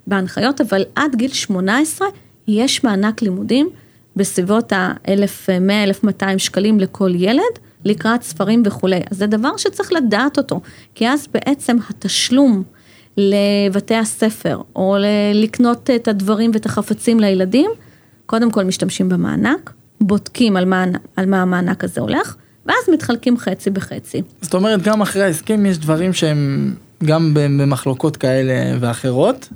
בהנחיות, 0.08 0.62
אבל 0.62 0.84
עד 0.96 1.16
גיל 1.16 1.32
18 1.32 2.08
יש 2.48 2.84
מענק 2.84 3.22
לימודים 3.22 3.70
בסביבות 4.16 4.74
ה-1,100-1,200 4.74 6.38
שקלים 6.38 6.80
לכל 6.80 7.12
ילד, 7.16 7.42
לקראת 7.86 8.24
ספרים 8.24 8.64
וכולי. 8.66 9.00
אז 9.12 9.18
זה 9.18 9.28
דבר 9.28 9.58
שצריך 9.58 9.94
לדעת 9.94 10.38
אותו, 10.38 10.62
כי 10.96 11.08
אז 11.08 11.28
בעצם 11.34 11.78
התשלום 11.90 12.64
לבתי 13.18 13.96
הספר, 13.96 14.62
או 14.76 14.96
לקנות 15.34 15.90
את 15.96 16.08
הדברים 16.08 16.52
ואת 16.54 16.66
החפצים 16.66 17.20
לילדים, 17.20 17.72
קודם 18.26 18.52
כל 18.52 18.64
משתמשים 18.64 19.10
במענק, 19.10 19.74
בודקים 20.02 20.58
על 20.58 20.66
מה, 20.66 20.86
על 21.16 21.26
מה 21.26 21.42
המענק 21.42 21.84
הזה 21.84 22.02
הולך, 22.02 22.36
ואז 22.66 22.76
מתחלקים 22.94 23.38
חצי 23.38 23.70
בחצי. 23.70 24.22
זאת 24.42 24.54
אומרת, 24.54 24.82
גם 24.82 25.02
אחרי 25.02 25.24
ההסכם 25.24 25.66
יש 25.66 25.78
דברים 25.78 26.14
שהם 26.14 26.74
גם 27.04 27.32
במחלוקות 27.34 28.18
כאלה 28.18 28.54
ואחרות. 28.80 29.50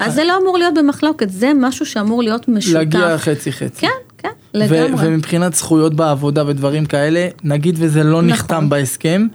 אז 0.00 0.14
זה 0.14 0.24
לא 0.24 0.38
אמור 0.42 0.58
להיות 0.58 0.74
במחלוקת, 0.74 1.30
זה 1.30 1.52
משהו 1.60 1.86
שאמור 1.86 2.22
להיות 2.22 2.48
משותף. 2.48 2.74
להגיע 2.74 3.18
חצי 3.18 3.52
חצי. 3.52 3.80
כן, 3.80 3.88
כן, 4.18 4.28
לגמרי. 4.54 5.08
ומבחינת 5.08 5.54
זכויות 5.54 5.94
בעבודה 5.94 6.46
ודברים 6.46 6.86
כאלה, 6.86 7.28
נגיד 7.44 7.74
וזה 7.78 8.02
לא 8.02 8.10
נכון. 8.10 8.26
נחתם 8.26 8.68
בהסכם, 8.68 9.26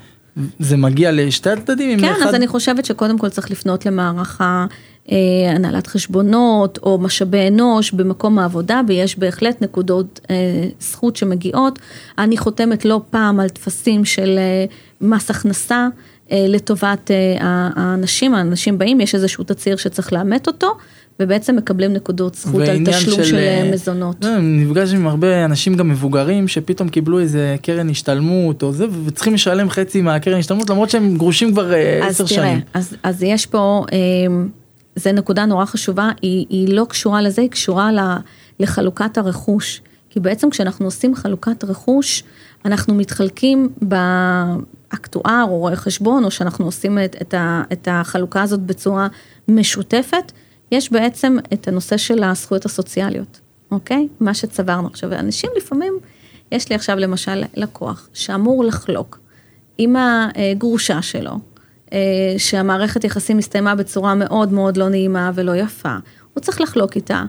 זה 0.60 0.78
מגיע 0.78 1.12
לשתי 1.12 1.50
הצדדים? 1.50 2.00
כן, 2.00 2.12
אחד... 2.12 2.28
אז 2.28 2.36
אני 2.36 2.48
חושבת 2.48 2.86
שקודם 2.86 3.18
כל 3.18 3.30
צריך 3.30 3.52
לפנות 3.52 3.86
למערכה 3.86 4.66
אה, 5.12 5.18
הנהלת 5.56 5.88
חשבונות 5.88 6.80
או 6.84 6.98
משאבי 6.98 7.48
אנוש 7.48 7.92
במקום 7.92 8.40
העבודה, 8.40 8.82
ויש 8.88 9.20
בהחלט 9.20 9.62
נקודות 9.62 10.20
אה, 10.30 10.36
זכות 10.80 11.16
שמגיעות. 11.16 11.80
אני 12.18 12.38
חותמת 12.38 12.86
לא 12.86 13.02
פעם 13.10 13.40
על 13.40 13.50
טפסים 13.50 14.06
של 14.06 14.36
אה, 14.38 14.66
מס 15.02 15.30
הכנסה. 15.30 15.88
אה, 16.32 16.46
לטובת 16.48 17.12
אה, 17.12 17.38
האנשים, 17.76 18.34
האנשים 18.34 18.78
באים, 18.78 19.02
יש 19.02 19.16
איזשהו 19.16 19.44
תצהיר 19.44 19.76
שצריך 19.76 20.14
לאמת 20.14 20.48
אותו, 20.48 20.78
ובעצם 21.20 21.56
מקבלים 21.56 21.94
נקודות 21.94 22.36
זכות 22.36 22.62
על 22.62 22.86
תשלום 22.86 23.18
של, 23.18 23.24
של 23.24 23.36
אה, 23.36 23.70
מזונות. 23.74 24.26
לא, 24.26 24.38
נפגש 24.38 24.94
עם 24.94 25.08
הרבה 25.08 25.46
אנשים 25.46 25.76
גם 25.76 25.90
מבוגרים 25.90 26.48
שפתאום 26.48 26.90
קיבלו 26.90 27.20
איזה 27.20 27.56
קרן 27.62 27.90
השתלמות 27.90 28.64
או 28.64 28.72
זה, 28.72 28.86
וצריכים 29.06 29.34
לשלם 29.34 29.70
חצי 29.70 30.02
מהקרן 30.02 30.40
השתלמות 30.40 30.70
למרות 30.70 30.90
שהם 30.90 31.18
גרושים 31.18 31.52
כבר 31.52 31.72
עשר 32.02 32.26
שנים. 32.26 32.60
אז 32.74 32.90
תראה, 32.90 33.00
אז 33.04 33.24
יש 33.24 33.46
פה, 33.46 33.86
זה 34.96 35.12
נקודה 35.12 35.46
נורא 35.46 35.66
חשובה, 35.66 36.10
היא, 36.22 36.46
היא 36.50 36.74
לא 36.74 36.86
קשורה 36.90 37.22
לזה, 37.22 37.42
היא 37.42 37.50
קשורה 37.50 37.90
לחלוקת 38.60 39.18
הרכוש. 39.18 39.82
כי 40.10 40.20
בעצם 40.20 40.50
כשאנחנו 40.50 40.86
עושים 40.86 41.16
חלוקת 41.16 41.64
רכוש, 41.64 42.24
אנחנו 42.66 42.96
מתחלקים 42.96 43.70
באקטואר 43.82 45.46
או 45.50 45.58
רואה 45.58 45.76
חשבון, 45.76 46.24
או 46.24 46.32
שאנחנו 46.32 46.66
עושים 46.66 47.00
את, 47.06 47.16
את, 47.22 47.34
ה, 47.34 47.64
את 47.74 47.88
החלוקה 47.92 48.42
הזאת 48.42 48.60
בצורה 48.60 49.08
משותפת, 49.48 50.32
יש 50.72 50.92
בעצם 50.92 51.38
את 51.54 51.68
הנושא 51.68 51.98
של 51.98 52.24
הזכויות 52.24 52.66
הסוציאליות, 52.66 53.40
אוקיי? 53.72 54.08
מה 54.20 54.34
שצברנו 54.34 54.88
עכשיו. 54.88 55.14
אנשים 55.14 55.50
לפעמים, 55.58 55.94
יש 56.52 56.70
לי 56.70 56.76
עכשיו 56.76 56.98
למשל 56.98 57.44
לקוח 57.56 58.10
שאמור 58.14 58.64
לחלוק 58.64 59.20
עם 59.78 59.96
הגרושה 60.36 61.02
שלו, 61.02 61.32
אה, 61.94 62.00
שהמערכת 62.38 63.04
יחסים 63.04 63.38
הסתיימה 63.38 63.76
בצורה 63.76 64.16
מאוד 64.16 64.54
מאוד 64.54 64.78
לא 64.78 64.90
נעימה 64.90 65.32
ולא 65.36 65.56
יפה, 65.56 65.96
הוא 66.34 66.42
צריך 66.42 66.62
לחלוק 66.62 66.96
איתה 66.96 67.24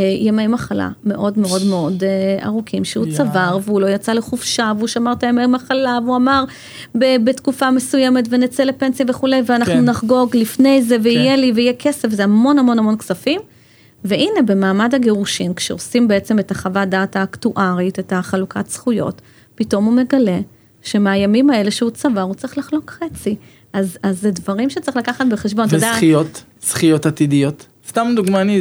ימי 0.00 0.46
מחלה 0.46 0.90
מאוד 1.04 1.38
מאוד 1.38 1.64
מאוד 1.64 2.04
אה, 2.04 2.46
ארוכים 2.46 2.84
שהוא 2.84 3.06
yeah. 3.06 3.16
צבר 3.16 3.58
והוא 3.62 3.80
לא 3.80 3.86
יצא 3.86 4.12
לחופשה 4.12 4.72
והוא 4.76 4.88
שמר 4.88 5.12
את 5.12 5.22
הימי 5.22 5.46
מחלה 5.46 5.98
והוא 6.04 6.16
אמר 6.16 6.44
בתקופה 6.94 7.70
מסוימת 7.70 8.24
ונצא 8.30 8.62
לפנסיה 8.62 9.06
וכולי 9.08 9.42
ואנחנו 9.46 9.74
כן. 9.74 9.84
נחגוג 9.84 10.36
לפני 10.36 10.82
זה 10.82 10.96
ויהיה 11.02 11.34
כן. 11.34 11.40
לי 11.40 11.52
ויהיה 11.54 11.72
כסף 11.72 12.08
זה 12.10 12.24
המון 12.24 12.58
המון 12.58 12.78
המון 12.78 12.96
כספים. 12.96 13.40
והנה 14.04 14.42
במעמד 14.46 14.94
הגירושין 14.94 15.54
כשעושים 15.54 16.08
בעצם 16.08 16.38
את 16.38 16.50
החוות 16.50 16.88
דעת 16.88 17.16
האקטוארית 17.16 17.98
את 17.98 18.12
החלוקת 18.12 18.70
זכויות 18.70 19.20
פתאום 19.54 19.84
הוא 19.84 19.92
מגלה 19.92 20.38
שמהימים 20.82 21.50
האלה 21.50 21.70
שהוא 21.70 21.90
צבר 21.90 22.20
הוא 22.20 22.34
צריך 22.34 22.58
לחלוק 22.58 22.90
חצי 22.90 23.36
אז, 23.72 23.98
אז 24.02 24.20
זה 24.20 24.30
דברים 24.30 24.70
שצריך 24.70 24.96
לקחת 24.96 25.26
בחשבון. 25.30 25.66
וזכיות, 25.70 26.42
זכיות 26.62 27.06
עתידיות. 27.06 27.66
סתם 27.92 28.12
דוגמה, 28.16 28.40
אני 28.40 28.60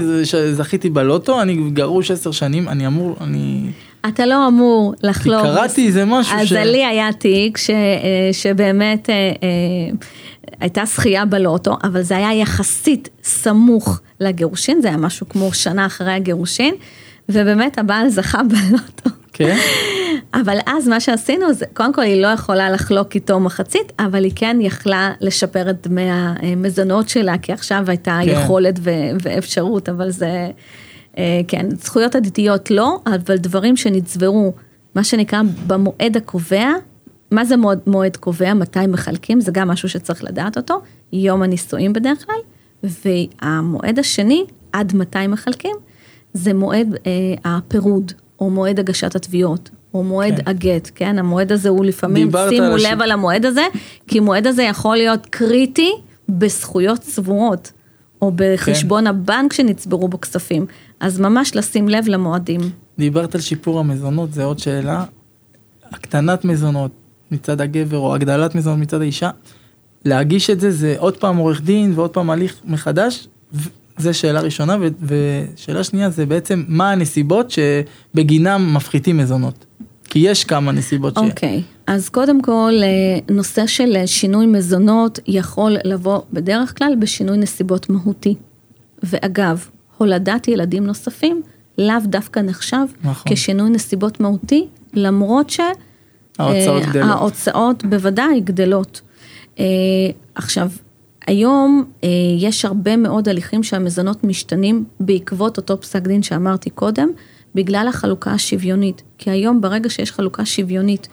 זכיתי 0.52 0.90
בלוטו, 0.90 1.42
אני 1.42 1.70
גרוש 1.70 2.12
עשר 2.12 2.32
שנים, 2.32 2.70
אני 2.70 2.88
אמור, 2.88 3.16
אני... 3.22 3.72
אתה 4.08 4.26
לא 4.26 4.48
אמור 4.48 4.94
לחלוק. 5.04 5.42
כי 5.42 5.48
קראתי 5.48 5.88
איזה 5.88 6.06
משהו 6.06 6.38
אז 6.38 6.48
ש... 6.48 6.52
אז 6.52 6.58
לי 6.58 6.86
היה 6.86 7.14
תיק 7.14 7.58
ש... 7.58 7.70
אה, 7.70 7.76
שבאמת 8.32 9.10
אה, 9.10 9.16
אה, 9.16 10.10
הייתה 10.60 10.86
זכייה 10.86 11.26
בלוטו, 11.26 11.78
אבל 11.84 12.02
זה 12.02 12.18
היה 12.18 12.34
יחסית 12.34 13.10
סמוך 13.24 14.00
לגירושין, 14.20 14.82
זה 14.82 14.88
היה 14.88 14.98
משהו 14.98 15.30
כמו 15.30 15.54
שנה 15.54 15.86
אחרי 15.86 16.14
הגירושין, 16.14 16.76
ובאמת 17.30 17.78
הבעל 17.78 18.10
זכה 18.10 18.42
בלוטו. 18.44 19.10
כן. 19.34 19.58
אבל 20.34 20.58
אז 20.66 20.88
מה 20.88 21.00
שעשינו 21.00 21.54
זה, 21.54 21.66
קודם 21.74 21.94
כל 21.94 22.02
היא 22.02 22.22
לא 22.22 22.28
יכולה 22.28 22.70
לחלוק 22.70 23.16
איתו 23.16 23.40
מחצית, 23.40 23.92
אבל 24.00 24.24
היא 24.24 24.32
כן 24.36 24.58
יכלה 24.62 25.14
לשפר 25.22 25.70
את 25.70 25.88
דמי 25.88 26.08
המזונות 26.10 27.10
שלה, 27.10 27.38
כי 27.38 27.54
עכשיו 27.54 27.84
הייתה 27.88 28.20
כן. 28.26 28.30
יכולת 28.30 28.80
ו- 28.80 29.12
ואפשרות, 29.22 29.90
אבל 29.90 30.12
זה, 30.12 30.52
אה, 31.18 31.42
כן, 31.48 31.76
זכויות 31.76 32.16
עתידיות 32.16 32.72
לא, 32.72 33.00
אבל 33.06 33.38
דברים 33.38 33.78
שנצברו, 33.78 34.54
מה 34.96 35.04
שנקרא 35.04 35.42
במועד 35.68 36.18
הקובע, 36.18 36.70
מה 37.32 37.46
זה 37.46 37.58
מועד, 37.58 37.80
מועד 37.88 38.18
קובע, 38.18 38.54
מתי 38.54 38.88
מחלקים, 38.88 39.42
זה 39.42 39.52
גם 39.52 39.68
משהו 39.68 39.90
שצריך 39.90 40.24
לדעת 40.24 40.58
אותו, 40.58 40.82
יום 41.14 41.44
הנישואים 41.44 41.94
בדרך 41.94 42.26
כלל, 42.26 42.36
והמועד 42.84 44.00
השני, 44.00 44.46
עד 44.74 44.96
מתי 44.96 45.28
מחלקים, 45.28 45.76
זה 46.34 46.54
מועד 46.54 46.96
אה, 47.06 47.12
הפירוד, 47.46 48.12
או 48.40 48.50
מועד 48.50 48.80
הגשת 48.80 49.16
התביעות, 49.16 49.70
או 49.94 50.04
מועד 50.04 50.36
כן. 50.36 50.44
הגט, 50.46 50.92
כן? 50.96 51.20
המועד 51.20 51.52
הזה 51.52 51.70
הוא 51.70 51.86
לפעמים, 51.86 52.32
שימו 52.50 52.76
לב. 52.78 53.02
על 53.02 53.12
המועד 53.12 53.46
הזה, 53.46 53.66
כי 54.08 54.20
מועד 54.20 54.48
הזה 54.48 54.64
יכול 54.64 54.96
להיות 54.96 55.26
קריטי 55.26 55.92
בזכויות 56.30 57.00
צבורות, 57.00 57.72
או 58.22 58.32
בחשבון 58.36 59.04
כן. 59.04 59.08
הבנק 59.08 59.54
שנצברו 59.54 60.08
בו 60.08 60.22
כספים. 60.22 60.66
אז 61.00 61.20
ממש 61.20 61.56
לשים 61.56 61.89
לב 61.89 62.08
למועדים. 62.08 62.62
דיברת 63.00 63.36
על 63.36 63.42
שיפור 63.42 63.80
המזונות, 63.80 64.34
זה 64.34 64.44
עוד 64.44 64.60
שאלה. 64.60 65.04
הקטנת 65.92 66.46
מזונות 66.46 66.92
מצד 67.32 67.62
הגבר, 67.62 67.98
או 67.98 68.16
הגדלת 68.16 68.56
מזונות 68.56 68.80
מצד 68.80 69.02
האישה, 69.02 69.30
להגיש 70.06 70.50
את 70.50 70.60
זה, 70.60 70.72
זה 70.72 70.96
עוד 70.98 71.18
פעם 71.18 71.38
עורך 71.38 71.62
דין 71.62 71.94
ועוד 71.96 72.10
פעם 72.10 72.30
הליך 72.30 72.56
מחדש, 72.66 73.28
זה 74.02 74.14
שאלה 74.14 74.41
ראשונה, 74.41 74.78
ושאלה 75.02 75.84
שנייה 75.84 76.10
זה 76.10 76.26
בעצם 76.26 76.64
מה 76.68 76.91
הנסיבות 76.91 77.52
שבגינם 77.52 78.74
מפחיתים 78.74 79.18
מזונות. 79.18 79.66
כי 80.12 80.20
יש 80.20 80.43
כמה 80.43 80.72
נסיבות 80.72 81.14
ש... 81.14 81.18
אוקיי, 81.18 81.62
okay. 81.68 81.82
אז 81.88 82.10
קודם 82.10 82.41
כל, 82.41 82.74
אה, 82.84 83.34
נושא 83.36 83.68
של 83.68 83.95
אה, 83.95 84.08
שינוי 84.08 84.45
מזונות 84.45 85.20
יכול 85.28 85.78
לבוא 85.84 86.20
בדרך 86.34 86.78
כלל 86.78 86.93
בשינוי 86.99 87.38
נסיבות 87.38 87.89
מהותי. 87.89 88.36
ואגב, 89.04 89.68
הולדת 89.97 90.47
ילדים 90.47 90.86
נוספים 90.86 91.41
לאו 91.78 91.95
דווקא 92.06 92.39
נחשב 92.39 92.86
נכון. 93.04 93.34
כשינוי 93.34 93.70
נסיבות 93.70 94.20
מהותי, 94.20 94.68
למרות 94.93 95.49
שההוצאות 95.49 96.84
אה, 96.84 96.89
גדלות. 96.89 97.10
ההוצאות 97.10 97.86
בוודאי 97.86 98.39
גדלות. 98.39 99.02
עכשיו, 100.36 100.70
היום 101.28 101.84
אה, 102.03 102.09
יש 102.39 102.65
הרבה 102.65 102.97
מאוד 102.97 103.30
הליכים 103.30 103.63
שהמזונות 103.63 104.24
משתנים 104.24 104.86
בעקבות 104.99 105.57
אותו 105.57 105.82
פסק 105.82 106.01
דין 106.01 106.24
שאמרתי 106.24 106.69
קודם, 106.69 107.09
בגלל 107.55 107.86
החלוקה 107.89 108.32
השוויונית. 108.32 109.01
כי 109.17 109.30
היום 109.30 109.61
ברגע 109.61 109.89
שיש 109.89 110.11
חלוקה 110.11 110.45
שוויונית 110.45 111.07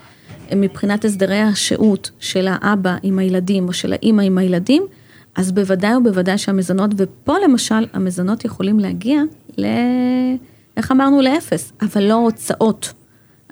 אה, 0.51 0.57
מבחינת 0.57 1.05
הסדרי 1.05 1.41
השהות 1.41 2.11
של 2.21 2.49
האבא 2.51 2.97
עם 3.03 3.19
הילדים 3.19 3.69
או 3.69 3.73
של 3.73 3.93
האימא 3.93 4.23
עם 4.23 4.39
הילדים, 4.39 4.83
אז 5.35 5.53
בוודאי 5.53 5.97
ובוודאי 5.97 6.39
שהמזונות, 6.39 6.91
ופה 6.97 7.35
למשל 7.45 7.87
המזונות 7.93 8.45
יכולים 8.45 8.81
להגיע 8.81 9.23
ל... 9.59 9.67
איך 10.77 10.93
אמרנו? 10.93 11.23
לאפס, 11.23 11.73
אבל 11.83 12.05
לא 12.05 12.15
הוצאות. 12.15 12.93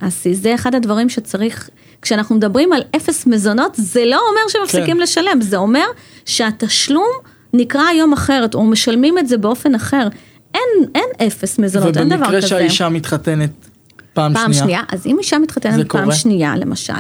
אז 0.01 0.25
זה 0.33 0.55
אחד 0.55 0.75
הדברים 0.75 1.09
שצריך, 1.09 1.71
כשאנחנו 2.03 2.35
מדברים 2.35 2.73
על 2.73 2.83
אפס 2.97 3.27
מזונות, 3.27 3.73
זה 3.75 4.05
לא 4.05 4.21
אומר 4.31 4.41
שמפסיקים 4.49 4.97
כן. 4.97 5.03
לשלם, 5.03 5.41
זה 5.41 5.57
אומר 5.57 5.85
שהתשלום 6.25 7.13
נקרא 7.53 7.83
היום 7.83 8.13
אחרת, 8.13 8.55
או 8.55 8.65
משלמים 8.65 9.19
את 9.19 9.29
זה 9.29 9.39
באופן 9.39 9.75
אחר. 9.75 10.09
אין, 10.55 10.89
אין 10.95 11.27
אפס 11.27 11.59
מזונות, 11.59 11.97
אין 11.97 12.09
דבר 12.09 12.17
כזה. 12.17 12.29
ובמקרה 12.29 12.49
שהאישה 12.49 12.89
מתחתנת 12.89 13.51
פעם, 14.13 14.35
פעם 14.35 14.53
שנייה. 14.53 14.65
שנייה, 14.65 14.83
אז 14.93 15.07
אם 15.07 15.17
אישה 15.19 15.39
מתחתנת 15.39 15.93
פעם 15.93 16.03
קורה. 16.03 16.15
שנייה 16.15 16.57
למשל, 16.57 16.93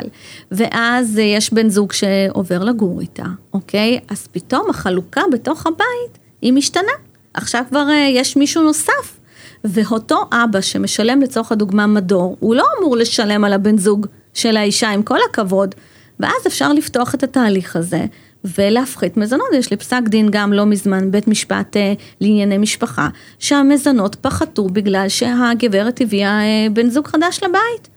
ואז 0.51 1.19
יש 1.19 1.53
בן 1.53 1.69
זוג 1.69 1.93
שעובר 1.93 2.65
לגור 2.65 3.01
איתה, 3.01 3.25
אוקיי? 3.53 3.99
אז 4.09 4.27
פתאום 4.33 4.71
החלוקה 4.71 5.23
בתוך 5.33 5.67
הבית 5.67 6.19
היא 6.43 6.53
משתנה. 6.53 6.93
עכשיו 7.35 7.63
כבר 7.69 7.89
אה, 7.91 8.09
יש 8.11 8.37
מישהו 8.37 8.63
נוסף 8.63 9.19
ואותו 9.65 10.29
אבא 10.33 10.61
שמשלם 10.61 11.21
לצורך 11.21 11.53
הדוגמה 11.53 11.87
מדור, 11.87 12.37
הוא 12.41 12.55
לא 12.55 12.65
אמור 12.79 12.97
לשלם 12.97 13.45
על 13.45 13.53
הבן 13.53 13.79
זוג 13.79 14.07
של 14.37 14.57
האישה, 14.57 14.91
עם 14.91 15.03
כל 15.03 15.19
הכבוד. 15.31 15.75
ואז 16.21 16.47
אפשר 16.47 16.73
לפתוח 16.73 17.15
את 17.15 17.23
התהליך 17.23 17.77
הזה 17.77 18.07
ולהפחית 18.59 19.17
מזונות. 19.17 19.47
יש 19.55 19.71
לי 19.71 19.77
פסק 19.77 20.03
דין 20.07 20.29
גם 20.31 20.53
לא 20.53 20.67
מזמן, 20.67 21.11
בית 21.11 21.29
משפט 21.29 21.77
אה, 21.77 21.93
לענייני 22.21 22.59
משפחה, 22.59 23.09
שהמזונות 23.39 24.15
פחתו 24.15 24.67
בגלל 24.67 25.09
שהגברת 25.09 26.01
הביאה 26.01 26.41
אה, 26.41 26.67
בן 26.73 26.91
זוג 26.91 27.07
חדש 27.09 27.41
לבית. 27.43 27.89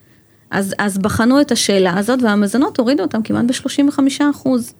אז, 0.51 0.75
אז 0.77 0.97
בחנו 0.97 1.41
את 1.41 1.51
השאלה 1.51 1.99
הזאת 1.99 2.19
והמזונות 2.23 2.79
הורידו 2.79 3.03
אותם 3.03 3.21
כמעט 3.21 3.45
ב-35 3.45 3.99
אחוז. 4.31 4.73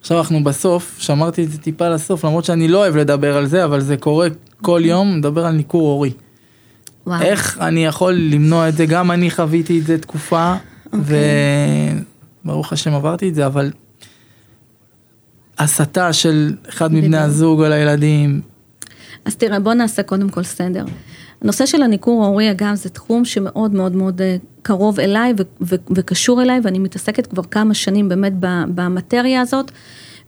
עכשיו 0.00 0.18
אנחנו 0.18 0.44
בסוף, 0.44 0.96
שמרתי 0.98 1.44
את 1.44 1.50
זה 1.50 1.58
טיפה 1.58 1.88
לסוף, 1.88 2.24
למרות 2.24 2.44
שאני 2.44 2.68
לא 2.68 2.78
אוהב 2.78 2.96
לדבר 2.96 3.36
על 3.36 3.46
זה, 3.46 3.64
אבל 3.64 3.80
זה 3.80 3.96
קורה 3.96 4.28
כל 4.62 4.82
יום, 4.84 5.18
מדבר 5.18 5.46
על 5.46 5.54
ניכור 5.54 5.88
הורי. 5.88 6.12
וואו. 7.06 7.22
איך 7.22 7.58
אני 7.60 7.84
יכול 7.84 8.12
למנוע 8.12 8.68
את 8.68 8.74
זה? 8.76 8.86
גם 8.86 9.10
אני 9.10 9.30
חוויתי 9.30 9.80
את 9.80 9.86
זה 9.86 9.98
תקופה, 9.98 10.54
וברוך 12.44 12.72
השם 12.72 12.94
עברתי 12.94 13.28
את 13.28 13.34
זה, 13.34 13.46
אבל 13.46 13.70
הסתה 15.58 16.12
של 16.12 16.54
אחד 16.68 16.92
מבני 16.92 17.08
בדיוק. 17.08 17.22
הזוג 17.22 17.62
על 17.62 17.72
הילדים, 17.72 18.40
אז 19.24 19.36
תראה, 19.36 19.60
בוא 19.60 19.74
נעשה 19.74 20.02
קודם 20.02 20.28
כל 20.28 20.42
סדר. 20.42 20.84
הנושא 21.42 21.66
של 21.66 21.82
הניכור 21.82 22.24
ההורי, 22.24 22.50
אגב, 22.50 22.74
זה 22.74 22.88
תחום 22.88 23.24
שמאוד 23.24 23.74
מאוד 23.74 23.94
מאוד 23.96 24.20
אה, 24.20 24.36
קרוב 24.62 25.00
אליי 25.00 25.32
ו- 25.38 25.42
ו- 25.60 25.94
וקשור 25.94 26.42
אליי, 26.42 26.60
ואני 26.64 26.78
מתעסקת 26.78 27.26
כבר 27.26 27.42
כמה 27.42 27.74
שנים 27.74 28.08
באמת 28.08 28.32
במטריה 28.74 29.40
הזאת, 29.40 29.70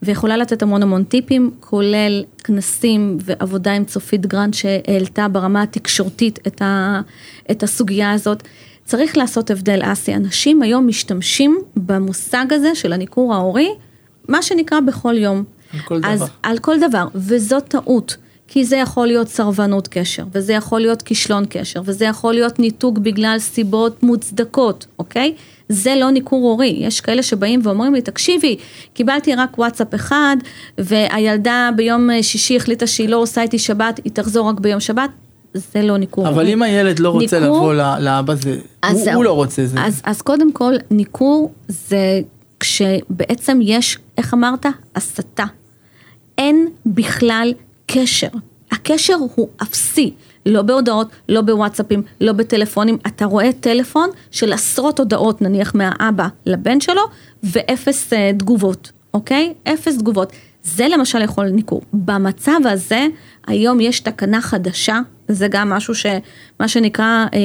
ויכולה 0.01 0.37
לתת 0.37 0.61
המון 0.61 0.83
המון 0.83 1.03
טיפים, 1.03 1.51
כולל 1.59 2.23
כנסים 2.43 3.17
ועבודה 3.21 3.71
עם 3.71 3.85
צופית 3.85 4.25
גרנד 4.25 4.53
שהעלתה 4.53 5.27
ברמה 5.27 5.61
התקשורתית 5.61 6.39
את, 6.47 6.61
ה- 6.61 7.01
את 7.51 7.63
הסוגיה 7.63 8.11
הזאת. 8.11 8.43
צריך 8.85 9.17
לעשות 9.17 9.51
הבדל, 9.51 9.79
אסי, 9.83 10.15
אנשים 10.15 10.61
היום 10.61 10.87
משתמשים 10.87 11.57
במושג 11.75 12.45
הזה 12.51 12.75
של 12.75 12.93
הניכור 12.93 13.33
ההורי, 13.33 13.69
מה 14.27 14.41
שנקרא 14.41 14.79
בכל 14.79 15.17
יום. 15.17 15.43
על 15.73 15.79
כל 15.79 16.01
אז 16.05 16.19
דבר. 16.19 16.27
על 16.43 16.57
כל 16.59 16.75
דבר, 16.79 17.07
וזאת 17.15 17.63
טעות. 17.67 18.17
כי 18.47 18.65
זה 18.65 18.75
יכול 18.75 19.07
להיות 19.07 19.27
סרבנות 19.27 19.87
קשר, 19.87 20.23
וזה 20.31 20.53
יכול 20.53 20.79
להיות 20.81 21.01
כישלון 21.01 21.45
קשר, 21.49 21.81
וזה 21.85 22.05
יכול 22.05 22.33
להיות 22.33 22.59
ניתוק 22.59 22.97
בגלל 22.97 23.39
סיבות 23.39 24.03
מוצדקות, 24.03 24.85
אוקיי? 24.99 25.33
זה 25.69 25.95
לא 25.95 26.11
ניכור 26.11 26.43
הורי. 26.49 26.75
יש 26.79 27.01
כאלה 27.01 27.23
שבאים 27.23 27.59
ואומרים 27.63 27.93
לי, 27.93 28.01
תקשיבי, 28.01 28.55
קיבלתי 28.93 29.35
רק 29.35 29.57
וואטסאפ 29.57 29.95
אחד, 29.95 30.37
והילדה 30.77 31.69
ביום 31.75 32.09
שישי 32.21 32.55
החליטה 32.57 32.87
שהיא 32.87 33.09
לא 33.09 33.17
עושה 33.17 33.41
איתי 33.41 33.59
שבת, 33.59 33.99
היא 34.03 34.11
תחזור 34.13 34.49
רק 34.49 34.59
ביום 34.59 34.79
שבת. 34.79 35.09
זה 35.53 35.81
לא 35.81 35.97
ניכור 35.97 36.27
אבל 36.27 36.33
הורי. 36.41 36.53
אם 36.53 36.61
הילד 36.61 36.99
לא 36.99 37.09
רוצה 37.09 37.39
ניכור- 37.39 37.73
לבוא 37.73 37.99
לאבא 37.99 38.35
זה, 38.35 38.57
הוא- 38.91 38.93
זהו. 39.03 39.13
הוא 39.15 39.23
לא 39.23 39.31
רוצה 39.31 39.65
זה. 39.65 39.79
אז, 39.81 40.01
אז 40.03 40.21
קודם 40.21 40.51
כל, 40.51 40.73
ניכור 40.91 41.51
זה 41.67 42.21
כשבעצם 42.59 43.59
יש, 43.61 43.97
איך 44.17 44.33
אמרת? 44.33 44.65
הסתה. 44.95 45.43
אין 46.37 46.67
בכלל 46.85 47.53
קשר. 47.85 48.27
הקשר 48.71 49.15
הוא 49.35 49.47
אפסי. 49.61 50.13
לא 50.47 50.61
בהודעות, 50.61 51.07
לא 51.29 51.41
בוואטסאפים, 51.41 52.01
לא 52.21 52.33
בטלפונים. 52.33 52.97
אתה 53.07 53.25
רואה 53.25 53.53
טלפון 53.59 54.09
של 54.31 54.53
עשרות 54.53 54.99
הודעות, 54.99 55.41
נניח 55.41 55.75
מהאבא 55.75 56.27
לבן 56.45 56.79
שלו, 56.79 57.01
ואפס 57.43 58.13
אה, 58.13 58.31
תגובות, 58.39 58.91
אוקיי? 59.13 59.53
אפס 59.63 59.97
תגובות. 59.97 60.31
זה 60.63 60.87
למשל 60.87 61.21
יכול 61.21 61.49
ניכור. 61.49 61.81
במצב 61.93 62.59
הזה, 62.65 63.07
היום 63.47 63.79
יש 63.79 63.99
תקנה 63.99 64.41
חדשה, 64.41 64.99
זה 65.27 65.47
גם 65.47 65.69
משהו 65.69 65.95
שמה 65.95 66.67
שנקרא 66.67 67.25
אה, 67.33 67.39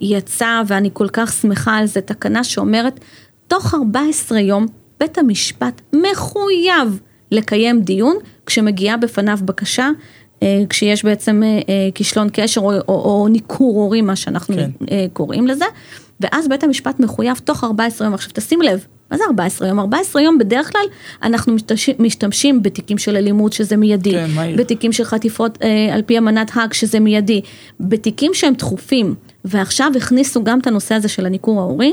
יצא, 0.00 0.62
ואני 0.66 0.90
כל 0.92 1.08
כך 1.12 1.32
שמחה 1.32 1.76
על 1.76 1.86
זה, 1.86 2.00
תקנה 2.00 2.44
שאומרת, 2.44 3.00
תוך 3.48 3.74
14 3.74 4.40
יום 4.40 4.66
בית 5.00 5.18
המשפט 5.18 5.80
מחויב 5.92 7.00
לקיים 7.30 7.80
דיון 7.80 8.16
כשמגיעה 8.46 8.96
בפניו 8.96 9.38
בקשה, 9.44 9.88
כשיש 10.68 11.04
בעצם 11.04 11.42
אה, 11.42 11.48
אה, 11.48 11.88
כישלון 11.94 12.28
קשר 12.32 12.60
או, 12.60 12.72
או, 12.72 12.94
או 12.94 13.28
ניכור 13.28 13.82
הורי, 13.82 14.00
מה 14.00 14.16
שאנחנו 14.16 14.56
כן. 14.56 14.70
אה, 14.90 15.06
קוראים 15.12 15.46
לזה, 15.46 15.64
ואז 16.20 16.48
בית 16.48 16.64
המשפט 16.64 17.00
מחויב 17.00 17.36
תוך 17.44 17.64
14 17.64 18.06
יום. 18.06 18.14
עכשיו 18.14 18.30
תשים 18.34 18.62
לב, 18.62 18.86
מה 19.10 19.18
זה 19.18 19.24
14 19.24 19.68
יום? 19.68 19.80
14 19.80 20.22
יום 20.22 20.38
בדרך 20.38 20.72
כלל 20.72 20.84
אנחנו 21.22 21.52
משתמשים, 21.52 21.94
משתמשים 21.98 22.62
בתיקים 22.62 22.98
של 22.98 23.16
אלימות 23.16 23.52
שזה 23.52 23.76
מיידי, 23.76 24.12
כן. 24.12 24.56
בתיקים 24.56 24.92
של 24.92 25.04
חטיפות 25.04 25.58
אה, 25.62 25.94
על 25.94 26.02
פי 26.02 26.18
אמנת 26.18 26.50
האג 26.54 26.72
שזה 26.72 27.00
מיידי, 27.00 27.40
בתיקים 27.80 28.34
שהם 28.34 28.54
דחופים, 28.54 29.14
ועכשיו 29.44 29.92
הכניסו 29.96 30.44
גם 30.44 30.58
את 30.58 30.66
הנושא 30.66 30.94
הזה 30.94 31.08
של 31.08 31.26
הניכור 31.26 31.60
ההורי, 31.60 31.92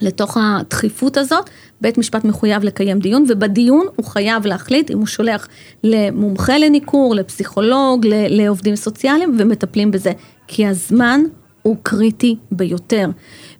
לתוך 0.00 0.36
הדחיפות 0.40 1.16
הזאת, 1.16 1.50
בית 1.80 1.98
משפט 1.98 2.24
מחויב 2.24 2.64
לקיים 2.64 2.98
דיון, 2.98 3.24
ובדיון 3.28 3.86
הוא 3.96 4.06
חייב 4.06 4.46
להחליט 4.46 4.90
אם 4.90 4.98
הוא 4.98 5.06
שולח 5.06 5.48
למומחה 5.84 6.58
לניכור, 6.58 7.14
לפסיכולוג, 7.14 8.06
לעובדים 8.10 8.76
סוציאליים, 8.76 9.36
ומטפלים 9.38 9.90
בזה. 9.90 10.12
כי 10.48 10.66
הזמן 10.66 11.20
הוא 11.62 11.76
קריטי 11.82 12.36
ביותר. 12.52 13.08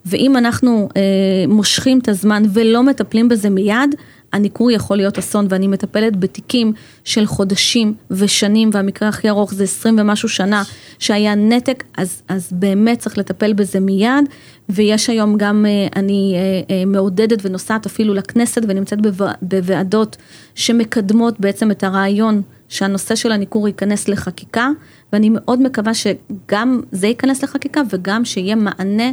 ואם 0.05 0.37
אנחנו 0.37 0.89
אה, 0.97 1.01
מושכים 1.47 1.99
את 1.99 2.09
הזמן 2.09 2.43
ולא 2.53 2.83
מטפלים 2.83 3.29
בזה 3.29 3.49
מיד, 3.49 3.95
הניכור 4.33 4.71
יכול 4.71 4.97
להיות 4.97 5.17
אסון, 5.17 5.47
ואני 5.49 5.67
מטפלת 5.67 6.17
בתיקים 6.17 6.73
של 7.03 7.25
חודשים 7.25 7.93
ושנים, 8.11 8.69
והמקרה 8.73 9.09
הכי 9.09 9.29
ארוך 9.29 9.53
זה 9.53 9.63
20 9.63 9.99
ומשהו 9.99 10.29
שנה, 10.29 10.63
שהיה 10.99 11.35
נתק, 11.35 11.83
אז, 11.97 12.21
אז 12.27 12.49
באמת 12.51 12.99
צריך 12.99 13.17
לטפל 13.17 13.53
בזה 13.53 13.79
מיד, 13.79 14.25
ויש 14.69 15.09
היום 15.09 15.37
גם, 15.37 15.65
אה, 15.67 15.87
אני 15.95 16.33
אה, 16.35 16.75
אה, 16.75 16.85
מעודדת 16.85 17.39
ונוסעת 17.41 17.85
אפילו 17.85 18.13
לכנסת 18.13 18.61
ונמצאת 18.67 19.01
בווע- 19.01 19.33
בוועדות 19.41 20.17
שמקדמות 20.55 21.39
בעצם 21.39 21.71
את 21.71 21.83
הרעיון 21.83 22.41
שהנושא 22.69 23.15
של 23.15 23.31
הניכור 23.31 23.67
ייכנס 23.67 24.07
לחקיקה, 24.07 24.69
ואני 25.13 25.29
מאוד 25.29 25.61
מקווה 25.61 25.91
שגם 25.93 26.81
זה 26.91 27.07
ייכנס 27.07 27.43
לחקיקה 27.43 27.81
וגם 27.89 28.25
שיהיה 28.25 28.55
מענה 28.55 29.11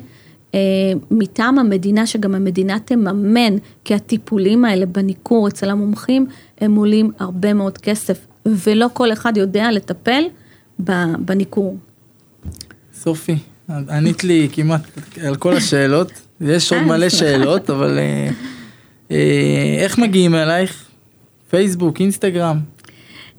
מטעם 1.11 1.59
המדינה, 1.59 2.07
שגם 2.07 2.35
המדינה 2.35 2.79
תממן, 2.85 3.57
כי 3.85 3.95
הטיפולים 3.95 4.65
האלה 4.65 4.87
בניכור 4.87 5.49
אצל 5.49 5.71
המומחים, 5.71 6.27
הם 6.61 6.75
עולים 6.75 7.11
הרבה 7.19 7.55
מאוד 7.55 7.79
כסף, 7.79 8.19
ולא 8.47 8.87
כל 8.93 9.13
אחד 9.13 9.37
יודע 9.37 9.73
לטפל 9.73 10.23
בניכור. 11.19 11.77
סופי, 12.95 13.37
ענית 13.69 14.25
לי 14.25 14.49
כמעט 14.53 14.83
על 15.25 15.37
כל 15.37 15.57
השאלות, 15.57 16.13
יש 16.41 16.73
עוד 16.73 16.83
אה, 16.83 16.87
מלא. 16.87 17.09
שאלות, 17.09 17.71
אבל 17.71 17.99
אה, 17.99 18.29
אה, 19.11 19.77
איך 19.79 19.99
מגיעים 19.99 20.35
אלייך? 20.35 20.85
פייסבוק, 21.51 22.01
אינסטגרם? 22.01 22.74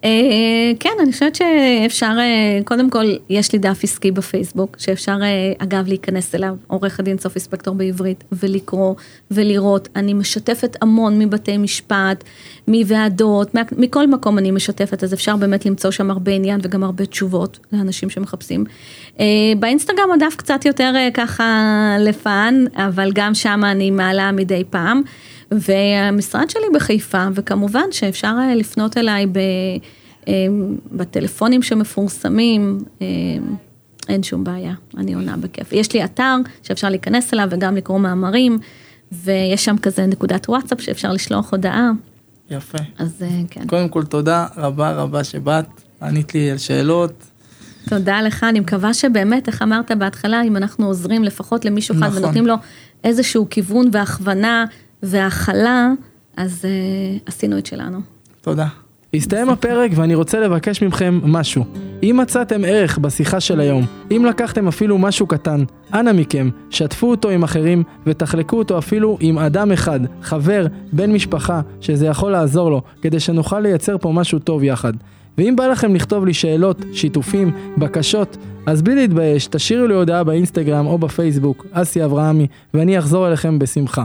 אה, 0.05 0.71
כן, 0.79 0.89
אני 0.99 1.11
חושבת 1.11 1.35
שאפשר, 1.35 2.15
אה, 2.19 2.59
קודם 2.65 2.89
כל, 2.89 3.05
יש 3.29 3.53
לי 3.53 3.59
דף 3.59 3.79
עסקי 3.83 4.11
בפייסבוק, 4.11 4.75
שאפשר, 4.79 5.17
אה, 5.23 5.53
אגב, 5.57 5.87
להיכנס 5.87 6.35
אליו, 6.35 6.55
עורך 6.67 6.99
הדין 6.99 7.17
סופי 7.17 7.39
ספקטור 7.39 7.75
בעברית, 7.75 8.23
ולקרוא 8.31 8.95
ולראות. 9.31 9.89
אני 9.95 10.13
משתפת 10.13 10.77
המון 10.81 11.19
מבתי 11.19 11.57
משפט, 11.57 12.23
מוועדות, 12.67 13.51
מכל 13.77 14.07
מקום 14.07 14.37
אני 14.37 14.51
משתפת, 14.51 15.03
אז 15.03 15.13
אפשר 15.13 15.35
באמת 15.35 15.65
למצוא 15.65 15.91
שם 15.91 16.11
הרבה 16.11 16.31
עניין 16.31 16.59
וגם 16.63 16.83
הרבה 16.83 17.05
תשובות 17.05 17.59
לאנשים 17.73 18.09
שמחפשים. 18.09 18.65
באינסטגרם 19.59 20.11
הדף 20.13 20.35
קצת 20.35 20.65
יותר 20.65 20.93
ככה 21.13 21.95
לפן, 21.99 22.65
אבל 22.75 23.11
גם 23.13 23.33
שם 23.33 23.61
אני 23.65 23.91
מעלה 23.91 24.31
מדי 24.31 24.63
פעם. 24.69 25.01
והמשרד 25.51 26.49
שלי 26.49 26.65
בחיפה, 26.73 27.27
וכמובן 27.33 27.91
שאפשר 27.91 28.35
אה, 28.39 28.55
לפנות 28.55 28.97
אליי 28.97 29.25
ב, 29.25 29.37
אה, 30.27 30.33
בטלפונים 30.91 31.63
שמפורסמים, 31.63 32.79
אה, 33.01 33.07
אין 34.09 34.23
שום 34.23 34.43
בעיה, 34.43 34.73
אני 34.97 35.13
עונה 35.13 35.37
בכיף. 35.37 35.73
יש 35.73 35.93
לי 35.93 36.03
אתר 36.03 36.35
שאפשר 36.63 36.89
להיכנס 36.89 37.33
אליו 37.33 37.47
וגם 37.51 37.75
לקרוא 37.75 37.99
מאמרים, 37.99 38.59
ויש 39.11 39.65
שם 39.65 39.77
כזה 39.77 40.05
נקודת 40.05 40.49
וואטסאפ 40.49 40.81
שאפשר 40.81 41.11
לשלוח 41.11 41.51
הודעה, 41.51 41.91
יפה. 42.49 42.77
אז 42.97 43.23
אה, 43.23 43.41
כן. 43.49 43.67
קודם 43.67 43.89
כל 43.89 44.03
תודה 44.03 44.47
רבה 44.57 44.91
רבה 44.91 45.23
שבאת, 45.23 45.65
ענית 46.01 46.33
לי 46.33 46.51
על 46.51 46.57
שאלות. 46.57 47.23
תודה 47.89 48.21
לך, 48.21 48.43
אני 48.43 48.59
מקווה 48.59 48.93
שבאמת, 48.93 49.47
איך 49.47 49.61
אמרת 49.61 49.91
בהתחלה, 49.91 50.43
אם 50.43 50.57
אנחנו 50.57 50.87
עוזרים 50.87 51.23
לפחות 51.23 51.65
למישהו 51.65 51.95
אחד 51.95 52.07
נכון. 52.07 52.23
ונותנים 52.23 52.47
לו 52.47 52.55
איזשהו 53.03 53.47
כיוון 53.49 53.89
והכוונה 53.91 54.65
והכלה, 55.03 55.91
אז 56.37 56.65
אה, 56.65 57.17
עשינו 57.25 57.57
את 57.57 57.65
שלנו. 57.65 57.99
תודה. 58.41 58.67
הסתיים 59.13 59.49
הפרק 59.49 59.91
ואני 59.95 60.15
רוצה 60.15 60.39
לבקש 60.39 60.83
מכם 60.83 61.19
משהו. 61.23 61.65
אם 62.03 62.17
מצאתם 62.21 62.61
ערך 62.65 62.97
בשיחה 62.97 63.39
של 63.39 63.59
היום, 63.59 63.85
אם 64.11 64.25
לקחתם 64.25 64.67
אפילו 64.67 64.97
משהו 64.97 65.27
קטן, 65.27 65.63
אנא 65.93 66.11
מכם, 66.13 66.49
שתפו 66.69 67.11
אותו 67.11 67.29
עם 67.29 67.43
אחרים 67.43 67.83
ותחלקו 68.05 68.57
אותו 68.57 68.77
אפילו 68.77 69.17
עם 69.19 69.37
אדם 69.37 69.71
אחד, 69.71 69.99
חבר, 70.21 70.65
בן 70.93 71.11
משפחה, 71.11 71.61
שזה 71.81 72.05
יכול 72.05 72.31
לעזור 72.31 72.71
לו, 72.71 72.81
כדי 73.01 73.19
שנוכל 73.19 73.59
לייצר 73.59 73.97
פה 73.97 74.11
משהו 74.11 74.39
טוב 74.39 74.63
יחד. 74.63 74.93
ואם 75.37 75.55
בא 75.55 75.67
לכם 75.67 75.95
לכתוב 75.95 76.25
לי 76.25 76.33
שאלות, 76.33 76.85
שיתופים, 76.93 77.51
בקשות, 77.77 78.37
אז 78.65 78.81
בלי 78.81 78.95
להתבייש, 78.95 79.47
תשאירו 79.47 79.87
לי 79.87 79.93
הודעה 79.93 80.23
באינסטגרם 80.23 80.87
או 80.87 80.97
בפייסבוק, 80.97 81.65
אסי 81.71 82.05
אברהמי, 82.05 82.47
ואני 82.73 82.99
אחזור 82.99 83.27
אליכם 83.27 83.59
בשמחה. 83.59 84.03